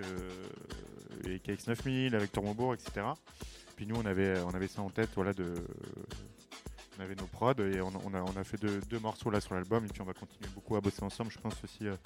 les 1.25 1.39
KX9000, 1.39 2.15
avec 2.17 2.33
Tourmobourg, 2.33 2.75
etc. 2.75 3.07
Puis 3.77 3.87
nous, 3.87 3.95
on 3.97 4.07
avait, 4.07 4.41
on 4.41 4.51
avait 4.55 4.67
ça 4.69 4.83
en 4.83 4.91
tête, 4.91 5.11
voilà, 5.15 5.33
de. 5.35 5.55
On 6.99 7.03
avait 7.03 7.15
nos 7.15 7.27
prods 7.27 7.55
et 7.61 7.81
on, 7.81 7.89
a, 7.89 8.21
on 8.23 8.37
a 8.37 8.45
fait 8.45 8.59
deux, 8.59 8.99
morceaux 8.99 9.31
là 9.31 9.41
sur 9.41 9.55
l'album 9.55 9.85
et 9.85 9.89
puis 9.89 10.03
on 10.03 10.05
va 10.05 10.13
continuer 10.13 10.49
beaucoup 10.55 10.77
à 10.77 10.81
bosser 10.81 11.03
ensemble, 11.03 11.31
je 11.31 11.39
pense 11.39 11.55
aussi. 11.65 11.87
euh. 11.87 11.97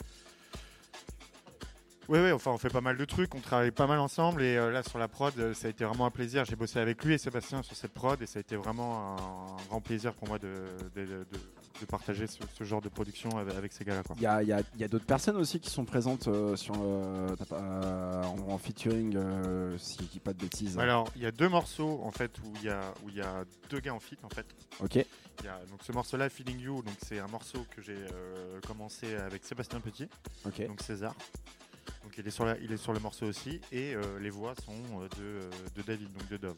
Oui, 2.08 2.18
oui, 2.22 2.32
enfin 2.32 2.50
on 2.50 2.58
fait 2.58 2.68
pas 2.68 2.82
mal 2.82 2.98
de 2.98 3.04
trucs, 3.06 3.34
on 3.34 3.40
travaille 3.40 3.70
pas 3.70 3.86
mal 3.86 3.98
ensemble 3.98 4.42
et 4.42 4.56
euh, 4.58 4.70
là 4.70 4.82
sur 4.82 4.98
la 4.98 5.08
prod, 5.08 5.32
euh, 5.38 5.54
ça 5.54 5.68
a 5.68 5.70
été 5.70 5.84
vraiment 5.86 6.04
un 6.04 6.10
plaisir. 6.10 6.44
J'ai 6.44 6.54
bossé 6.54 6.78
avec 6.78 7.02
lui 7.02 7.14
et 7.14 7.18
Sébastien 7.18 7.62
sur 7.62 7.74
cette 7.76 7.94
prod 7.94 8.20
et 8.20 8.26
ça 8.26 8.38
a 8.38 8.40
été 8.40 8.56
vraiment 8.56 9.16
un, 9.16 9.66
grand 9.68 9.80
plaisir 9.80 10.12
pour 10.12 10.28
moi 10.28 10.38
de- 10.38 10.66
de 11.80 11.86
partager 11.86 12.26
ce, 12.26 12.38
ce 12.56 12.64
genre 12.64 12.80
de 12.80 12.88
production 12.88 13.36
avec, 13.36 13.54
avec 13.54 13.72
ces 13.72 13.84
gars-là. 13.84 14.02
Il 14.16 14.22
y 14.22 14.26
a, 14.26 14.42
il 14.42 14.48
y 14.48 14.52
a- 14.52 14.62
il 14.74 14.80
y 14.80 14.84
a 14.84 14.88
d'autres 14.88 15.04
personnes 15.06 15.36
aussi 15.36 15.58
qui 15.60 15.70
sont 15.70 15.84
présentes 15.84 16.28
euh, 16.28 16.54
sur 16.56 16.74
le, 16.74 17.34
t'as 17.36 17.44
pas- 17.44 17.60
euh, 17.60 18.22
en, 18.24 18.52
en 18.52 18.58
featuring, 18.58 19.16
euh, 19.16 19.76
si 19.78 19.98
je 20.00 20.04
dis 20.04 20.20
pas 20.20 20.32
de 20.32 20.38
bêtises. 20.40 20.78
Alors, 20.78 21.08
il 21.16 21.22
y 21.22 21.26
a 21.26 21.32
deux 21.32 21.48
morceaux 21.48 22.00
en 22.04 22.10
fait 22.12 22.38
où 22.44 22.52
il 22.56 22.64
y 22.64 22.68
a, 22.70 22.80
où 23.04 23.08
il 23.08 23.16
y 23.16 23.20
a 23.20 23.44
deux 23.70 23.80
gars 23.80 23.94
en 23.94 24.00
feat 24.00 24.18
en 24.24 24.28
fait. 24.28 24.46
Ok, 24.80 24.94
Il 24.96 25.44
y 25.44 25.48
a, 25.48 25.58
donc 25.70 25.80
ce 25.82 25.92
morceau-là, 25.92 26.28
Feeling 26.30 26.60
You, 26.60 26.82
donc 26.82 26.94
c'est 27.04 27.18
un 27.18 27.26
morceau 27.28 27.66
que 27.74 27.82
j'ai 27.82 27.96
euh, 28.12 28.60
commencé 28.66 29.14
avec 29.16 29.44
Sébastien 29.44 29.80
Petit. 29.80 30.08
ok. 30.46 30.66
donc 30.68 30.80
César. 30.80 31.14
Donc 32.02 32.14
il 32.18 32.26
est 32.26 32.30
sur, 32.30 32.44
la- 32.44 32.58
il 32.58 32.70
est 32.72 32.76
sur 32.76 32.92
le 32.92 33.00
morceau 33.00 33.26
aussi. 33.26 33.60
Et 33.72 33.94
euh, 33.94 34.18
les 34.20 34.30
voix 34.30 34.54
sont 34.64 34.72
euh, 35.00 35.08
de, 35.18 35.22
euh, 35.22 35.50
de 35.74 35.82
David, 35.82 36.12
donc 36.12 36.28
de 36.28 36.36
Dove. 36.36 36.56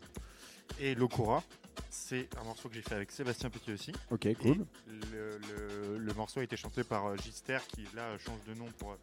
Et 0.80 0.94
Lokura, 0.94 1.42
c'est 1.90 2.28
un 2.40 2.44
morceau 2.44 2.68
que 2.68 2.74
j'ai 2.74 2.82
fait 2.82 2.94
avec 2.94 3.10
Sébastien 3.10 3.50
Petit 3.50 3.72
aussi. 3.72 3.92
Ok, 4.10 4.28
cool. 4.40 4.64
le, 4.88 5.38
le- 5.38 5.98
le 5.98 6.14
morceau 6.14 6.40
a 6.40 6.42
été 6.44 6.56
chanté 6.56 6.84
par 6.84 7.06
euh, 7.06 7.16
Gister 7.16 7.58
qui 7.74 7.82
là 7.94 8.02
change 8.18 8.38
de 8.48 8.54
nom 8.58 8.66
pour, 8.78 8.96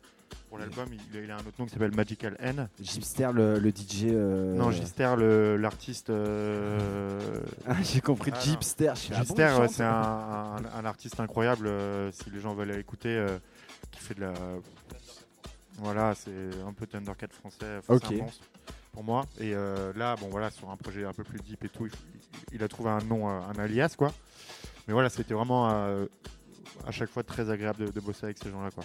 pour 0.49 0.57
l'album. 0.57 0.87
Il, 0.91 1.23
il 1.23 1.29
a 1.31 1.35
un 1.35 1.39
autre 1.39 1.53
nom 1.59 1.65
qui 1.65 1.73
s'appelle 1.73 1.95
Magical 1.95 2.35
N. 2.39 2.69
Gipster, 2.81 3.31
le, 3.33 3.59
le 3.59 3.69
DJ. 3.69 4.05
euh, 4.11 4.55
Non, 4.55 4.71
Gister, 4.71 5.15
l'artiste. 5.59 6.09
euh, 6.09 7.41
Ah, 7.67 7.75
J'ai 7.83 8.01
compris 8.01 8.31
Ah. 8.33 8.39
Gipster. 8.39 8.89
Ah 8.89 8.93
bon, 8.93 9.23
Gister, 9.23 9.55
c'est 9.69 9.83
un, 9.83 9.91
un- 10.57 10.65
un 10.79 10.85
artiste 10.85 11.19
incroyable. 11.19 11.67
euh, 11.67 12.11
si 12.11 12.29
les 12.29 12.39
gens 12.39 12.53
veulent 12.53 12.77
écouter, 12.77 13.09
euh, 13.09 13.37
qui 13.91 13.99
fait 13.99 14.13
de 14.15 14.21
la. 14.21 14.33
Voilà, 15.79 16.13
c'est 16.15 16.31
un 16.65 16.71
peu 16.73 16.85
Thundercat 16.85 17.27
français. 17.31 17.79
enfin, 17.79 17.95
Ok. 17.95 18.13
Pour 18.93 19.03
moi. 19.03 19.25
Et 19.39 19.53
euh, 19.53 19.91
là, 19.95 20.15
bon, 20.15 20.27
voilà, 20.29 20.49
sur 20.51 20.69
un 20.69 20.77
projet 20.77 21.03
un 21.03 21.13
peu 21.13 21.23
plus 21.23 21.39
deep 21.41 21.65
et 21.65 21.69
tout, 21.69 21.87
il, 21.87 21.91
il 22.53 22.63
a 22.63 22.67
trouvé 22.69 22.89
un 22.91 22.99
nom, 22.99 23.29
euh, 23.29 23.41
un 23.53 23.59
alias, 23.59 23.95
quoi. 23.97 24.13
Mais 24.87 24.93
voilà, 24.93 25.09
c'était 25.09 25.33
vraiment 25.33 25.69
euh, 25.71 26.05
à 26.87 26.91
chaque 26.91 27.09
fois 27.09 27.23
très 27.23 27.49
agréable 27.49 27.85
de, 27.87 27.91
de 27.91 27.99
bosser 27.99 28.25
avec 28.25 28.37
ces 28.41 28.49
gens-là, 28.51 28.69
quoi. 28.71 28.83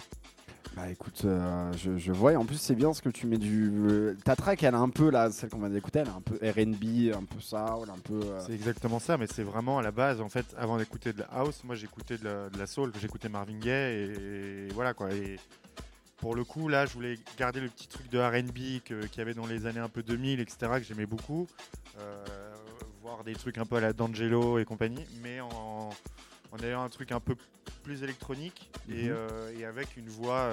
Bah 0.75 0.87
écoute, 0.89 1.23
euh, 1.25 1.71
je, 1.73 1.97
je 1.97 2.11
vois 2.11 2.33
et 2.33 2.35
en 2.35 2.45
plus 2.45 2.57
c'est 2.61 2.75
bien 2.75 2.93
ce 2.93 3.01
que 3.01 3.09
tu 3.09 3.25
mets 3.25 3.39
du. 3.39 3.71
euh, 3.89 4.15
ta 4.23 4.35
track 4.35 4.61
elle 4.61 4.75
a 4.75 4.77
un 4.77 4.89
peu 4.89 5.09
là, 5.09 5.31
celle 5.31 5.49
qu'on 5.49 5.57
vient 5.57 5.69
d'écouter, 5.69 5.99
elle 5.99 6.09
a 6.09 6.13
un 6.13 6.21
peu 6.21 6.35
RB, 6.35 7.11
un 7.11 7.23
peu 7.25 7.39
soul, 7.41 7.89
un 7.89 7.99
peu. 8.03 8.19
euh, 8.23 8.39
C'est 8.45 8.53
exactement 8.53 8.99
ça, 8.99 9.17
mais 9.17 9.25
c'est 9.25 9.41
vraiment 9.43 9.79
à 9.79 9.81
la 9.81 9.89
base. 9.91 10.21
En 10.21 10.29
fait, 10.29 10.45
avant 10.57 10.77
d'écouter 10.77 11.11
de 11.11 11.19
la 11.21 11.25
house, 11.31 11.63
moi 11.63 11.73
j'écoutais 11.73 12.19
de 12.19 12.23
la, 12.25 12.49
de 12.51 12.57
la 12.59 12.67
soul, 12.67 12.91
j'écoutais 13.01 13.29
Marvin 13.29 13.57
Gaye 13.57 13.95
et, 13.95 14.67
et 14.67 14.67
voilà 14.73 14.93
quoi. 14.93 15.11
Et 15.11 15.37
pour 16.21 16.35
le 16.35 16.43
coup, 16.43 16.67
là, 16.67 16.85
je 16.85 16.93
voulais 16.93 17.17
garder 17.37 17.61
le 17.61 17.69
petit 17.69 17.87
truc 17.87 18.09
de 18.09 18.19
RB 18.19 18.81
qu'il 18.83 19.17
y 19.17 19.21
avait 19.21 19.33
dans 19.33 19.45
les 19.47 19.65
années 19.65 19.79
un 19.79 19.89
peu 19.89 20.03
2000, 20.03 20.39
etc., 20.39 20.57
que 20.77 20.83
j'aimais 20.83 21.05
beaucoup. 21.05 21.47
Euh, 21.99 22.25
voir 23.01 23.23
des 23.23 23.33
trucs 23.33 23.57
un 23.57 23.65
peu 23.65 23.77
à 23.77 23.79
la 23.79 23.93
D'Angelo 23.93 24.59
et 24.59 24.65
compagnie, 24.65 25.05
mais 25.23 25.39
en, 25.39 25.89
en 26.51 26.57
ayant 26.63 26.83
un 26.83 26.89
truc 26.89 27.11
un 27.11 27.19
peu 27.19 27.35
plus 27.83 28.03
électronique 28.03 28.69
et, 28.89 29.05
Mhm. 29.05 29.15
euh, 29.15 29.57
et 29.57 29.65
avec 29.65 29.95
une 29.97 30.09
voix 30.09 30.49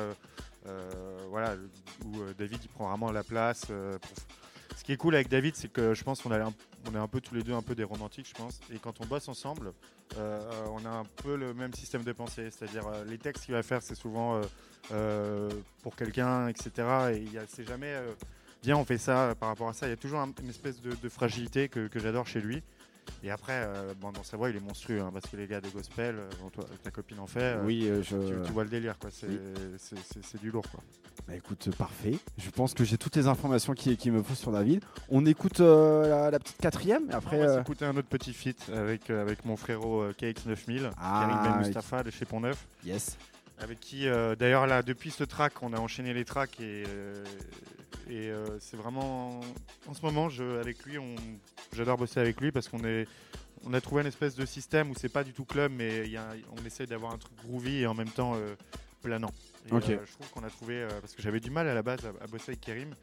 euh, 0.68 1.18
voilà, 1.30 1.54
où 2.04 2.22
David 2.38 2.58
il 2.62 2.68
prend 2.68 2.88
vraiment 2.88 3.10
la 3.12 3.22
place. 3.24 3.66
pour- 3.66 4.26
Ce 4.76 4.84
qui 4.84 4.92
est 4.92 4.96
cool 4.96 5.14
avec 5.14 5.28
David, 5.28 5.54
c'est 5.56 5.72
que 5.72 5.94
je 5.94 6.02
pense 6.04 6.22
qu'on 6.22 6.32
est 6.32 6.40
un 6.40 7.08
peu 7.08 7.20
tous 7.20 7.34
les 7.34 7.42
deux 7.42 7.54
un 7.54 7.62
peu 7.62 7.74
des 7.74 7.84
romantiques, 7.84 8.28
je 8.28 8.34
pense. 8.34 8.60
Et 8.72 8.78
quand 8.78 9.00
on 9.00 9.06
bosse 9.06 9.28
ensemble, 9.28 9.72
euh, 10.16 10.40
on 10.72 10.84
a 10.84 10.90
un 10.90 11.04
peu 11.22 11.36
le 11.36 11.54
même 11.54 11.72
système 11.74 12.02
de 12.02 12.12
pensée. 12.12 12.50
C'est-à-dire 12.50 12.86
euh, 12.86 13.04
les 13.04 13.18
textes 13.18 13.44
qu'il 13.44 13.54
va 13.54 13.62
faire, 13.62 13.82
c'est 13.82 13.94
souvent 13.94 14.36
euh, 14.36 14.42
euh, 14.92 15.50
pour 15.82 15.94
quelqu'un, 15.96 16.48
etc. 16.48 16.70
Et 17.14 17.24
c'est 17.48 17.66
jamais 17.66 17.94
viens, 18.62 18.76
on 18.76 18.84
fait 18.84 18.98
ça 18.98 19.34
par 19.38 19.48
rapport 19.50 19.68
à 19.68 19.72
ça. 19.72 19.86
Il 19.86 19.90
y 19.90 19.92
a 19.92 19.96
toujours 19.96 20.20
un- 20.20 20.32
une 20.42 20.50
espèce 20.50 20.80
de, 20.80 21.08
fragilité 21.08 21.68
que 21.68 21.88
j'adore 21.96 22.26
chez 22.26 22.40
lui. 22.40 22.62
Et 23.22 23.30
après, 23.30 23.52
euh, 23.66 23.94
bon, 24.00 24.12
dans 24.12 24.22
sa 24.22 24.36
voix, 24.36 24.50
il 24.50 24.56
est 24.56 24.60
monstrueux 24.60 25.00
hein, 25.00 25.10
parce 25.12 25.26
que 25.26 25.36
les 25.36 25.46
gars 25.46 25.60
de 25.60 25.68
gospel, 25.68 26.16
euh, 26.18 26.28
toi, 26.52 26.64
ta 26.82 26.90
copine 26.90 27.18
en 27.18 27.26
fait. 27.26 27.40
euh, 27.56 27.62
Oui, 27.64 27.88
je. 28.02 28.16
tu, 28.16 28.42
tu 28.46 28.52
vois 28.52 28.64
le 28.64 28.70
délire, 28.70 28.98
quoi. 28.98 29.10
C'est 29.12 29.26
Oui. 29.28 30.40
du 30.40 30.50
lourd, 30.50 30.64
quoi. 30.70 30.80
Bah 31.26 31.34
écoute, 31.34 31.74
parfait. 31.76 32.18
Je 32.38 32.50
pense 32.50 32.74
que 32.74 32.84
j'ai 32.84 32.98
toutes 32.98 33.16
les 33.16 33.26
informations 33.26 33.72
qui, 33.72 33.96
qui 33.96 34.10
me 34.10 34.22
faut 34.22 34.34
sur 34.34 34.52
David. 34.52 34.84
On 35.08 35.24
écoute 35.26 35.58
la, 35.60 36.30
la 36.30 36.38
petite 36.38 36.58
quatrième 36.58 37.10
et 37.10 37.14
après. 37.14 37.36
on 37.42 37.46
va 37.46 37.58
s'écouter 37.58 37.84
un 37.84 37.96
autre 37.96 38.06
petit 38.08 38.32
feat 38.32 38.70
avec, 38.72 39.08
avec 39.10 39.44
mon 39.44 39.56
frérot 39.56 40.02
euh, 40.02 40.12
KX9000, 40.12 40.90
Ah, 40.98 41.26
Karim 41.42 41.52
Ben. 41.52 41.66
Mustafa 41.66 42.02
de 42.02 42.10
chez 42.10 42.24
Pont 42.26 42.40
Neuf. 42.40 42.66
Yes. 42.84 43.16
Avec 43.58 43.80
qui 43.80 44.06
euh, 44.08 44.34
d'ailleurs 44.36 44.66
là 44.66 44.82
depuis 44.82 45.10
ce 45.10 45.24
track 45.24 45.62
on 45.62 45.72
a 45.72 45.78
enchaîné 45.78 46.12
les 46.14 46.24
tracks 46.24 46.60
et, 46.60 46.84
euh, 46.86 47.24
et 48.08 48.28
euh, 48.30 48.58
c'est 48.60 48.76
vraiment 48.76 49.40
en 49.86 49.94
ce 49.94 50.02
moment 50.02 50.28
je, 50.28 50.58
avec 50.60 50.84
lui 50.84 50.98
on 50.98 51.14
j'adore 51.74 51.96
bosser 51.96 52.20
avec 52.20 52.40
lui 52.40 52.52
parce 52.52 52.68
qu'on 52.68 52.84
est 52.84 53.06
on 53.64 53.72
a 53.74 53.80
trouvé 53.80 54.02
une 54.02 54.08
espèce 54.08 54.34
de 54.34 54.44
système 54.46 54.90
où 54.90 54.94
c'est 54.96 55.08
pas 55.08 55.24
du 55.24 55.32
tout 55.32 55.44
club 55.44 55.72
mais 55.74 56.04
il 56.04 56.10
y 56.12 56.16
a- 56.16 56.34
on 56.60 56.64
essaie 56.66 56.86
d'avoir 56.86 57.12
un 57.12 57.18
truc 57.18 57.34
groovy 57.44 57.78
et 57.82 57.86
en 57.86 57.94
même 57.94 58.10
temps 58.10 58.34
planant. 59.02 59.30
Et, 59.66 59.70
je 60.04 60.12
trouve 60.12 60.28
qu'on 60.30 60.44
a 60.44 60.50
trouvé 60.50 60.86
parce 61.00 61.14
que 61.14 61.22
j'avais 61.22 61.40
du 61.40 61.50
mal 61.50 61.66
à 61.68 61.74
la 61.74 61.82
base 61.82 62.00
à, 62.04 62.10
à 62.22 62.26
bosser 62.26 62.50
avec 62.50 62.60
Kerim. 62.60 62.94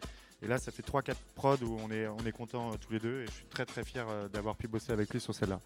Et 0.42 0.48
là 0.48 0.58
ça 0.58 0.72
fait 0.72 0.86
3-4 0.86 1.16
prods 1.36 1.58
où 1.64 1.78
on 1.82 1.90
est 1.92 2.08
on 2.08 2.26
est 2.26 2.32
content 2.32 2.72
tous 2.78 2.92
les 2.94 3.00
deux 3.00 3.22
et 3.22 3.26
je 3.26 3.32
suis 3.32 3.46
très 3.46 3.66
très 3.66 3.84
fier 3.84 4.06
euh, 4.10 4.28
d'avoir 4.28 4.56
pu 4.56 4.68
bosser 4.68 4.92
avec 4.92 5.10
lui 5.12 5.20
sur 5.20 5.34
celle-là 5.34 5.60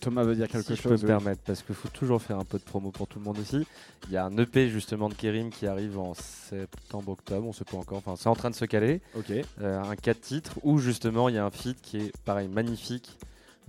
Thomas 0.00 0.24
veut 0.24 0.34
dire 0.34 0.48
quelque 0.48 0.66
si 0.66 0.76
je 0.76 0.82
chose. 0.82 1.00
peux 1.00 1.06
me 1.06 1.06
permettre, 1.06 1.42
parce 1.44 1.62
qu'il 1.62 1.74
faut 1.74 1.88
toujours 1.88 2.20
faire 2.22 2.38
un 2.38 2.44
peu 2.44 2.58
de 2.58 2.62
promo 2.64 2.90
pour 2.90 3.06
tout 3.06 3.18
le 3.18 3.24
monde 3.24 3.38
aussi. 3.38 3.66
Il 4.08 4.12
y 4.12 4.16
a 4.16 4.24
un 4.24 4.36
EP 4.38 4.68
justement 4.68 5.08
de 5.08 5.14
Kérim 5.14 5.50
qui 5.50 5.66
arrive 5.66 5.98
en 5.98 6.14
septembre, 6.14 7.12
octobre, 7.12 7.46
on 7.46 7.52
sait 7.52 7.64
pas 7.64 7.76
encore, 7.76 7.98
enfin 7.98 8.14
c'est 8.16 8.28
en 8.28 8.34
train 8.34 8.50
de 8.50 8.54
se 8.54 8.64
caler. 8.64 9.00
Ok. 9.16 9.32
Euh, 9.60 9.82
un 9.82 9.96
4 9.96 10.20
titres 10.20 10.58
où 10.62 10.78
justement 10.78 11.28
il 11.28 11.34
y 11.34 11.38
a 11.38 11.44
un 11.44 11.50
feat 11.50 11.80
qui 11.82 11.98
est 11.98 12.12
pareil 12.24 12.48
magnifique 12.48 13.16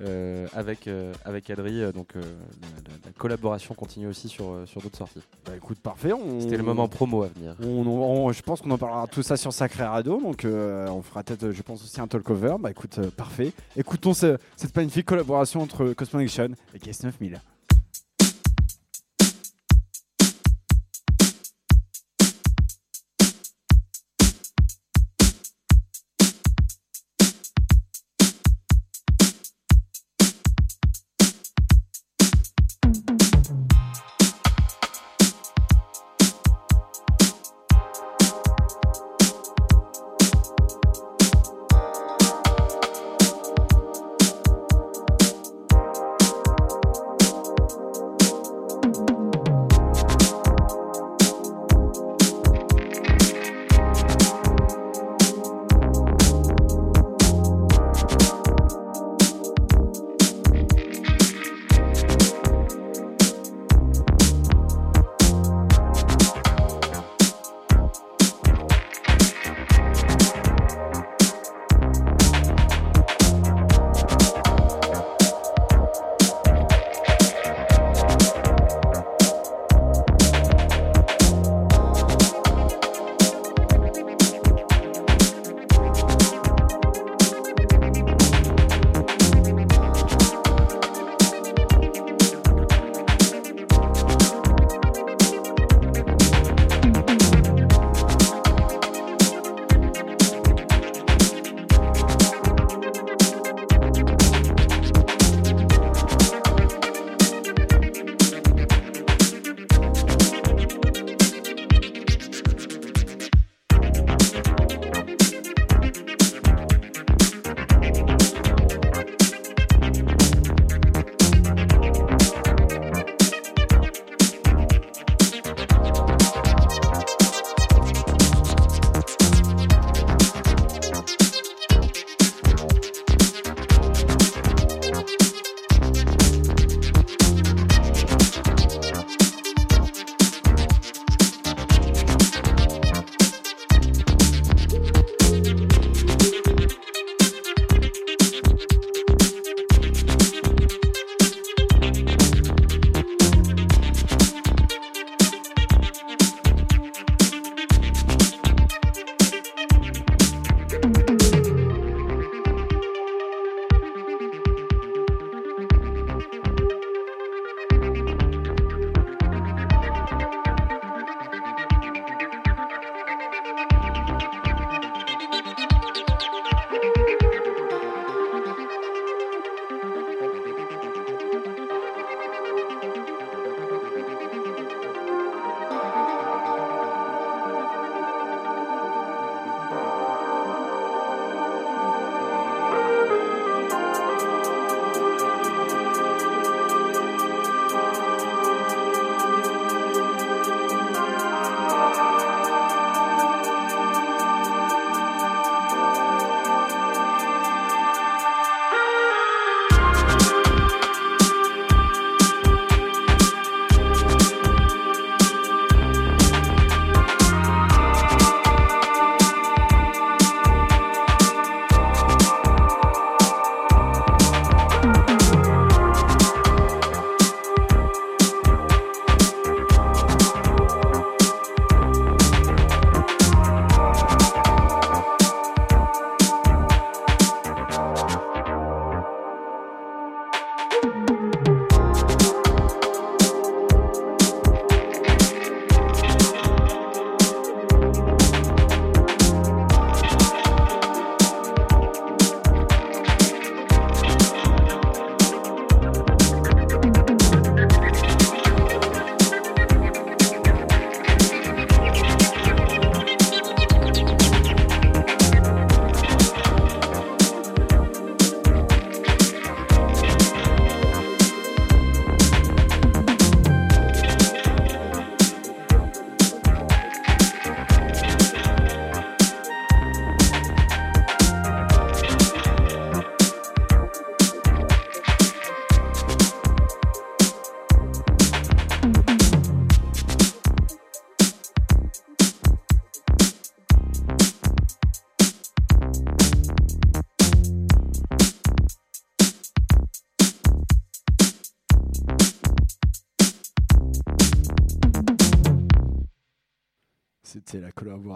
euh, 0.04 0.48
avec, 0.54 0.88
euh, 0.88 1.14
avec 1.26 1.50
Adri, 1.50 1.82
euh, 1.82 1.92
donc 1.92 2.16
euh, 2.16 2.22
la, 2.62 2.68
la- 2.68 2.98
la 3.06 3.12
collaboration 3.18 3.74
continue 3.76 4.08
aussi 4.08 4.30
sur, 4.30 4.56
sur 4.66 4.82
d'autres 4.82 4.98
sorties. 4.98 5.20
Bah 5.46 5.54
écoute, 5.56 5.80
parfait. 5.80 6.14
On... 6.14 6.40
C'était 6.42 6.58
le 6.58 6.64
moment 6.64 6.88
promo 6.88 7.24
à 7.24 7.28
venir. 7.28 7.56
On, 7.64 7.86
on- 7.88 8.32
je 8.32 8.42
pense 8.42 8.62
qu'on 8.62 8.72
en 8.72 8.78
parlera 8.78 9.08
tout 9.08 9.24
ça 9.24 9.38
sur 9.38 9.54
Sacré 9.54 9.84
Radio, 9.84 10.20
donc 10.22 10.46
euh, 10.46 10.88
on 10.90 11.02
fera 11.02 11.24
peut-être, 11.24 11.52
je 11.52 11.62
pense 11.62 11.84
aussi 11.84 12.00
un 12.02 12.08
talk 12.08 12.30
over. 12.30 12.56
Bah 12.60 12.72
écoute, 12.72 13.00
parfait. 13.18 13.52
Écoutons 13.78 14.14
ce- 14.14 14.38
cette 14.56 14.76
magnifique 14.76 15.06
collaboration 15.06 15.62
entre 15.62 15.94
Cosmonection 15.94 16.50
et 16.74 16.80
Case 16.80 17.04
9000. 17.04 17.42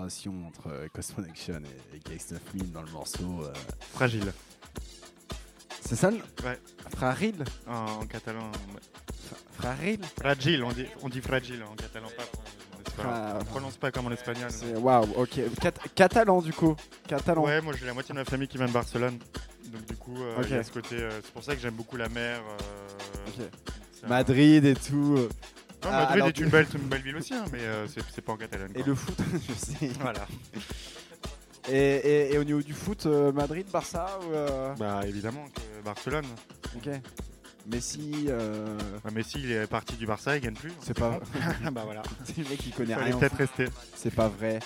Collaboration 0.08 0.48
entre 0.48 0.68
euh, 0.70 0.88
Cosmonection 0.94 1.62
et, 1.94 1.98
et 1.98 2.00
Gangsta 2.00 2.36
dans 2.74 2.82
le 2.82 2.92
morceau. 2.92 3.44
euh, 3.44 3.54
Fragile. 3.94 4.32
C'est 5.82 5.96
ça 5.96 6.12
le 6.12 6.18
Ouais. 6.46 6.60
Fragile 6.96 7.44
En, 7.68 8.02
en 8.02 8.06
catalan. 8.06 8.52
ouais. 8.74 8.82
Fragile 9.54 10.00
Fragile, 10.20 10.64
on 10.64 10.72
dit, 10.72 10.86
on 11.02 11.10
dit 11.10 11.22
fragile 11.22 11.64
en 11.64 11.76
catalan, 11.76 12.08
pas 12.16 12.24
en 12.24 12.82
espagnol. 12.88 13.14
Fra- 13.16 13.38
On 13.42 13.46
prononce 13.46 13.78
pas 13.78 13.92
comme 13.92 14.08
en 14.08 14.12
espagnol. 14.12 14.50
C'est- 14.52 14.76
Waouh, 14.76 15.12
ok. 15.16 15.40
Cat- 15.62 15.72
catalan 15.96 16.42
du 16.42 16.54
coup. 16.54 16.76
Catalan. 17.08 17.44
Ouais, 17.44 17.62
moi 17.62 17.74
j'ai 17.78 17.86
la 17.86 17.94
moitié 17.94 18.14
de 18.14 18.20
ma 18.20 18.26
famille 18.26 18.48
qui 18.48 18.58
vient 18.58 18.68
de 18.68 18.72
Barcelone. 18.72 19.18
Donc 19.66 19.86
du 19.86 19.96
coup, 19.98 20.16
euh, 20.22 20.42
il 20.44 20.52
y 20.52 20.54
a 20.56 20.64
ce 20.64 20.72
côté. 20.72 20.96
euh, 20.96 21.20
c'est 21.24 21.34
pour 21.34 21.44
ça 21.44 21.56
que 21.56 21.62
j'aime 21.62 21.74
beaucoup 21.76 21.98
la 21.98 22.08
mer. 22.10 22.40
euh, 22.40 23.28
Ok. 23.44 23.50
c'est 23.94 24.06
un- 24.06 24.10
Madrid 24.10 24.64
et 24.66 24.76
tout. 24.76 25.28
Non, 25.84 25.90
Ah, 25.92 26.16
Madrid 26.16 26.26
est 26.26 26.40
une 26.40 26.50
belle, 26.50 26.68
une 26.74 26.88
belle 26.88 27.02
ville 27.02 27.16
aussi, 27.18 27.34
hein, 27.34 27.46
mais 27.52 27.60
euh, 27.62 27.88
c'est 27.88 28.22
pas 28.22 28.34
en 28.34 28.38
Catalogne. 28.38 28.72
Et 28.76 28.80
quoi. 28.80 28.88
le 28.88 28.96
foot, 28.96 29.18
je 29.48 29.54
sais. 29.54 29.92
Voilà. 30.02 30.26
Et, 31.70 31.76
et- 31.76 32.34
et 32.34 32.38
au 32.38 32.44
niveau 32.44 32.62
du 32.62 32.74
foot, 32.74 33.06
euh, 33.06 33.32
Madrid, 33.32 33.68
Barça 33.72 34.20
ou, 34.24 34.34
euh, 34.34 34.74
Bah 34.76 35.02
évidemment 35.06 35.46
que 35.54 35.84
Barcelone. 35.84 36.26
Ok. 36.76 36.90
Messi, 37.70 38.28
euh, 38.30 38.78
Bah, 39.04 39.10
Messi 39.14 39.40
il 39.44 39.52
est 39.52 39.68
parti 39.68 39.96
du 39.98 40.06
Barça, 40.06 40.38
il 40.38 40.42
gagne 40.42 40.54
plus. 40.56 40.72
c'est 40.82 40.98
pas. 40.98 41.20
Ah 41.66 41.72
bah 41.72 41.82
voilà. 41.84 42.02
c'est 42.24 42.38
le 42.44 42.44
mec 42.50 42.58
qui 42.60 42.72
connaît 42.72 42.96
rien. 42.96 43.18
peut-être 43.18 43.36
rester. 43.36 43.66
C'est 43.96 44.14
pas 44.16 44.30
vrai. 44.30 44.60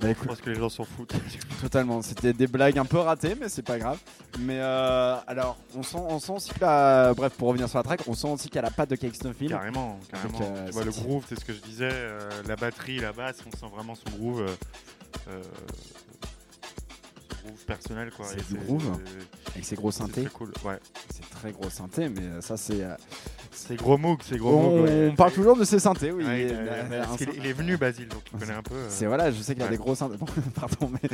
Bah 0.00 0.08
Je 0.08 0.26
pense 0.28 0.40
que 0.40 0.50
les 0.50 0.56
gens 0.58 0.68
s'en 0.68 0.84
foutent. 0.84 1.12
totalement. 1.60 2.00
C'était 2.02 2.32
des 2.32 2.46
blagues 2.46 2.78
un 2.78 2.84
peu 2.84 2.98
ratées, 2.98 3.34
mais 3.38 3.48
c'est 3.48 3.62
pas 3.62 3.78
grave. 3.78 3.98
Mais 4.38 4.58
euh, 4.60 5.16
alors, 5.26 5.58
on 5.76 5.82
sent, 5.82 5.98
on 5.98 6.18
sent 6.18 6.32
aussi 6.32 6.50
que 6.54 6.60
la. 6.60 7.12
Bref, 7.14 7.34
pour 7.34 7.48
revenir 7.48 7.68
sur 7.68 7.78
la 7.78 7.82
track, 7.82 8.00
on 8.06 8.14
sent 8.14 8.28
aussi 8.28 8.48
qu'elle 8.48 8.64
a 8.64 8.70
pas 8.70 8.86
de 8.86 8.96
Kingston 8.96 9.34
Film. 9.36 9.50
Carrément, 9.50 9.98
carrément. 10.10 10.38
Donc, 10.38 10.42
euh, 10.48 10.66
tu 10.66 10.72
vois, 10.72 10.84
le 10.84 10.92
c'est- 10.92 11.00
groove, 11.02 11.24
c'est 11.28 11.38
ce 11.38 11.44
que 11.44 11.52
je 11.52 11.60
disais. 11.60 11.88
euh, 11.92 12.30
la 12.48 12.56
batterie, 12.56 12.98
la 12.98 13.12
basse, 13.12 13.38
on 13.46 13.50
sent 13.50 13.72
vraiment 13.74 13.94
son 13.94 14.16
groove. 14.16 14.40
euh, 15.28 15.42
son 17.30 17.46
groove 17.48 17.64
personnel 17.66 18.10
quoi. 18.16 18.26
C'est 18.28 18.40
Et 18.40 18.54
du 18.54 18.64
groove. 18.64 18.98
Avec 19.52 19.64
ses 19.64 19.76
gros 19.76 19.90
C'est 19.90 19.98
synthés. 19.98 20.22
très 20.24 20.30
cool. 20.32 20.52
Ouais. 20.64 20.78
C'est 21.14 21.28
très 21.30 21.52
gros 21.52 21.70
synthé, 21.70 22.08
mais 22.08 22.40
ça 22.40 22.56
c'est. 22.56 22.84
Euh, 23.60 23.66
C'est 23.68 23.76
gros 23.76 23.98
Moog, 23.98 24.20
c'est 24.22 24.36
gros 24.38 24.56
On, 24.56 24.76
Moog. 24.78 24.84
ouais. 24.88 25.08
on 25.12 25.16
parle 25.16 25.32
toujours 25.32 25.56
de 25.56 25.64
ses 25.64 25.78
synthés, 25.78 26.12
oui. 26.12 26.24
Ouais, 26.24 26.42
il, 26.42 26.50
est- 26.50 27.36
il 27.36 27.46
est 27.46 27.52
venu 27.52 27.76
Basile, 27.76 28.08
donc 28.08 28.22
il 28.32 28.38
connaît 28.38 28.54
un 28.54 28.62
peu. 28.62 28.74
euh, 28.74 28.86
C'est 28.88 29.06
voilà, 29.06 29.30
je 29.30 29.40
sais 29.40 29.54
qu'il 29.54 29.62
y 29.62 29.66
a 29.66 29.66
Ouais. 29.66 29.72
des 29.76 29.82
gros 29.82 29.94
synthés. 29.94 30.16
Bon, 30.18 30.26
pardon, 30.54 30.90
mais 31.02 31.10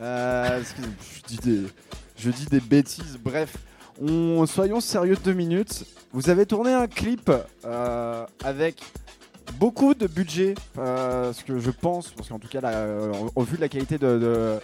euh, 0.00 0.60
excusez-moi, 0.60 0.94
je 1.00 1.22
dis 1.26 1.36
des, 1.38 1.62
je 2.16 2.30
dis 2.30 2.46
des 2.46 2.60
bêtises. 2.60 3.18
Bref, 3.22 3.56
on, 4.00 4.46
soyons 4.46 4.80
sérieux 4.80 5.16
deux 5.22 5.34
minutes. 5.34 5.84
Vous 6.12 6.30
avez 6.30 6.46
tourné 6.46 6.72
un 6.72 6.86
clip 6.88 7.30
euh, 7.64 8.26
avec 8.44 8.82
beaucoup 9.58 9.94
de 9.94 10.06
budget, 10.06 10.54
euh, 10.78 11.32
ce 11.32 11.44
que 11.44 11.58
je 11.58 11.70
pense, 11.70 12.10
parce 12.10 12.28
qu'en 12.28 12.38
tout 12.38 12.48
cas, 12.48 12.60
là, 12.60 12.70
euh, 12.70 13.12
au, 13.12 13.30
au 13.40 13.42
vu 13.42 13.56
de 13.56 13.60
la 13.60 13.68
qualité 13.68 13.98
de, 13.98 14.18
de- 14.18 14.58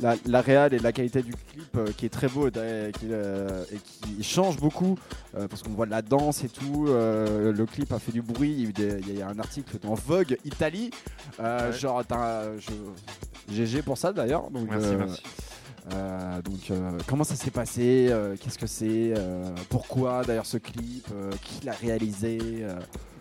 la, 0.00 0.16
la 0.26 0.40
réal 0.40 0.74
et 0.74 0.78
la 0.78 0.92
qualité 0.92 1.22
du 1.22 1.32
clip 1.32 1.76
euh, 1.76 1.86
qui 1.96 2.06
est 2.06 2.08
très 2.08 2.28
beau 2.28 2.48
et, 2.48 2.50
qui, 2.98 3.06
euh, 3.10 3.64
et 3.72 3.76
qui 3.78 4.22
change 4.22 4.56
beaucoup 4.58 4.98
euh, 5.36 5.46
parce 5.48 5.62
qu'on 5.62 5.70
voit 5.72 5.86
de 5.86 5.90
la 5.90 6.02
danse 6.02 6.44
et 6.44 6.48
tout. 6.48 6.86
le 6.86 7.64
clip 7.66 7.92
a 7.92 7.98
fait 7.98 8.12
du 8.12 8.22
bruit. 8.22 8.72
Il 8.76 8.78
y 9.10 9.12
a, 9.12 9.14
y 9.20 9.22
un 9.22 9.38
article 9.38 9.76
dans 9.80 9.94
Vogue 9.94 10.36
Italie. 10.44 10.90
Ouais. 11.38 11.72
Genre, 11.72 12.04
t'as- 12.04 12.56
je- 12.58 13.52
GG 13.54 13.82
pour 13.82 13.98
ça 13.98 14.12
d'ailleurs. 14.12 14.50
Donc, 14.50 14.68
Merci, 14.70 14.94
merci. 14.96 15.22
euh, 15.94 16.42
donc, 16.42 16.70
euh, 16.70 16.92
comment 17.06 17.24
ça 17.24 17.34
s'est 17.34 17.50
passé 17.50 18.06
euh, 18.10 18.36
Qu'est-ce 18.40 18.58
que 18.58 18.66
c'est 18.66 19.12
Pourquoi 19.68 20.22
d'ailleurs 20.24 20.46
ce 20.46 20.58
clip 20.58 21.06
Qui 21.42 21.66
l'a 21.66 21.72
réalisé 21.72 22.38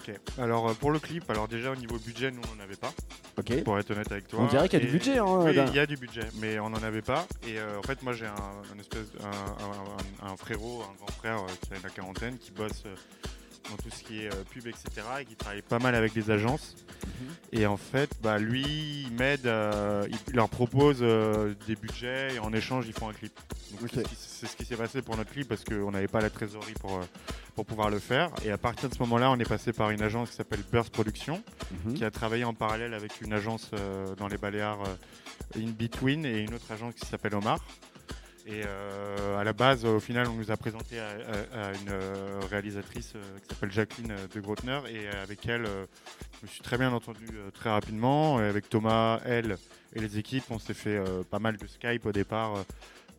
Ok. 0.08 0.16
Alors 0.40 0.70
euh, 0.70 0.74
pour 0.74 0.92
le 0.92 1.00
clip, 1.00 1.30
alors 1.30 1.48
déjà 1.48 1.72
au 1.72 1.76
niveau 1.76 1.98
budget, 2.00 2.32
nous 2.32 2.42
on 2.52 2.56
n'en 2.56 2.64
avait 2.64 2.76
pas. 2.76 2.92
Ok. 3.38 3.64
Pour 3.64 3.78
être 3.80 3.92
honnête 3.92 4.12
avec 4.12 4.28
toi. 4.28 4.40
On 4.42 4.48
dirait 4.48 4.68
qu'il 4.68 4.80
y 4.80 4.82
a 4.82 4.86
du 4.86 4.90
Et- 4.90 4.98
budget, 4.98 5.18
hein, 5.20 5.26
Oui, 5.28 5.52
il 5.68 5.76
y 5.76 5.80
a 5.80 5.86
du 5.86 5.98
budget, 5.98 6.28
mais 6.40 6.60
on 6.60 6.70
n'en 6.70 6.82
avait 6.84 7.02
pas. 7.02 7.28
Et 7.48 7.60
euh, 7.60 7.80
en 7.80 7.84
fait, 7.84 8.02
moi 8.04 8.14
j'ai 8.14 8.26
un, 8.26 8.34
un 8.36 8.80
espèce, 8.80 9.08
un, 9.24 10.28
un- 10.28 10.36
frérot, 10.38 10.82
un 10.84 10.96
grand 10.96 11.12
frère 11.12 11.38
euh, 11.38 11.48
qui 11.68 11.74
a 11.74 11.78
la 11.84 11.90
quarantaine, 11.90 12.38
qui 12.38 12.52
bosse 12.52 12.84
dans 13.70 13.78
tout 13.78 13.90
ce 13.96 14.04
qui 14.04 14.24
est 14.24 14.28
euh, 14.34 14.44
pub, 14.50 14.68
etc. 14.68 14.86
et 15.22 15.26
qui 15.26 15.36
travaille 15.36 15.62
pas 15.62 15.80
mal 15.80 15.96
avec 15.96 16.14
des 16.14 16.30
agences. 16.32 16.76
Et 17.52 17.66
en 17.66 17.78
fait, 17.78 18.10
bah, 18.22 18.38
lui, 18.38 19.04
il 19.08 19.12
m'aide, 19.14 19.46
euh, 19.46 20.08
il, 20.28 20.34
leur 20.36 20.50
propose 20.50 21.00
euh, 21.02 21.54
des 21.68 21.76
budgets 21.76 22.36
et 22.36 22.40
en 22.40 22.52
échange, 22.54 22.86
ils 22.88 22.94
font 22.94 23.10
un 23.10 23.14
clip. 23.14 23.32
C'est 23.80 23.88
ce 23.88 24.02
qui- 24.02 24.16
C'est 24.16 24.48
ce 24.48 24.56
qui 24.56 24.66
s'est 24.66 24.76
passé 24.76 25.02
pour 25.04 25.16
notre 25.18 25.32
clip 25.32 25.48
parce 25.48 25.64
qu'on 25.64 25.92
n'avait 25.92 26.08
pas 26.08 26.20
la 26.20 26.32
trésorerie 26.32 26.74
pour, 26.82 27.00
pour 27.56 27.66
pouvoir 27.66 27.90
le 27.92 28.00
faire. 28.00 28.32
Et 28.44 28.50
à 28.52 28.58
partir 28.58 28.90
de 28.90 28.94
ce 28.96 29.00
moment-là, 29.02 29.30
on 29.30 29.38
est 29.40 29.48
passé 29.48 29.72
par 29.72 29.92
une 29.92 30.02
agence 30.02 30.32
qui 30.32 30.36
s'appelle 30.36 30.64
Burst 30.72 30.92
Productions 30.92 31.44
Mhm. 31.86 31.94
qui 31.94 32.04
a 32.04 32.10
travaillé 32.12 32.44
en 32.44 32.54
parallèle 32.56 32.94
avec 32.96 33.22
une 33.22 33.34
agence 33.34 33.70
euh, 33.74 34.16
dans 34.16 34.28
les 34.28 34.38
Baléares 34.38 34.84
In 35.56 35.70
Between 35.78 36.26
et 36.26 36.40
une 36.40 36.54
autre 36.56 36.72
agence 36.72 36.96
qui 36.96 37.06
s'appelle 37.06 37.36
Omar. 37.36 37.60
Et 38.48 38.64
euh, 38.66 39.38
à 39.38 39.44
la 39.44 39.54
base, 39.54 39.86
au 39.86 40.00
final, 40.00 40.28
on 40.28 40.34
nous 40.34 40.50
a 40.52 40.58
présenté 40.58 41.00
à, 41.00 41.10
à- 41.10 41.68
à 41.68 41.74
une 41.74 41.90
euh, 41.90 42.40
réalisatrice 42.50 43.14
euh, 43.16 43.22
qui 43.40 43.54
s'appelle 43.54 43.72
Jacqueline 43.72 44.16
de 44.34 44.40
Grotner 44.40 44.80
et 44.90 45.08
avec 45.10 45.46
elle, 45.48 45.66
je 45.66 46.46
me 46.46 46.48
suis 46.48 46.62
très 46.62 46.78
bien 46.78 46.92
entendu 46.92 47.28
très 47.54 47.70
rapidement. 47.70 48.42
Et 48.42 48.46
avec 48.46 48.68
Thomas, 48.70 49.20
elle 49.26 49.58
et 49.94 50.00
les 50.00 50.18
équipes, 50.18 50.46
on 50.50 50.58
s'est 50.60 50.74
fait 50.74 51.00
pas 51.30 51.40
mal 51.40 51.58
de 51.58 51.68
Skype 51.68 52.06
au 52.06 52.12
départ 52.12 52.54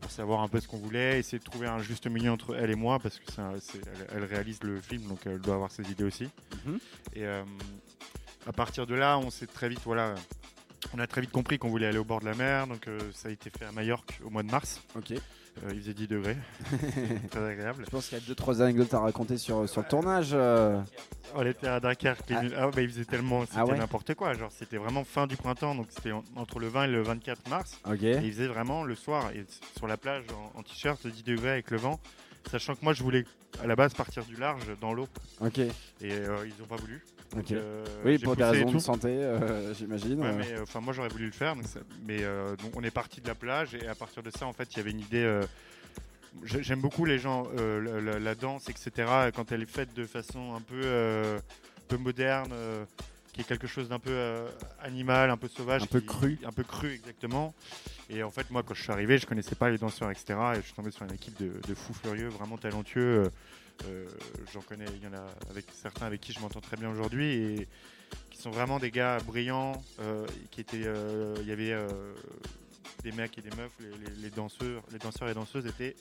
pour 0.00 0.10
savoir 0.10 0.40
un 0.40 0.48
peu 0.48 0.58
ce 0.58 0.66
qu'on 0.66 0.78
voulait, 0.78 1.20
essayer 1.20 1.38
de 1.38 1.44
trouver 1.44 1.68
un 1.68 1.78
juste 1.78 2.08
milieu 2.08 2.32
entre 2.32 2.56
elle 2.56 2.70
et 2.70 2.74
moi 2.74 2.98
parce 2.98 3.20
que 3.20 3.30
c'est- 3.60 3.78
elle, 3.86 4.06
elle 4.16 4.24
réalise 4.24 4.60
le 4.64 4.80
film, 4.80 5.06
donc 5.06 5.20
elle 5.26 5.38
doit 5.38 5.54
avoir 5.54 5.70
ses 5.70 5.88
idées 5.88 6.02
aussi. 6.04 6.28
Mhm. 6.66 6.78
Et 7.14 7.24
euh, 7.26 7.44
à 8.46 8.52
partir 8.52 8.88
de 8.88 8.94
là, 8.96 9.18
on 9.18 9.30
s'est 9.30 9.46
très 9.46 9.68
vite, 9.68 9.82
voilà, 9.84 10.16
on 10.94 10.98
a 10.98 11.06
très 11.06 11.20
vite 11.20 11.30
compris 11.32 11.58
qu'on 11.58 11.68
voulait 11.70 11.86
aller 11.86 11.98
au 11.98 12.04
bord 12.04 12.20
de 12.20 12.26
la 12.26 12.34
mer. 12.34 12.66
Donc 12.66 12.86
euh, 12.88 12.98
ça 13.14 13.28
a 13.28 13.30
été 13.30 13.50
fait 13.50 13.64
à 13.64 13.72
Majorque 13.72 14.20
au 14.24 14.30
mois 14.30 14.42
de 14.42 14.50
mars. 14.50 14.82
Ok. 14.96 15.12
Euh, 15.12 15.68
il 15.74 15.80
faisait 15.80 15.92
10 15.92 16.08
degrés, 16.08 16.38
très 17.30 17.44
agréable. 17.46 17.82
Je 17.84 17.90
pense 17.90 18.08
qu'il 18.08 18.16
y 18.18 18.22
a 18.22 18.24
deux 18.26 18.34
trois 18.34 18.62
anecdotes 18.62 18.94
à 18.94 19.00
raconter 19.00 19.36
sur, 19.36 19.68
sur 19.68 19.82
le 19.82 19.86
tournage. 19.86 20.30
euh. 20.32 20.80
On 21.34 21.44
était 21.44 21.66
à 21.68 21.78
Dunkerque. 21.78 22.30
les 22.30 22.36
Ah. 22.36 22.42
Ah, 22.56 22.70
bah, 22.70 22.80
il 22.80 22.88
faisait 22.88 23.04
tellement, 23.04 23.42
c'était 23.42 23.58
Ah 23.58 23.66
ouais 23.66 23.76
n'importe 23.76 24.14
quoi. 24.14 24.32
Genre 24.32 24.50
c'était 24.50 24.78
vraiment 24.78 25.04
fin 25.04 25.26
du 25.26 25.36
printemps, 25.36 25.74
donc 25.74 25.88
c'était 25.90 26.12
en- 26.12 26.24
entre 26.36 26.58
le 26.58 26.68
20 26.68 26.84
et 26.84 26.88
le 26.88 27.02
24 27.02 27.50
mars. 27.50 27.78
Ok. 27.86 28.02
Et 28.02 28.16
il 28.24 28.32
faisait 28.32 28.46
vraiment 28.46 28.82
le 28.82 28.94
soir 28.94 29.30
et 29.34 29.44
sur 29.76 29.86
la 29.86 29.98
plage 29.98 30.24
en, 30.54 30.58
en 30.58 30.62
t-shirt 30.62 31.06
10 31.06 31.22
degrés 31.22 31.50
avec 31.50 31.70
le 31.70 31.76
vent. 31.76 32.00
Sachant 32.50 32.74
que 32.74 32.82
moi 32.82 32.92
je 32.94 33.02
voulais 33.02 33.24
à 33.62 33.66
la 33.66 33.76
base 33.76 33.92
partir 33.92 34.24
du 34.24 34.36
large 34.36 34.64
dans 34.80 34.94
l'eau 34.94 35.06
Ok. 35.40 35.58
et 35.58 35.70
euh, 36.02 36.46
ils 36.46 36.54
n'ont 36.60 36.66
pas 36.66 36.76
voulu. 36.76 37.04
Euh, 37.36 37.84
oui, 38.04 38.18
pour 38.18 38.36
des 38.36 38.44
raisons 38.44 38.72
de 38.72 38.78
santé, 38.78 39.08
euh, 39.08 39.72
j'imagine. 39.74 40.20
Ouais, 40.20 40.26
euh. 40.28 40.34
mais 40.38 40.52
euh, 40.52 40.62
enfin 40.62 40.80
moi 40.80 40.92
j'aurais 40.92 41.08
voulu 41.08 41.26
le 41.26 41.32
faire, 41.32 41.54
mais 42.06 42.18
euh, 42.22 42.56
donc, 42.56 42.76
on 42.76 42.82
est 42.82 42.90
parti 42.90 43.20
de 43.20 43.28
la 43.28 43.34
plage 43.34 43.74
et 43.74 43.86
à 43.88 43.94
partir 43.94 44.22
de 44.22 44.30
ça 44.30 44.46
en 44.46 44.52
fait 44.52 44.68
il 44.72 44.76
y 44.76 44.80
avait 44.80 44.90
une 44.90 45.00
idée. 45.00 45.22
euh, 45.24 45.42
j'ai- 46.44 46.62
J'aime 46.62 46.80
beaucoup 46.80 47.04
les 47.04 47.18
gens, 47.18 47.46
euh, 47.58 48.00
la, 48.02 48.12
la- 48.12 48.18
la 48.18 48.34
danse, 48.34 48.68
etc. 48.68 49.08
Quand 49.34 49.52
elle 49.52 49.62
est 49.62 49.70
faite 49.70 49.94
de 49.94 50.04
façon 50.06 50.54
un 50.54 50.60
peu, 50.60 50.80
euh, 50.82 51.38
peu 51.88 51.96
moderne, 51.98 52.50
euh, 52.52 52.84
qui 53.32 53.40
est 53.42 53.44
quelque 53.44 53.66
chose 53.66 53.88
d'un 53.88 53.98
peu 53.98 54.10
euh, 54.10 54.46
animal, 54.82 55.30
un 55.30 55.36
peu 55.38 55.48
sauvage, 55.48 55.82
Un 55.82 55.86
peu 55.86 56.00
qui- 56.00 56.06
cru. 56.06 56.38
un 56.44 56.52
peu 56.52 56.64
cru 56.64 56.92
exactement. 56.92 57.54
Et 58.10 58.22
en 58.22 58.30
fait 58.30 58.50
moi 58.50 58.62
quand 58.62 58.74
je 58.74 58.82
suis 58.82 58.92
arrivé, 58.92 59.16
je 59.18 59.26
connaissais 59.26 59.54
pas 59.54 59.70
les 59.70 59.78
danseurs, 59.78 60.10
etc. 60.10 60.34
Et 60.54 60.56
je 60.56 60.62
suis 60.66 60.74
tombé 60.74 60.90
sur 60.90 61.04
une 61.06 61.12
équipe 61.14 61.38
de, 61.40 61.50
de 61.66 61.74
fous 61.74 61.94
furieux, 61.94 62.28
vraiment 62.28 62.56
talentueux. 62.58 63.30
Euh, 63.86 64.06
J'en 64.52 64.60
connais, 64.60 64.84
il 64.94 65.02
y 65.02 65.06
en 65.06 65.14
a 65.14 65.26
avec 65.50 65.66
certains 65.72 66.06
avec 66.06 66.20
qui 66.20 66.32
je 66.32 66.40
m'entends 66.40 66.60
très 66.60 66.76
bien 66.76 66.90
aujourd'hui 66.90 67.26
et 67.32 67.68
qui 68.30 68.38
sont 68.38 68.50
vraiment 68.50 68.78
des 68.78 68.90
gars 68.90 69.18
brillants, 69.18 69.72
euh, 70.00 70.26
qui 70.50 70.60
étaient, 70.60 70.84
euh, 70.84 71.34
il 71.40 71.46
y 71.46 71.52
avait 71.52 71.76
des 73.02 73.12
mecs 73.12 73.36
et 73.38 73.42
des 73.42 73.54
meufs, 73.56 73.72
les 74.20 74.30
danseurs, 74.30 74.82
les 74.92 74.98
danseurs 74.98 75.28
et 75.28 75.34
danseuses 75.34 75.66
étaient 75.66 75.96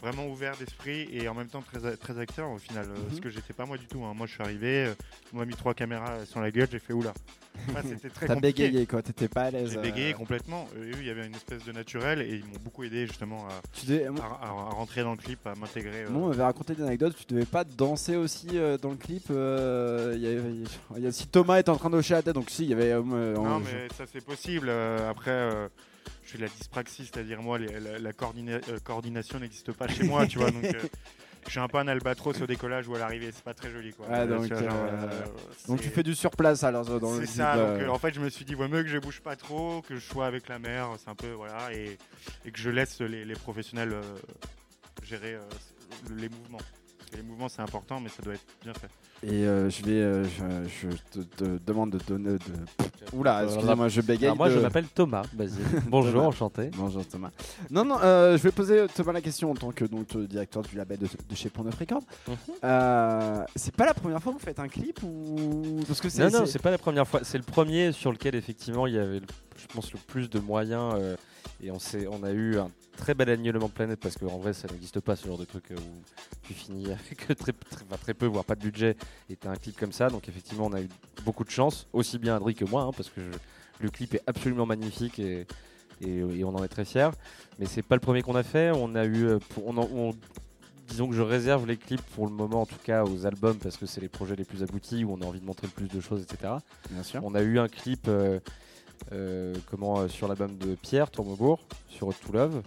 vraiment 0.00 0.26
ouverts 0.28 0.56
d'esprit 0.56 1.08
et 1.12 1.28
en 1.28 1.34
même 1.34 1.48
temps 1.48 1.62
très, 1.62 1.96
très 1.96 2.18
acteurs 2.18 2.50
au 2.50 2.58
final, 2.58 2.86
euh, 2.88 2.94
Mhm. 3.10 3.16
ce 3.16 3.20
que 3.20 3.30
j'étais 3.30 3.52
pas 3.52 3.66
moi 3.66 3.76
du 3.78 3.86
tout. 3.86 4.04
hein. 4.04 4.12
Moi 4.14 4.26
je 4.26 4.32
suis 4.34 4.42
arrivé, 4.42 4.86
euh, 4.86 4.94
on 5.34 5.38
m'a 5.38 5.44
mis 5.44 5.54
trois 5.54 5.74
caméras 5.74 6.24
sur 6.26 6.40
la 6.40 6.50
gueule, 6.50 6.68
j'ai 6.70 6.78
fait 6.78 6.92
oula. 6.92 7.12
Enfin, 7.70 7.80
C'était 7.88 8.08
très 8.08 8.26
T'as 8.28 8.36
bégayé 8.36 8.86
quoi, 8.86 9.02
t'étais 9.02 9.26
pas 9.26 9.42
à 9.42 9.50
l'aise. 9.50 9.72
J'ai 9.72 9.78
bégayé 9.80 10.14
complètement. 10.14 10.68
Euh, 10.76 10.92
eux, 10.92 10.96
il 11.00 11.06
y 11.06 11.10
avait 11.10 11.26
une 11.26 11.34
espèce 11.34 11.64
de 11.64 11.72
naturel 11.72 12.22
et 12.22 12.36
ils 12.36 12.44
m'ont 12.44 12.60
beaucoup 12.62 12.84
aidé 12.84 13.04
justement 13.08 13.48
à, 13.48 13.60
devais- 13.84 14.06
à- 14.06 14.10
à- 14.10 14.46
à 14.46 14.50
rentrer 14.70 15.02
dans 15.02 15.10
le 15.10 15.16
clip, 15.16 15.44
à 15.44 15.56
m'intégrer. 15.56 16.04
euh, 16.04 16.10
Moi, 16.10 16.22
on 16.22 16.28
m'avait 16.28 16.44
raconté 16.44 16.76
des 16.76 16.84
anecdotes. 16.84 17.16
Tu 17.18 17.34
devais 17.34 17.44
pas 17.46 17.64
danser 17.64 18.14
aussi 18.14 18.46
euh, 18.54 18.78
dans 18.78 18.90
le 18.90 18.96
clip. 18.96 19.24
il 19.28 20.20
y 20.20 20.26
avait- 20.28 20.52
il 20.98 21.02
y 21.02 21.06
a- 21.08 21.12
si 21.12 21.26
Thomas 21.26 21.58
était 21.58 21.70
en 21.70 21.76
train 21.76 21.90
de 21.90 21.96
hocher 21.96 22.14
la 22.14 22.22
tête, 22.22 22.34
donc 22.36 22.48
si, 22.48 22.62
il 22.62 22.70
y 22.70 22.72
avait. 22.74 22.94
Non, 22.94 23.58
mais 23.58 23.88
ça 23.96 24.04
c'est 24.12 24.24
possible. 24.24 24.70
Après, 24.70 25.50
je 26.28 26.32
suis 26.32 26.38
de 26.40 26.44
la 26.44 26.50
dyspraxie, 26.50 27.06
c'est-à-dire 27.06 27.40
moi, 27.40 27.58
les- 27.58 27.80
la, 27.80 27.98
la 27.98 28.12
coordina- 28.12 28.60
euh, 28.68 28.78
coordination 28.84 29.40
n'existe 29.40 29.72
pas 29.72 29.88
chez 29.88 30.04
moi, 30.04 30.26
tu 30.26 30.36
vois. 30.38 30.50
Donc, 30.50 30.62
euh, 30.62 30.72
je 31.46 31.50
suis 31.50 31.58
un 31.58 31.68
peu 31.68 31.78
un 31.78 31.88
albatros 31.88 32.38
au 32.42 32.46
décollage 32.46 32.86
ou 32.86 32.94
à 32.96 32.98
l'arrivée. 32.98 33.30
C'est 33.32 33.42
pas 33.42 33.54
très 33.54 33.70
joli, 33.70 33.94
quoi. 33.94 34.04
Euh, 34.24 34.26
donc, 34.36 34.48
tu 34.48 34.54
vois, 34.54 34.62
genre, 34.68 34.84
euh, 34.86 35.24
Donc 35.68 35.78
c'est- 35.78 35.84
tu 35.84 35.88
fais 35.94 36.02
du 36.02 36.14
surplace 36.14 36.64
alors 36.64 36.84
dans 37.00 37.14
le 37.14 37.20
C'est 37.24 37.32
ça. 37.32 37.56
Donc, 37.56 37.88
en 37.88 37.98
fait, 37.98 38.12
je 38.12 38.20
me 38.20 38.28
suis 38.28 38.44
dit, 38.44 38.52
vaut 38.52 38.68
mieux 38.68 38.82
que 38.82 38.90
je 38.90 38.98
bouge 38.98 39.20
pas 39.22 39.36
trop, 39.36 39.80
que 39.80 39.94
je 39.94 40.00
sois 40.00 40.26
avec 40.26 40.48
la 40.48 40.58
mer. 40.58 40.90
C'est 41.02 41.08
un 41.08 41.14
peu 41.14 41.30
voilà, 41.32 41.72
et, 41.72 41.96
et 42.44 42.50
que 42.50 42.58
je 42.58 42.68
laisse 42.68 43.00
les, 43.00 43.24
les 43.24 43.34
professionnels 43.34 43.94
euh, 43.94 44.02
gérer 45.02 45.34
euh, 45.36 45.40
les 46.14 46.28
mouvements. 46.28 46.58
Parce 47.08 47.16
que 47.20 47.24
les 47.24 47.28
mouvements 47.30 47.48
c'est 47.48 47.62
important, 47.62 48.00
mais 48.00 48.10
ça 48.10 48.22
doit 48.22 48.34
être 48.34 48.44
bien 48.62 48.74
fait. 48.74 48.88
Et 49.26 49.46
euh, 49.46 49.70
je 49.70 49.82
vais, 49.82 49.92
euh, 49.92 50.24
je, 50.24 50.90
je 50.90 50.96
te, 51.10 51.24
te 51.24 51.58
demande 51.66 51.90
de 51.92 51.98
donner. 52.06 52.32
De... 52.32 52.38
Oula, 53.14 53.44
excusez-moi, 53.44 53.88
je 53.88 54.00
bégaye. 54.02 54.26
Alors 54.26 54.36
moi, 54.36 54.48
de- 54.50 54.54
je 54.54 54.58
m'appelle 54.60 54.86
Thomas. 54.88 55.22
Vas-y. 55.34 55.58
Bonjour, 55.88 56.12
Thomas. 56.12 56.26
enchanté. 56.26 56.70
Bonjour 56.76 57.06
Thomas. 57.08 57.30
Non, 57.70 57.84
non, 57.86 57.96
euh, 58.02 58.36
je 58.36 58.42
vais 58.42 58.52
poser 58.52 58.86
Thomas 58.94 59.12
la 59.12 59.22
question 59.22 59.50
en 59.50 59.54
tant 59.54 59.72
que 59.72 59.86
donc, 59.86 60.14
euh, 60.16 60.26
directeur 60.26 60.62
du 60.62 60.76
label 60.76 60.98
de, 60.98 61.06
de 61.06 61.34
chez 61.34 61.48
Pont 61.48 61.64
Neuf 61.64 61.76
Records. 61.78 62.02
Euh, 62.62 63.44
c'est 63.56 63.74
pas 63.74 63.86
la 63.86 63.94
première 63.94 64.22
fois 64.22 64.32
que 64.34 64.38
vous 64.38 64.44
faites 64.44 64.60
un 64.60 64.68
clip 64.68 65.02
ou 65.02 65.80
parce 65.86 66.00
que 66.02 66.08
c'est 66.10 66.30
Non, 66.30 66.40
non, 66.40 66.46
c'est- 66.46 66.58
pas 66.58 66.70
la 66.70 66.78
première 66.78 67.08
fois. 67.08 67.20
C'est 67.22 67.38
le 67.38 67.44
premier 67.44 67.92
sur 67.92 68.12
lequel 68.12 68.34
effectivement 68.34 68.86
il 68.86 68.94
y 68.94 68.98
avait, 68.98 69.20
je 69.56 69.66
pense, 69.72 69.92
le 69.92 69.98
plus 70.06 70.28
de 70.28 70.38
moyens. 70.40 70.94
Et 71.62 71.70
on, 71.70 71.78
on 72.10 72.22
a 72.24 72.30
eu 72.32 72.58
un 72.58 72.70
très 72.96 73.14
bel 73.14 73.28
alignement 73.30 73.66
de 73.68 73.72
planète 73.72 74.00
parce 74.00 74.16
qu'en 74.16 74.38
vrai, 74.38 74.52
ça 74.52 74.68
n'existe 74.72 75.00
pas 75.00 75.16
ce 75.16 75.26
genre 75.26 75.38
de 75.38 75.44
truc 75.44 75.64
euh, 75.70 75.76
où 75.76 76.02
tu 76.42 76.54
finis 76.54 76.86
avec 76.86 77.16
très, 77.28 77.34
très, 77.34 77.52
enfin, 77.84 77.96
très 78.00 78.14
peu, 78.14 78.26
voire 78.26 78.44
pas 78.44 78.54
de 78.54 78.60
budget, 78.62 78.96
et 79.30 79.36
t'as 79.36 79.50
un 79.50 79.56
clip 79.56 79.76
comme 79.78 79.92
ça. 79.92 80.10
Donc 80.10 80.28
effectivement, 80.28 80.66
on 80.66 80.72
a 80.72 80.80
eu 80.80 80.88
beaucoup 81.24 81.44
de 81.44 81.50
chance, 81.50 81.86
aussi 81.92 82.18
bien 82.18 82.36
Adri 82.36 82.54
que 82.54 82.64
moi, 82.64 82.82
hein, 82.82 82.90
parce 82.96 83.08
que 83.10 83.20
je- 83.20 83.38
le 83.80 83.90
clip 83.90 84.14
est 84.14 84.22
absolument 84.26 84.66
magnifique 84.66 85.18
et, 85.20 85.46
et, 86.00 86.16
et 86.18 86.44
on 86.44 86.48
en 86.56 86.64
est 86.64 86.68
très 86.68 86.84
fiers. 86.84 87.10
Mais 87.60 87.66
c'est 87.66 87.82
pas 87.82 87.94
le 87.94 88.00
premier 88.00 88.22
qu'on 88.22 88.34
a 88.34 88.42
fait. 88.42 88.72
On 88.74 88.94
a 88.96 89.04
eu, 89.04 89.24
euh, 89.26 89.38
pour- 89.50 89.66
on 89.68 89.76
en- 89.76 89.88
on- 89.92 90.14
disons 90.88 91.06
que 91.08 91.14
je 91.14 91.22
réserve 91.22 91.66
les 91.66 91.76
clips 91.76 92.02
pour 92.14 92.26
le 92.26 92.32
moment, 92.32 92.62
en 92.62 92.66
tout 92.66 92.78
cas 92.82 93.04
aux 93.04 93.26
albums, 93.26 93.56
parce 93.58 93.76
que 93.76 93.86
c'est 93.86 94.00
les 94.00 94.08
projets 94.08 94.34
les 94.36 94.44
plus 94.44 94.62
aboutis 94.64 95.04
où 95.04 95.12
on 95.12 95.20
a 95.20 95.26
envie 95.26 95.38
de 95.40 95.44
montrer 95.44 95.66
le 95.68 95.72
plus 95.72 95.86
de 95.86 96.00
choses, 96.00 96.22
etc. 96.22 96.54
bien 96.90 97.02
sûr. 97.04 97.20
On 97.24 97.34
a 97.34 97.42
eu 97.42 97.58
un 97.58 97.68
clip 97.68 98.08
euh, 98.08 98.40
comment, 99.70 100.00
euh, 100.00 100.08
sur 100.08 100.28
l'album 100.28 100.56
de 100.56 100.74
Pierre 100.74 101.10
Tourmebourg, 101.10 101.60
sur 101.88 102.08
To 102.08 102.32
Love. 102.32 102.62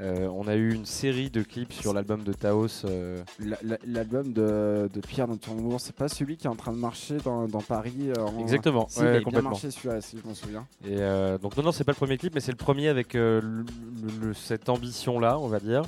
Euh, 0.00 0.26
on 0.28 0.48
a 0.48 0.56
eu 0.56 0.72
une 0.72 0.86
série 0.86 1.28
de 1.30 1.42
clips 1.42 1.72
sur 1.72 1.92
l'album 1.92 2.24
de 2.24 2.32
Taos. 2.32 2.84
euh, 2.86 3.22
La- 3.38 3.58
la- 3.62 3.78
L'album 3.86 4.32
de, 4.32 4.88
de 4.92 5.00
Pierre 5.00 5.28
amour, 5.48 5.80
c'est 5.80 5.94
pas 5.94 6.08
celui 6.08 6.36
qui 6.38 6.46
est 6.46 6.50
en 6.50 6.56
train 6.56 6.72
de 6.72 6.78
marcher 6.78 7.18
dans, 7.18 7.46
dans 7.46 7.60
Paris. 7.60 8.10
euh, 8.16 8.24
en- 8.24 8.38
Exactement, 8.40 8.86
Si, 8.88 9.00
ouais, 9.00 9.04
il 9.04 9.08
a 9.08 9.12
bien 9.12 9.22
complètement. 9.22 9.50
marché 9.50 9.70
celui-là, 9.70 10.00
si 10.00 10.18
je 10.18 10.26
m'en 10.26 10.34
souviens. 10.34 10.66
Et 10.84 10.96
euh, 10.98 11.36
donc 11.38 11.56
non, 11.56 11.62
non, 11.64 11.72
c'est 11.72 11.84
pas 11.84 11.92
le 11.92 11.96
premier 11.96 12.16
clip, 12.16 12.34
mais 12.34 12.40
c'est 12.40 12.50
le 12.52 12.56
premier 12.56 12.88
avec 12.88 13.14
euh, 13.14 13.40
le- 13.42 13.64
le- 14.02 14.26
le- 14.28 14.34
cette 14.34 14.68
ambition-là, 14.70 15.38
on 15.38 15.46
va 15.48 15.60
dire. 15.60 15.82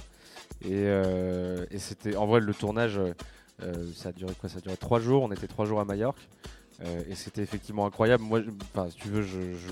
Et, 0.62 0.68
euh, 0.72 1.64
et 1.70 1.78
c'était, 1.78 2.14
en 2.14 2.26
vrai, 2.26 2.40
le 2.40 2.54
tournage, 2.54 2.98
euh, 2.98 3.14
euh, 3.62 3.72
ça 3.96 4.10
a 4.10 4.12
duré 4.12 4.34
quoi? 4.38 4.48
Ça 4.50 4.58
a 4.58 4.60
duré 4.60 4.76
trois 4.76 5.00
jours. 5.00 5.22
On 5.22 5.32
était 5.32 5.46
trois 5.48 5.64
jours 5.64 5.80
à 5.80 5.84
Majorque, 5.84 6.18
Euh, 6.18 6.63
et 7.08 7.14
c'était 7.14 7.42
effectivement 7.42 7.86
incroyable. 7.86 8.22
Moi, 8.24 8.40
je- 8.42 8.90
si 8.90 8.96
tu 8.96 9.08
veux, 9.08 9.22
je, 9.22 9.38
je 9.54 9.68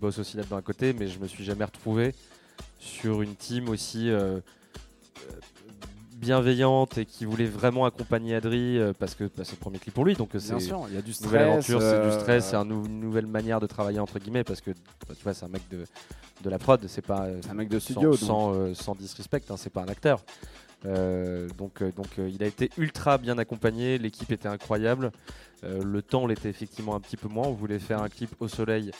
bosse 0.00 0.18
aussi 0.18 0.36
là-dedans 0.36 0.56
à 0.56 0.62
côté, 0.62 0.92
mais 0.92 1.08
je 1.08 1.18
me 1.18 1.26
suis 1.26 1.44
jamais 1.44 1.64
retrouvé 1.64 2.14
sur 2.78 3.22
une 3.22 3.34
team 3.36 3.68
aussi 3.68 4.08
euh, 4.10 4.38
euh, 4.38 4.40
bienveillante 6.16 6.98
et 6.98 7.06
qui 7.06 7.24
voulait 7.24 7.46
vraiment 7.46 7.84
accompagner 7.86 8.34
Adri 8.34 8.78
euh, 8.78 8.92
parce 8.98 9.14
que 9.14 9.24
bah, 9.24 9.42
c'est 9.44 9.52
le 9.52 9.56
premier 9.58 9.78
clip 9.78 9.94
pour 9.94 10.04
lui, 10.04 10.14
donc 10.14 10.34
euh, 10.34 10.38
c'est 10.38 10.50
Bien 10.50 10.60
sûr, 10.60 10.84
il 10.88 10.94
y 10.94 10.98
a 10.98 11.02
du 11.02 11.12
stress. 11.12 11.26
nouvelle 11.26 11.42
aventure, 11.42 11.80
c'est 11.80 12.00
du 12.00 12.06
euh, 12.08 12.20
stress, 12.20 12.46
c'est 12.48 12.56
un 12.56 12.64
nou- 12.64 12.84
une 12.86 13.00
nouvelle 13.00 13.26
manière 13.26 13.60
de 13.60 13.66
travailler 13.66 13.98
entre 14.00 14.18
guillemets 14.18 14.44
parce 14.44 14.60
que 14.60 14.70
bah, 14.70 15.14
tu 15.16 15.22
vois 15.22 15.32
c'est 15.34 15.44
un 15.46 15.48
mec 15.48 15.62
de, 15.70 15.84
de 16.42 16.50
la 16.50 16.58
prod, 16.58 16.84
c'est 16.88 17.04
pas 17.06 17.24
euh, 17.26 17.40
un 17.50 17.54
mec 17.54 17.68
de 17.68 17.78
sans, 17.78 17.92
studio. 17.92 18.10
donc. 18.10 18.18
sans, 18.20 18.54
euh, 18.54 18.74
sans 18.74 18.94
disrespect, 18.94 19.42
hein, 19.50 19.56
c'est 19.56 19.70
pas 19.72 19.82
un 19.82 19.88
acteur. 19.88 20.22
Euh, 20.86 21.46
donc 21.58 21.82
donc 21.94 22.06
euh, 22.18 22.30
il 22.32 22.42
a 22.42 22.46
été 22.46 22.70
ultra 22.78 23.18
bien 23.18 23.36
accompagné, 23.36 23.98
l'équipe 23.98 24.32
était 24.32 24.48
incroyable. 24.48 25.12
Euh, 25.62 25.82
le 25.84 26.00
temps 26.00 26.26
l'était 26.26 26.48
effectivement 26.48 26.94
un 26.94 27.00
petit 27.00 27.18
peu 27.18 27.28
moins. 27.28 27.46
On 27.48 27.52
voulait 27.52 27.78
faire 27.78 28.02
un 28.02 28.08
clip 28.08 28.30
au 28.40 28.48
soleil. 28.48 28.90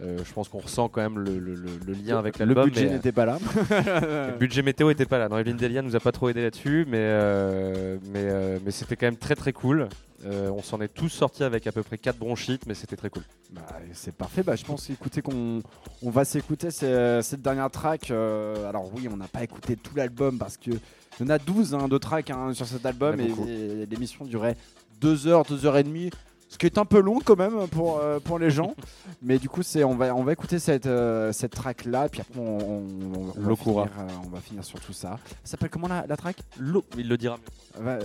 Je 0.00 0.32
pense 0.32 0.48
qu'on 0.48 0.58
ressent 0.58 0.88
quand 0.88 1.00
même 1.00 1.18
le, 1.18 1.38
le- 1.40 1.54
le- 1.54 1.78
le 1.84 1.92
lien 1.92 2.18
avec 2.18 2.38
Le 2.38 2.44
l'album. 2.44 2.64
budget 2.66 2.84
mais, 2.86 2.90
euh, 2.90 2.94
n'était 2.94 3.12
pas 3.12 3.24
là. 3.26 3.38
le 4.30 4.36
budget 4.38 4.62
météo 4.62 4.90
était 4.90 5.06
pas 5.06 5.18
là. 5.18 5.28
Non, 5.28 5.38
Evelyne 5.38 5.56
Delia 5.56 5.82
nous 5.82 5.94
a 5.96 6.00
pas 6.00 6.12
trop 6.12 6.28
aidé 6.28 6.42
là-dessus, 6.42 6.86
mais, 6.88 7.98
mais, 8.12 8.58
mais 8.64 8.70
c'était 8.72 8.96
quand 8.96 9.06
même 9.06 9.16
très 9.16 9.34
très 9.36 9.52
cool. 9.52 9.88
Euh, 10.24 10.50
on 10.50 10.62
s'en 10.62 10.80
est 10.80 10.88
tous 10.88 11.08
sortis 11.08 11.44
avec 11.44 11.66
à 11.68 11.72
peu 11.72 11.82
près 11.84 11.96
4 11.96 12.16
bronchites, 12.18 12.66
mais 12.66 12.74
c'était 12.74 12.96
très 12.96 13.08
cool. 13.08 13.22
Bah, 13.52 13.62
c'est 13.92 14.12
parfait. 14.14 14.42
Bah, 14.42 14.56
je 14.56 14.64
pense 14.64 14.90
écoutez 14.90 15.22
qu'on 15.22 15.60
on 16.02 16.10
va 16.10 16.24
s'écouter 16.24 16.70
ces- 16.72 17.20
cette 17.22 17.40
dernière 17.42 17.70
track. 17.70 18.10
euh, 18.10 18.68
alors 18.68 18.90
oui, 18.94 19.08
on 19.12 19.16
n'a 19.16 19.28
pas 19.28 19.44
écouté 19.44 19.76
tout 19.76 19.94
l'album 19.94 20.36
parce 20.38 20.56
que 20.56 20.70
il 20.70 21.20
y 21.20 21.24
en 21.24 21.30
a 21.30 21.38
12 21.38 21.74
hein, 21.74 21.88
de 21.88 21.98
tracks 21.98 22.30
hein, 22.30 22.52
sur 22.52 22.66
cet 22.66 22.84
album 22.84 23.18
et 23.20 23.86
l'émission 23.86 24.24
durait 24.24 24.56
2 25.00 25.26
heures, 25.28 25.44
2 25.44 25.66
heures 25.66 25.76
et 25.76 25.84
demie. 25.84 26.10
Ce 26.50 26.56
qui 26.56 26.66
est 26.66 26.78
un 26.78 26.84
peu 26.86 27.00
long 27.00 27.18
quand 27.24 27.36
même 27.36 27.68
pour, 27.68 27.98
euh, 27.98 28.18
pour 28.20 28.38
les 28.38 28.50
gens. 28.50 28.74
Mais 29.22 29.38
du 29.38 29.48
coup, 29.48 29.62
c'est 29.62 29.84
on 29.84 29.96
va, 29.96 30.14
on 30.14 30.24
va 30.24 30.32
écouter 30.32 30.58
cette, 30.58 30.86
euh, 30.86 31.30
cette 31.32 31.52
track 31.52 31.84
là. 31.84 32.08
Puis 32.08 32.20
après, 32.22 32.40
on, 32.40 32.58
on- 32.58 32.82
on- 33.14 33.32
on 33.36 33.40
va, 33.42 33.56
finir, 33.86 34.00
euh, 34.00 34.08
on 34.26 34.28
va 34.30 34.40
finir 34.40 34.64
sur 34.64 34.80
tout 34.80 34.92
ça. 34.94 35.18
Ça 35.44 35.50
s'appelle 35.52 35.68
comment 35.70 35.88
la, 35.88 36.06
la 36.06 36.16
track? 36.16 36.36
L'eau, 36.58 36.84
il 36.96 37.08
le 37.08 37.16
dira 37.18 37.36
mieux. 37.36 37.84
Va, 37.84 37.98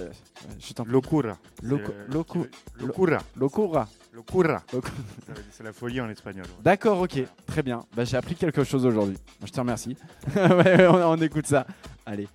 Je 0.59 0.73
t'en 0.73 0.83
prie. 0.83 0.91
Locura. 0.93 1.37
Loco- 1.61 1.91
C'est, 2.09 2.09
loco- 2.09 2.47
Locura. 2.79 3.19
Locura. 3.37 3.87
Locura. 4.13 4.61
C'est 5.51 5.63
la 5.63 5.73
folie 5.73 6.01
en 6.01 6.09
espagnol. 6.09 6.45
ouais. 6.45 6.63
D'accord, 6.63 6.99
ok, 7.01 7.23
très 7.47 7.63
bien. 7.63 7.83
Bah, 7.95 8.03
j'ai 8.05 8.17
appris 8.17 8.35
quelque 8.35 8.63
chose 8.63 8.85
aujourd'hui. 8.85 9.17
Je 9.43 9.51
te 9.51 9.59
remercie. 9.59 9.95
On 10.37 11.17
écoute 11.21 11.47
ça. 11.47 11.65
Allez. 12.05 12.27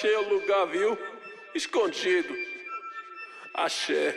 Achei 0.00 0.16
o 0.16 0.28
lugar, 0.30 0.66
viu? 0.68 0.98
Escondido. 1.54 2.34
Achei. 3.52 4.14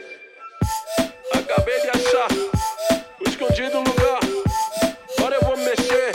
Acabei 1.33 1.81
de 1.81 1.89
achar 1.89 2.27
o 3.19 3.27
escondido 3.27 3.79
lugar. 3.79 4.19
Agora 5.17 5.35
eu 5.35 5.41
vou 5.41 5.57
me 5.57 5.65
mexer. 5.65 6.12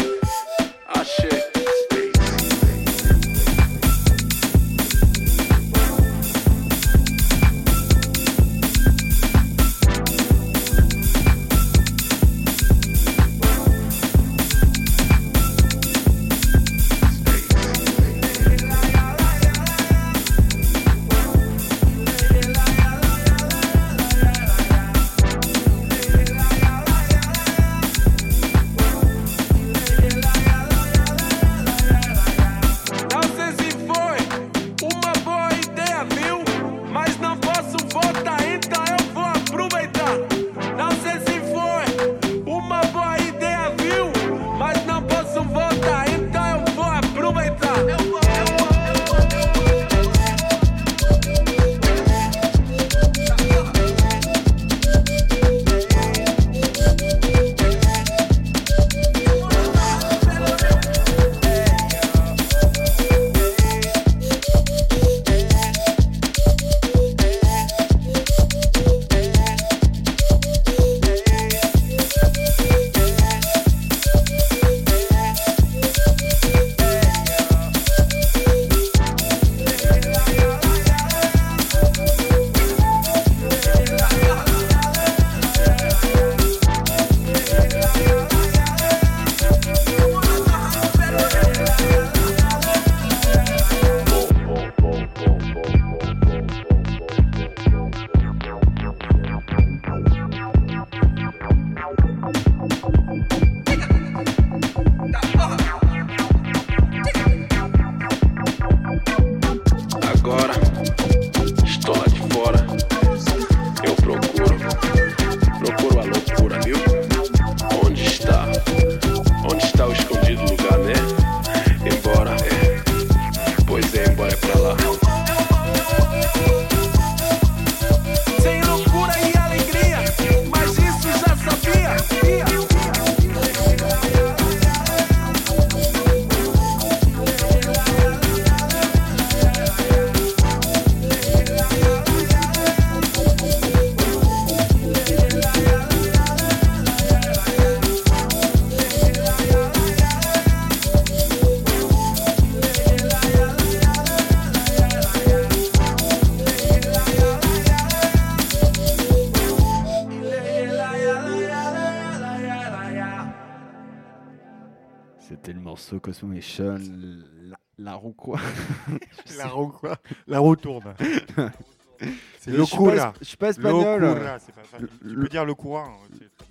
La 170.26 170.38
roue 170.38 170.56
tourne. 170.56 170.94
c'est 170.98 172.52
Je 172.52 172.62
suis 172.62 172.76
pas- 172.76 172.82
Locura. 172.84 173.14
Je 173.20 173.24
suis 173.24 173.36
pas 173.36 173.48
espagnol. 173.50 174.00
Locura, 174.00 174.38
c'est 174.38 174.54
pas 174.54 174.62
fa- 174.64 174.78
Le- 174.78 174.88
Tu 174.88 174.94
le- 175.02 175.22
peux 175.22 175.28
dire 175.28 175.44
Locura. 175.44 175.84
hein, 175.84 175.96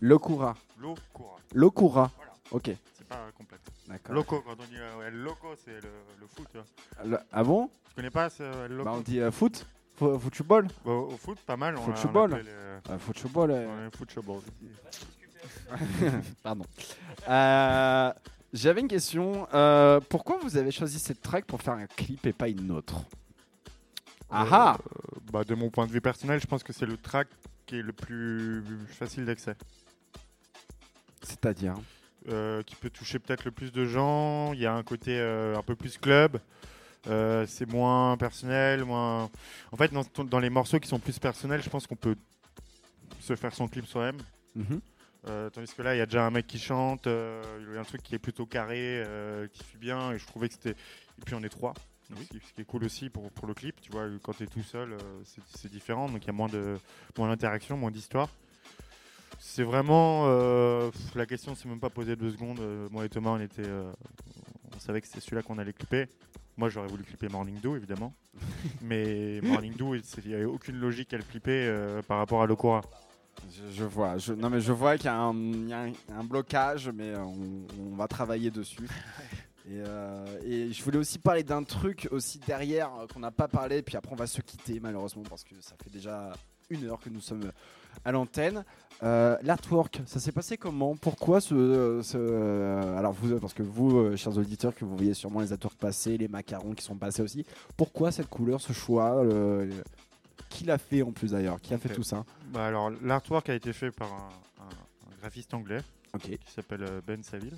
Locura. 0.01 0.55
Locura. 0.79 1.35
Locura. 1.53 2.11
Voilà. 2.17 2.31
Ok, 2.51 2.71
C'est 2.97 3.07
pas 3.07 3.27
complexe. 3.37 3.63
d'accord. 3.87 4.15
Loco, 4.15 4.41
quand 4.45 4.53
on 4.59 4.63
dit 4.65 4.77
euh, 4.77 5.09
loco, 5.11 5.47
c'est 5.63 5.81
le, 5.81 5.89
le 6.19 6.27
foot. 6.27 6.47
Le- 7.05 7.17
Ah 7.31 7.43
bon? 7.43 7.69
Tu 7.89 7.95
connais 7.95 8.09
pas 8.09 8.29
ce 8.29 8.43
euh, 8.43 8.67
loco? 8.67 8.83
Bah, 8.85 8.93
On 8.95 9.01
dit 9.01 9.19
euh, 9.19 9.31
foot 9.31 9.65
Fo- 9.99 10.19
Football 10.19 10.67
Bah, 10.85 10.91
Au 10.91 11.17
foot, 11.17 11.39
pas 11.45 11.57
mal. 11.57 11.75
on- 11.77 11.89
on 11.91 11.95
Football. 11.95 12.29
le- 12.31 12.43
euh, 12.47 12.97
Football. 12.99 13.51
euh, 13.51 13.89
football. 13.91 14.41
Pardon. 16.43 16.65
Euh, 17.27 18.13
J'avais 18.53 18.81
une 18.81 18.87
question. 18.87 19.47
Euh, 19.53 19.99
pourquoi 20.09 20.37
vous 20.41 20.55
avez 20.57 20.71
choisi 20.71 20.99
cette 20.99 21.21
track 21.21 21.45
pour 21.45 21.61
faire 21.61 21.73
un 21.73 21.85
clip 21.87 22.25
et 22.25 22.33
pas 22.33 22.47
une 22.47 22.71
autre? 22.71 23.01
Ah 24.29 24.45
ah 24.51 24.77
Euh, 24.79 25.19
bah, 25.31 25.43
De 25.43 25.55
mon 25.55 25.69
point 25.69 25.87
de 25.87 25.91
vue 25.91 26.01
personnel, 26.01 26.39
je 26.39 26.47
pense 26.47 26.63
que 26.63 26.73
c'est 26.73 26.85
le 26.85 26.97
track 26.97 27.27
qui 27.65 27.77
est 27.79 27.81
le 27.81 27.93
plus 27.93 28.63
facile 28.87 29.25
d'accès. 29.25 29.55
C'est-à-dire? 31.21 31.75
Euh, 32.29 32.61
qui 32.63 32.75
peut 32.75 32.89
toucher 32.89 33.19
peut-être 33.19 33.45
le 33.45 33.51
plus 33.51 33.71
de 33.71 33.85
gens. 33.85 34.53
Il 34.53 34.59
y 34.59 34.65
a 34.65 34.73
un 34.73 34.83
côté 34.83 35.17
euh, 35.19 35.55
un 35.57 35.63
peu 35.63 35.75
plus 35.75 35.97
club. 35.97 36.39
Euh, 37.07 37.45
c'est 37.47 37.65
moins 37.65 38.17
personnel, 38.17 38.83
moins. 38.83 39.29
En 39.71 39.77
fait, 39.77 39.91
dans, 39.93 40.03
dans 40.25 40.39
les 40.39 40.49
morceaux 40.49 40.79
qui 40.79 40.89
sont 40.89 40.99
plus 40.99 41.19
personnels, 41.19 41.61
je 41.63 41.69
pense 41.69 41.87
qu'on 41.87 41.95
peut 41.95 42.15
se 43.21 43.35
faire 43.35 43.53
son 43.53 43.67
clip 43.67 43.85
soi-même. 43.85 44.17
Mhm. 44.55 44.81
Euh, 45.27 45.49
tandis 45.49 45.73
que 45.73 45.81
là, 45.81 45.95
il 45.95 45.97
y 45.97 46.01
a 46.01 46.05
déjà 46.05 46.25
un 46.25 46.31
mec 46.31 46.47
qui 46.47 46.59
chante, 46.59 47.07
euh, 47.07 47.41
il 47.67 47.73
y 47.73 47.77
a 47.77 47.81
un 47.81 47.83
truc 47.83 48.01
qui 48.01 48.15
est 48.15 48.19
plutôt 48.19 48.45
carré, 48.45 49.03
euh, 49.05 49.47
qui 49.51 49.63
suit 49.63 49.77
bien, 49.77 50.11
et 50.11 50.17
je 50.19 50.25
trouvais 50.25 50.47
que 50.47 50.53
c'était. 50.53 50.71
Et 50.71 51.25
puis 51.25 51.35
on 51.35 51.43
est 51.43 51.49
trois. 51.49 51.73
Donc, 52.09 52.19
ce, 52.23 52.29
qui, 52.29 52.39
ce 52.47 52.53
qui 52.53 52.61
est 52.61 52.65
cool 52.65 52.83
aussi 52.85 53.09
pour, 53.09 53.29
pour 53.31 53.47
le 53.47 53.53
clip, 53.53 53.81
tu 53.81 53.91
vois, 53.91 54.05
quand 54.23 54.33
tu 54.33 54.43
es 54.43 54.47
tout 54.47 54.63
seul, 54.63 54.93
euh, 54.93 54.97
c'est- 55.25 55.67
différent, 55.69 56.07
donc 56.07 56.23
il 56.23 56.27
y 56.27 56.29
a 56.29 56.33
moins 56.33 56.47
d'interaction, 57.17 57.75
moins 57.77 57.91
d'histoire. 57.91 58.29
C'est 59.39 59.63
vraiment 59.63 60.23
euh, 60.27 60.89
la 61.15 61.25
question, 61.25 61.53
s'est 61.55 61.67
même 61.67 61.79
pas 61.79 61.89
posée 61.89 62.15
deux 62.15 62.31
secondes. 62.31 62.59
Euh, 62.59 62.87
moi 62.91 63.05
et 63.05 63.09
Thomas, 63.09 63.31
on 63.31 63.39
était, 63.39 63.61
euh, 63.61 63.91
on 64.75 64.79
savait 64.79 65.01
que 65.01 65.07
c'était 65.07 65.19
celui-là 65.19 65.41
qu'on 65.43 65.57
allait 65.57 65.73
clipper. 65.73 66.07
Moi, 66.55 66.69
j'aurais 66.69 66.87
voulu 66.87 67.03
clipper 67.03 67.27
Morning 67.29 67.59
Dew, 67.61 67.75
évidemment, 67.75 68.13
mais 68.81 69.39
Morning 69.43 69.73
Dew, 69.75 69.95
il 69.95 70.27
n'y 70.29 70.33
avait 70.33 70.45
aucune 70.45 70.77
logique 70.79 71.13
à 71.13 71.17
le 71.17 71.23
clipper 71.23 71.67
euh, 71.67 72.01
par 72.01 72.17
rapport 72.17 72.41
à 72.41 72.47
Locora. 72.47 72.81
je, 73.51 73.69
je 73.71 73.83
vois. 73.83 74.17
Je, 74.17 74.33
non 74.33 74.49
mais 74.49 74.59
je 74.61 74.71
vois 74.71 74.95
qu'il 74.97 75.05
y 75.05 75.09
a 75.09 75.17
un, 75.19 75.35
il 75.35 75.67
y 75.69 75.73
a 75.73 75.81
un- 75.81 75.93
un 76.09 76.23
blocage, 76.23 76.89
mais 76.89 77.09
euh, 77.09 77.19
on, 77.19 77.67
on 77.79 77.95
va 77.95 78.07
travailler 78.07 78.49
dessus. 78.49 78.87
Et, 79.69 79.81
euh, 79.85 80.25
et 80.45 80.71
je 80.71 80.81
voulais 80.83 80.97
aussi 80.97 81.19
parler 81.19 81.43
d'un 81.43 81.63
truc 81.63 82.07
aussi 82.11 82.39
derrière 82.39 82.89
euh, 82.95 83.07
qu'on 83.07 83.19
n'a 83.19 83.31
pas 83.31 83.47
parlé, 83.49 83.81
puis 83.81 83.97
après 83.97 84.13
on 84.13 84.15
va 84.15 84.27
se 84.27 84.41
quitter 84.41 84.79
malheureusement 84.79 85.23
parce 85.29 85.43
que 85.43 85.55
ça 85.59 85.75
fait 85.83 85.89
déjà 85.89 86.31
une 86.69 86.85
heure 86.85 86.99
que 87.01 87.09
nous 87.09 87.19
sommes 87.19 87.51
à 88.05 88.11
l'antenne. 88.13 88.63
Euh, 89.03 89.37
L'artwork, 89.43 90.01
ça 90.05 90.19
s'est 90.19 90.31
passé 90.31 90.57
comment? 90.57 90.95
Pourquoi 90.95 91.41
ce, 91.41 91.99
ce- 92.01 92.17
euh, 92.17 92.97
alors 92.97 93.11
vous, 93.11 93.37
parce 93.39 93.53
que 93.53 93.61
vous, 93.63 93.97
euh, 93.97 94.15
chers 94.15 94.37
auditeurs, 94.37 94.73
que 94.73 94.85
vous 94.85 94.95
voyez 94.95 95.13
sûrement 95.13 95.41
les 95.41 95.51
artworks 95.51 95.77
passer, 95.77 96.17
les 96.17 96.27
macarons 96.29 96.73
qui 96.73 96.83
sont 96.83 96.95
passés 96.95 97.21
aussi. 97.21 97.45
Pourquoi 97.75 98.11
cette 98.11 98.29
couleur, 98.29 98.61
ce 98.61 98.71
choix 98.73 99.21
le- 99.23 99.65
le- 99.65 99.83
Qui 100.49 100.63
l'a 100.63 100.77
fait 100.77 101.01
en 101.01 101.11
plus 101.11 101.31
d'ailleurs? 101.31 101.59
Qui 101.59 101.73
a 101.73 101.77
fait 101.77 101.89
tout 101.89 102.03
ça? 102.03 102.23
Bah 102.53 102.65
alors, 102.67 102.89
l'artwork 103.03 103.49
a 103.49 103.55
été 103.55 103.73
fait 103.73 103.91
par 103.91 104.11
un, 104.13 104.29
un- 104.63 105.11
un 105.11 105.19
graphiste 105.19 105.53
anglais 105.53 105.81
qui 106.19 106.39
s'appelle 106.55 106.83
euh, 106.83 107.01
Ben 107.05 107.21
Saville 107.21 107.57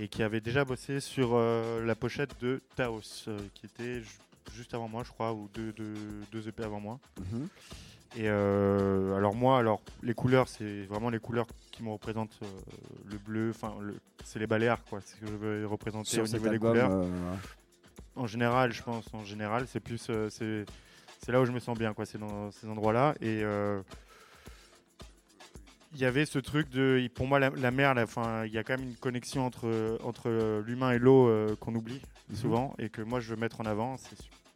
et 0.00 0.08
qui 0.08 0.22
avait 0.22 0.40
déjà 0.40 0.64
bossé 0.64 1.00
sur 1.00 1.30
euh, 1.34 1.84
la 1.84 1.94
pochette 1.94 2.40
de 2.40 2.60
Taos, 2.76 3.24
euh, 3.28 3.38
qui 3.54 3.66
était 3.66 4.00
ju- 4.00 4.08
juste 4.54 4.72
avant 4.72 4.88
moi, 4.88 5.02
je 5.04 5.10
crois, 5.10 5.32
ou 5.34 5.48
deux, 5.52 5.72
deux, 5.72 5.94
deux 6.32 6.48
EP 6.48 6.62
avant 6.64 6.80
moi. 6.80 6.98
Mhm. 7.20 7.48
Et 8.16 8.22
euh, 8.28 9.14
alors 9.16 9.34
moi, 9.34 9.58
alors 9.58 9.82
les 10.02 10.14
couleurs, 10.14 10.48
c'est 10.48 10.84
vraiment 10.84 11.10
les 11.10 11.18
couleurs 11.18 11.46
qui 11.72 11.82
me 11.82 11.90
représentent 11.90 12.38
le 13.10 13.18
bleu. 13.18 13.50
Enfin, 13.50 13.74
le- 13.82 13.98
c'est 14.24 14.38
les 14.38 14.46
Baléares, 14.46 14.82
quoi. 14.84 15.00
C'est 15.04 15.16
ce 15.16 15.20
que 15.20 15.26
je 15.26 15.32
veux 15.36 15.66
représenter 15.66 16.08
Sur 16.10 16.24
au 16.24 16.26
niveau 16.26 16.48
des 16.48 16.58
couleurs. 16.58 17.04
En 18.16 18.26
général, 18.26 18.72
je 18.72 18.82
pense, 18.82 19.04
en 19.12 19.24
général, 19.24 19.66
c'est 19.68 19.78
plus, 19.80 19.98
c'est, 20.30 20.64
c'est 21.22 21.32
là 21.32 21.40
où 21.40 21.44
je 21.44 21.52
me 21.52 21.60
sens 21.60 21.76
bien, 21.78 21.92
quoi. 21.92 22.06
C'est 22.06 22.18
dans 22.18 22.50
ces 22.52 22.66
endroits-là. 22.68 23.14
Et 23.20 23.42
il 25.94 25.98
y 26.00 26.04
avait 26.04 26.26
ce 26.26 26.38
truc 26.38 26.68
de, 26.70 27.08
pour 27.14 27.26
moi, 27.26 27.38
la, 27.38 27.50
la 27.50 27.70
mer, 27.70 27.94
la- 27.94 28.02
enfin, 28.04 28.44
il 28.44 28.52
y 28.52 28.58
a 28.58 28.64
quand 28.64 28.76
même 28.78 28.88
une 28.88 28.96
connexion 28.96 29.44
entre 29.46 29.98
entre 30.04 30.28
l'humain 30.66 30.92
et 30.92 30.98
l'eau 30.98 31.28
euh, 31.28 31.56
qu'on 31.56 31.74
oublie 31.74 32.00
Mhm. 32.30 32.36
souvent 32.36 32.74
et 32.78 32.90
que 32.90 33.00
moi 33.00 33.20
je 33.20 33.30
veux 33.30 33.40
mettre 33.40 33.60
en 33.62 33.64
avant. 33.64 33.96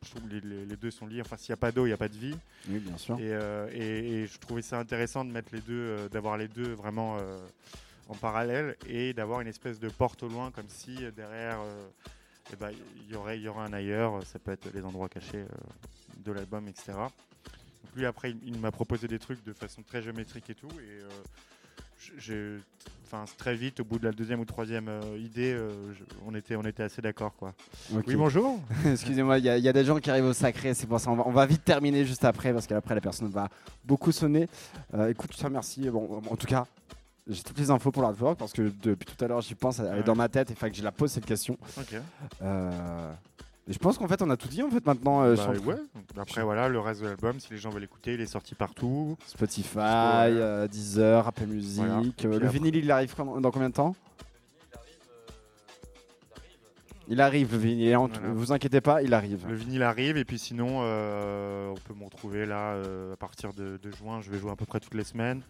Je 0.04 0.10
trouve 0.10 0.22
que 0.28 0.34
les, 0.34 0.40
les- 0.40 0.66
les 0.66 0.76
deux 0.76 0.90
sont 0.90 1.06
liés. 1.06 1.22
Enfin, 1.22 1.36
s'il 1.38 1.52
n'y 1.52 1.54
a 1.54 1.56
pas 1.58 1.72
d'eau, 1.72 1.84
il 1.86 1.88
n'y 1.90 1.94
a 1.94 1.96
pas 1.96 2.08
de 2.08 2.16
vie. 2.18 2.36
oui, 2.68 2.78
bien 2.80 2.96
sûr. 2.98 3.14
Et, 3.18 3.32
euh, 3.32 3.68
et- 3.72 4.22
et 4.22 4.26
je 4.26 4.38
trouvais 4.38 4.60
ça 4.62 4.78
intéressant 4.78 5.24
de 5.24 5.30
mettre 5.30 5.48
les 5.54 5.60
deux, 5.62 5.72
euh, 5.72 6.08
d'avoir 6.10 6.36
les 6.36 6.48
deux 6.48 6.72
vraiment 6.74 7.16
en 8.08 8.14
parallèle 8.14 8.76
et 8.88 9.14
d'avoir 9.14 9.40
une 9.40 9.48
espèce 9.48 9.78
de 9.80 9.88
porte 9.88 10.22
au 10.22 10.28
loin, 10.28 10.50
comme 10.50 10.68
si 10.68 10.96
derrière, 11.16 11.58
eh 12.52 12.56
ben, 12.56 12.70
il 13.06 13.10
y 13.12 13.16
aurait, 13.16 13.40
y 13.40 13.48
aurait 13.48 13.64
un 13.64 13.72
ailleurs. 13.72 14.22
Ça 14.26 14.38
peut 14.38 14.50
être 14.52 14.68
les 14.74 14.84
endroits 14.84 15.08
cachés 15.08 15.44
de 16.18 16.32
l'album, 16.32 16.68
etc. 16.68 16.92
Lui 17.96 18.06
après, 18.06 18.30
il, 18.30 18.38
il 18.46 18.58
m'a 18.58 18.70
proposé 18.70 19.06
des 19.08 19.18
trucs 19.18 19.44
de 19.44 19.52
façon 19.52 19.82
très 19.82 20.02
géométrique 20.02 20.48
et 20.50 20.54
tout, 20.54 20.68
et 20.80 21.02
euh, 21.02 21.08
j'ai, 22.18 22.56
enfin 23.06 23.24
très 23.36 23.54
vite, 23.54 23.80
au 23.80 23.84
bout 23.84 23.98
de 23.98 24.04
la 24.04 24.12
deuxième 24.12 24.40
ou 24.40 24.44
troisième 24.44 24.88
euh, 24.88 25.16
idée, 25.18 25.52
euh, 25.52 25.70
je- 25.92 26.02
on 26.26 26.34
était, 26.34 26.56
on 26.56 26.62
était 26.64 26.82
assez 26.82 27.00
d'accord 27.02 27.34
quoi. 27.36 27.54
Oui 27.92 28.16
bonjour. 28.16 28.60
Excusez-moi, 28.86 29.38
il 29.38 29.44
y, 29.44 29.48
a- 29.50 29.58
il 29.58 29.64
y 29.64 29.68
a 29.68 29.72
des 29.72 29.84
gens 29.84 29.98
qui 29.98 30.10
arrivent 30.10 30.24
au 30.24 30.32
sacré, 30.32 30.74
c'est 30.74 30.86
pour 30.86 30.98
ça. 30.98 31.10
On 31.10 31.16
va, 31.16 31.22
on 31.26 31.32
va 31.32 31.46
vite 31.46 31.64
terminer 31.64 32.04
juste 32.04 32.24
après 32.24 32.52
parce 32.52 32.66
qu'après 32.66 32.94
la 32.94 33.00
personne 33.00 33.28
va 33.28 33.48
beaucoup 33.84 34.10
sonner. 34.10 34.48
Euh, 34.94 35.08
écoute, 35.10 35.30
je 35.32 35.38
te 35.38 35.44
remercie. 35.44 35.88
Bon, 35.90 36.22
en 36.28 36.36
tout 36.36 36.46
cas, 36.46 36.66
j'ai 37.28 37.42
toutes 37.42 37.58
les 37.58 37.70
infos 37.70 37.92
pour 37.92 38.02
l'artwork 38.02 38.36
parce 38.38 38.52
que 38.52 38.72
depuis 38.82 39.06
tout 39.14 39.24
à 39.24 39.28
l'heure 39.28 39.42
j'y 39.42 39.54
pense, 39.54 39.78
elle 39.78 39.86
est 39.86 39.90
Ouais. 39.90 40.02
dans 40.02 40.16
ma 40.16 40.28
tête 40.28 40.50
et 40.50 40.54
fait 40.56 40.70
que 40.70 40.76
je 40.76 40.82
la 40.82 40.90
pose 40.92 41.12
cette 41.12 41.26
question. 41.26 41.56
Ok. 41.78 41.94
Euh, 43.66 43.70
et 43.70 43.72
je 43.72 43.78
pense 43.78 43.98
qu'en 43.98 44.08
fait 44.08 44.20
on 44.22 44.30
a 44.30 44.36
tout 44.36 44.48
dit 44.48 44.62
en 44.62 44.70
fait 44.70 44.84
maintenant. 44.86 45.22
euh, 45.22 45.36
Bah, 45.36 45.52
ouais. 45.66 45.76
Après 46.20 46.42
voilà, 46.42 46.68
le 46.68 46.78
reste 46.80 47.00
de 47.02 47.06
l'album, 47.06 47.38
si 47.40 47.50
les 47.52 47.58
gens 47.58 47.70
veulent 47.70 47.84
écouter, 47.84 48.14
il 48.14 48.20
est 48.20 48.26
sorti 48.26 48.54
partout. 48.54 49.16
Spotify, 49.26 49.78
euh, 49.78 50.66
Deezer, 50.68 51.26
Apple 51.26 51.46
Music. 51.46 51.76
Voilà. 51.84 51.98
Euh, 51.98 52.02
le 52.22 52.34
après- 52.46 52.48
vinyle 52.48 52.76
il 52.76 52.90
arrive 52.90 53.14
dans 53.16 53.50
combien 53.50 53.68
de 53.68 53.74
temps 53.74 53.94
Il 57.08 57.20
arrive 57.20 57.52
le 57.52 57.58
vinyle, 57.58 57.96
en- 57.96 58.06
Voilà. 58.06 58.28
vous 58.32 58.52
inquiétez 58.52 58.80
pas, 58.80 59.02
il 59.02 59.12
arrive. 59.12 59.44
Le 59.48 59.54
vinyle 59.54 59.82
arrive 59.82 60.16
et 60.16 60.24
puis 60.24 60.38
sinon, 60.38 60.78
euh, 60.82 61.70
on 61.70 61.74
peut 61.74 61.94
me 61.98 62.04
retrouver 62.04 62.46
là 62.46 62.72
euh, 62.74 63.12
à 63.14 63.16
partir 63.16 63.52
de, 63.52 63.76
de 63.82 63.90
juin. 63.90 64.20
Je 64.22 64.30
vais 64.30 64.38
jouer 64.38 64.52
à 64.52 64.56
peu 64.56 64.64
près 64.66 64.80
toutes 64.80 64.94
les 64.94 65.04
semaines. 65.04 65.42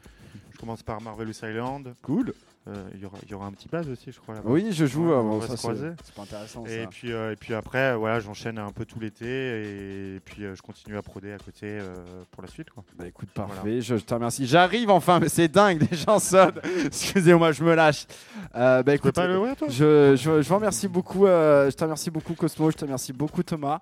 Je 0.50 0.58
commence 0.58 0.82
par 0.82 1.00
Marvelous 1.02 1.34
Island. 1.42 1.94
Cool. 2.02 2.32
Euh, 2.68 2.74
Il 2.94 3.00
y, 3.00 3.06
aura, 3.06 3.18
il 3.24 3.28
y 3.30 3.34
aura 3.34 3.46
un 3.46 3.50
petit 3.50 3.68
base 3.68 3.88
aussi, 3.88 4.12
je 4.12 4.20
crois. 4.20 4.36
là-bas. 4.36 4.48
Oui, 4.48 4.68
je 4.70 4.86
joue. 4.86 5.08
Ouais, 5.08 5.14
on 5.16 5.24
bon, 5.30 5.38
va 5.38 5.46
ça, 5.48 5.52
se 5.52 5.56
c'est 5.56 5.62
croiser. 5.62 5.88
c'est 6.04 6.14
pas 6.14 6.22
intéressant. 6.22 6.64
Et 6.66 6.82
ça. 6.82 6.86
puis, 6.88 7.12
euh, 7.12 7.32
et 7.32 7.36
puis 7.36 7.54
après, 7.54 7.96
voilà, 7.96 8.20
j'enchaîne 8.20 8.56
un 8.58 8.70
peu 8.70 8.84
tout 8.84 9.00
l'été 9.00 9.26
et, 9.26 10.20
puis 10.24 10.44
euh, 10.44 10.54
je 10.54 10.62
continue 10.62 10.96
à 10.96 11.02
proder 11.02 11.32
à 11.32 11.38
côté 11.38 11.66
euh, 11.66 12.22
pour 12.30 12.40
la 12.42 12.48
suite. 12.48 12.70
Quoi. 12.70 12.84
Bah 12.96 13.08
écoute, 13.08 13.30
parfait, 13.30 13.80
je, 13.80 13.96
je 13.96 14.04
te 14.04 14.14
remercie. 14.14 14.46
J'arrive 14.46 14.90
enfin, 14.90 15.18
mais 15.18 15.28
c'est 15.28 15.48
dingue, 15.48 15.84
les 15.90 15.96
gens 15.96 16.20
sonnent. 16.20 16.60
Excusez-moi, 16.86 17.50
je 17.50 17.64
me 17.64 17.74
lâche. 17.74 18.06
Euh, 18.54 18.82
bah 18.84 18.92
Tu 18.92 19.00
peux 19.00 19.08
écoute, 19.08 19.14
pas 19.16 19.26
le 19.26 19.40
ouais, 19.40 19.56
toi? 19.56 19.66
je, 19.68 20.14
je, 20.16 20.40
je 20.42 20.48
vous 20.48 20.54
remercie 20.54 20.86
beaucoup. 20.86 21.26
euh, 21.26 21.68
je 21.68 21.74
te 21.76 21.82
remercie 21.82 22.10
beaucoup, 22.12 22.34
Cosmo. 22.34 22.70
Je 22.70 22.76
te 22.76 22.84
remercie 22.84 23.12
beaucoup, 23.12 23.42
Thomas. 23.42 23.80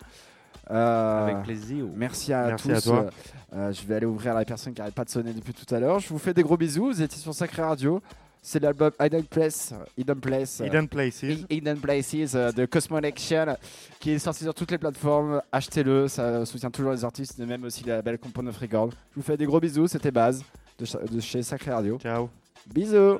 Euh, 0.70 1.24
Avec 1.26 1.42
plaisir. 1.42 1.84
Merci 1.94 2.32
à 2.32 2.46
Merci 2.46 2.68
tous. 2.68 2.74
à 2.76 2.80
toi. 2.80 3.06
Euh, 3.52 3.72
je 3.72 3.84
vais 3.86 3.96
aller 3.96 4.06
ouvrir 4.06 4.32
la 4.34 4.44
personne 4.44 4.72
qui 4.72 4.80
n'arrête 4.80 4.94
pas 4.94 5.04
de 5.04 5.10
sonner 5.10 5.32
depuis 5.32 5.52
tout 5.52 5.74
à 5.74 5.80
l'heure. 5.80 5.98
Je 5.98 6.08
vous 6.08 6.18
fais 6.18 6.32
des 6.32 6.42
gros 6.42 6.56
bisous. 6.56 6.86
Vous 6.86 7.02
étiez 7.02 7.18
sur 7.20 7.34
Sacré 7.34 7.60
Radio. 7.62 8.00
C'est 8.42 8.60
l'album 8.60 8.90
Hidden 8.98 9.24
Place, 9.24 9.74
Hidden 9.98 10.20
Place, 10.20 10.60
Hidden 10.64 10.88
Places. 10.88 11.24
Hidden 11.50 11.78
Places 11.78 12.34
euh, 12.34 12.52
de 12.52 12.64
Cosmo 12.64 12.96
Action 12.96 13.56
qui 13.98 14.12
est 14.12 14.18
sorti 14.18 14.44
sur 14.44 14.54
toutes 14.54 14.70
les 14.70 14.78
plateformes. 14.78 15.42
Achetez-le, 15.52 16.08
ça 16.08 16.46
soutient 16.46 16.70
toujours 16.70 16.92
les 16.92 17.04
artistes 17.04 17.38
et 17.38 17.44
même 17.44 17.64
aussi 17.64 17.84
la 17.84 18.00
belle 18.00 18.18
Compound 18.18 18.48
of 18.48 18.56
Record. 18.58 18.90
Je 19.10 19.16
vous 19.16 19.22
fais 19.22 19.36
des 19.36 19.44
gros 19.44 19.60
bisous. 19.60 19.88
C'était 19.88 20.10
Baz 20.10 20.42
de, 20.78 20.86
de 21.14 21.20
chez 21.20 21.42
Sacré 21.42 21.70
Radio. 21.70 21.98
Ciao. 21.98 22.30
Bisous. 22.66 23.18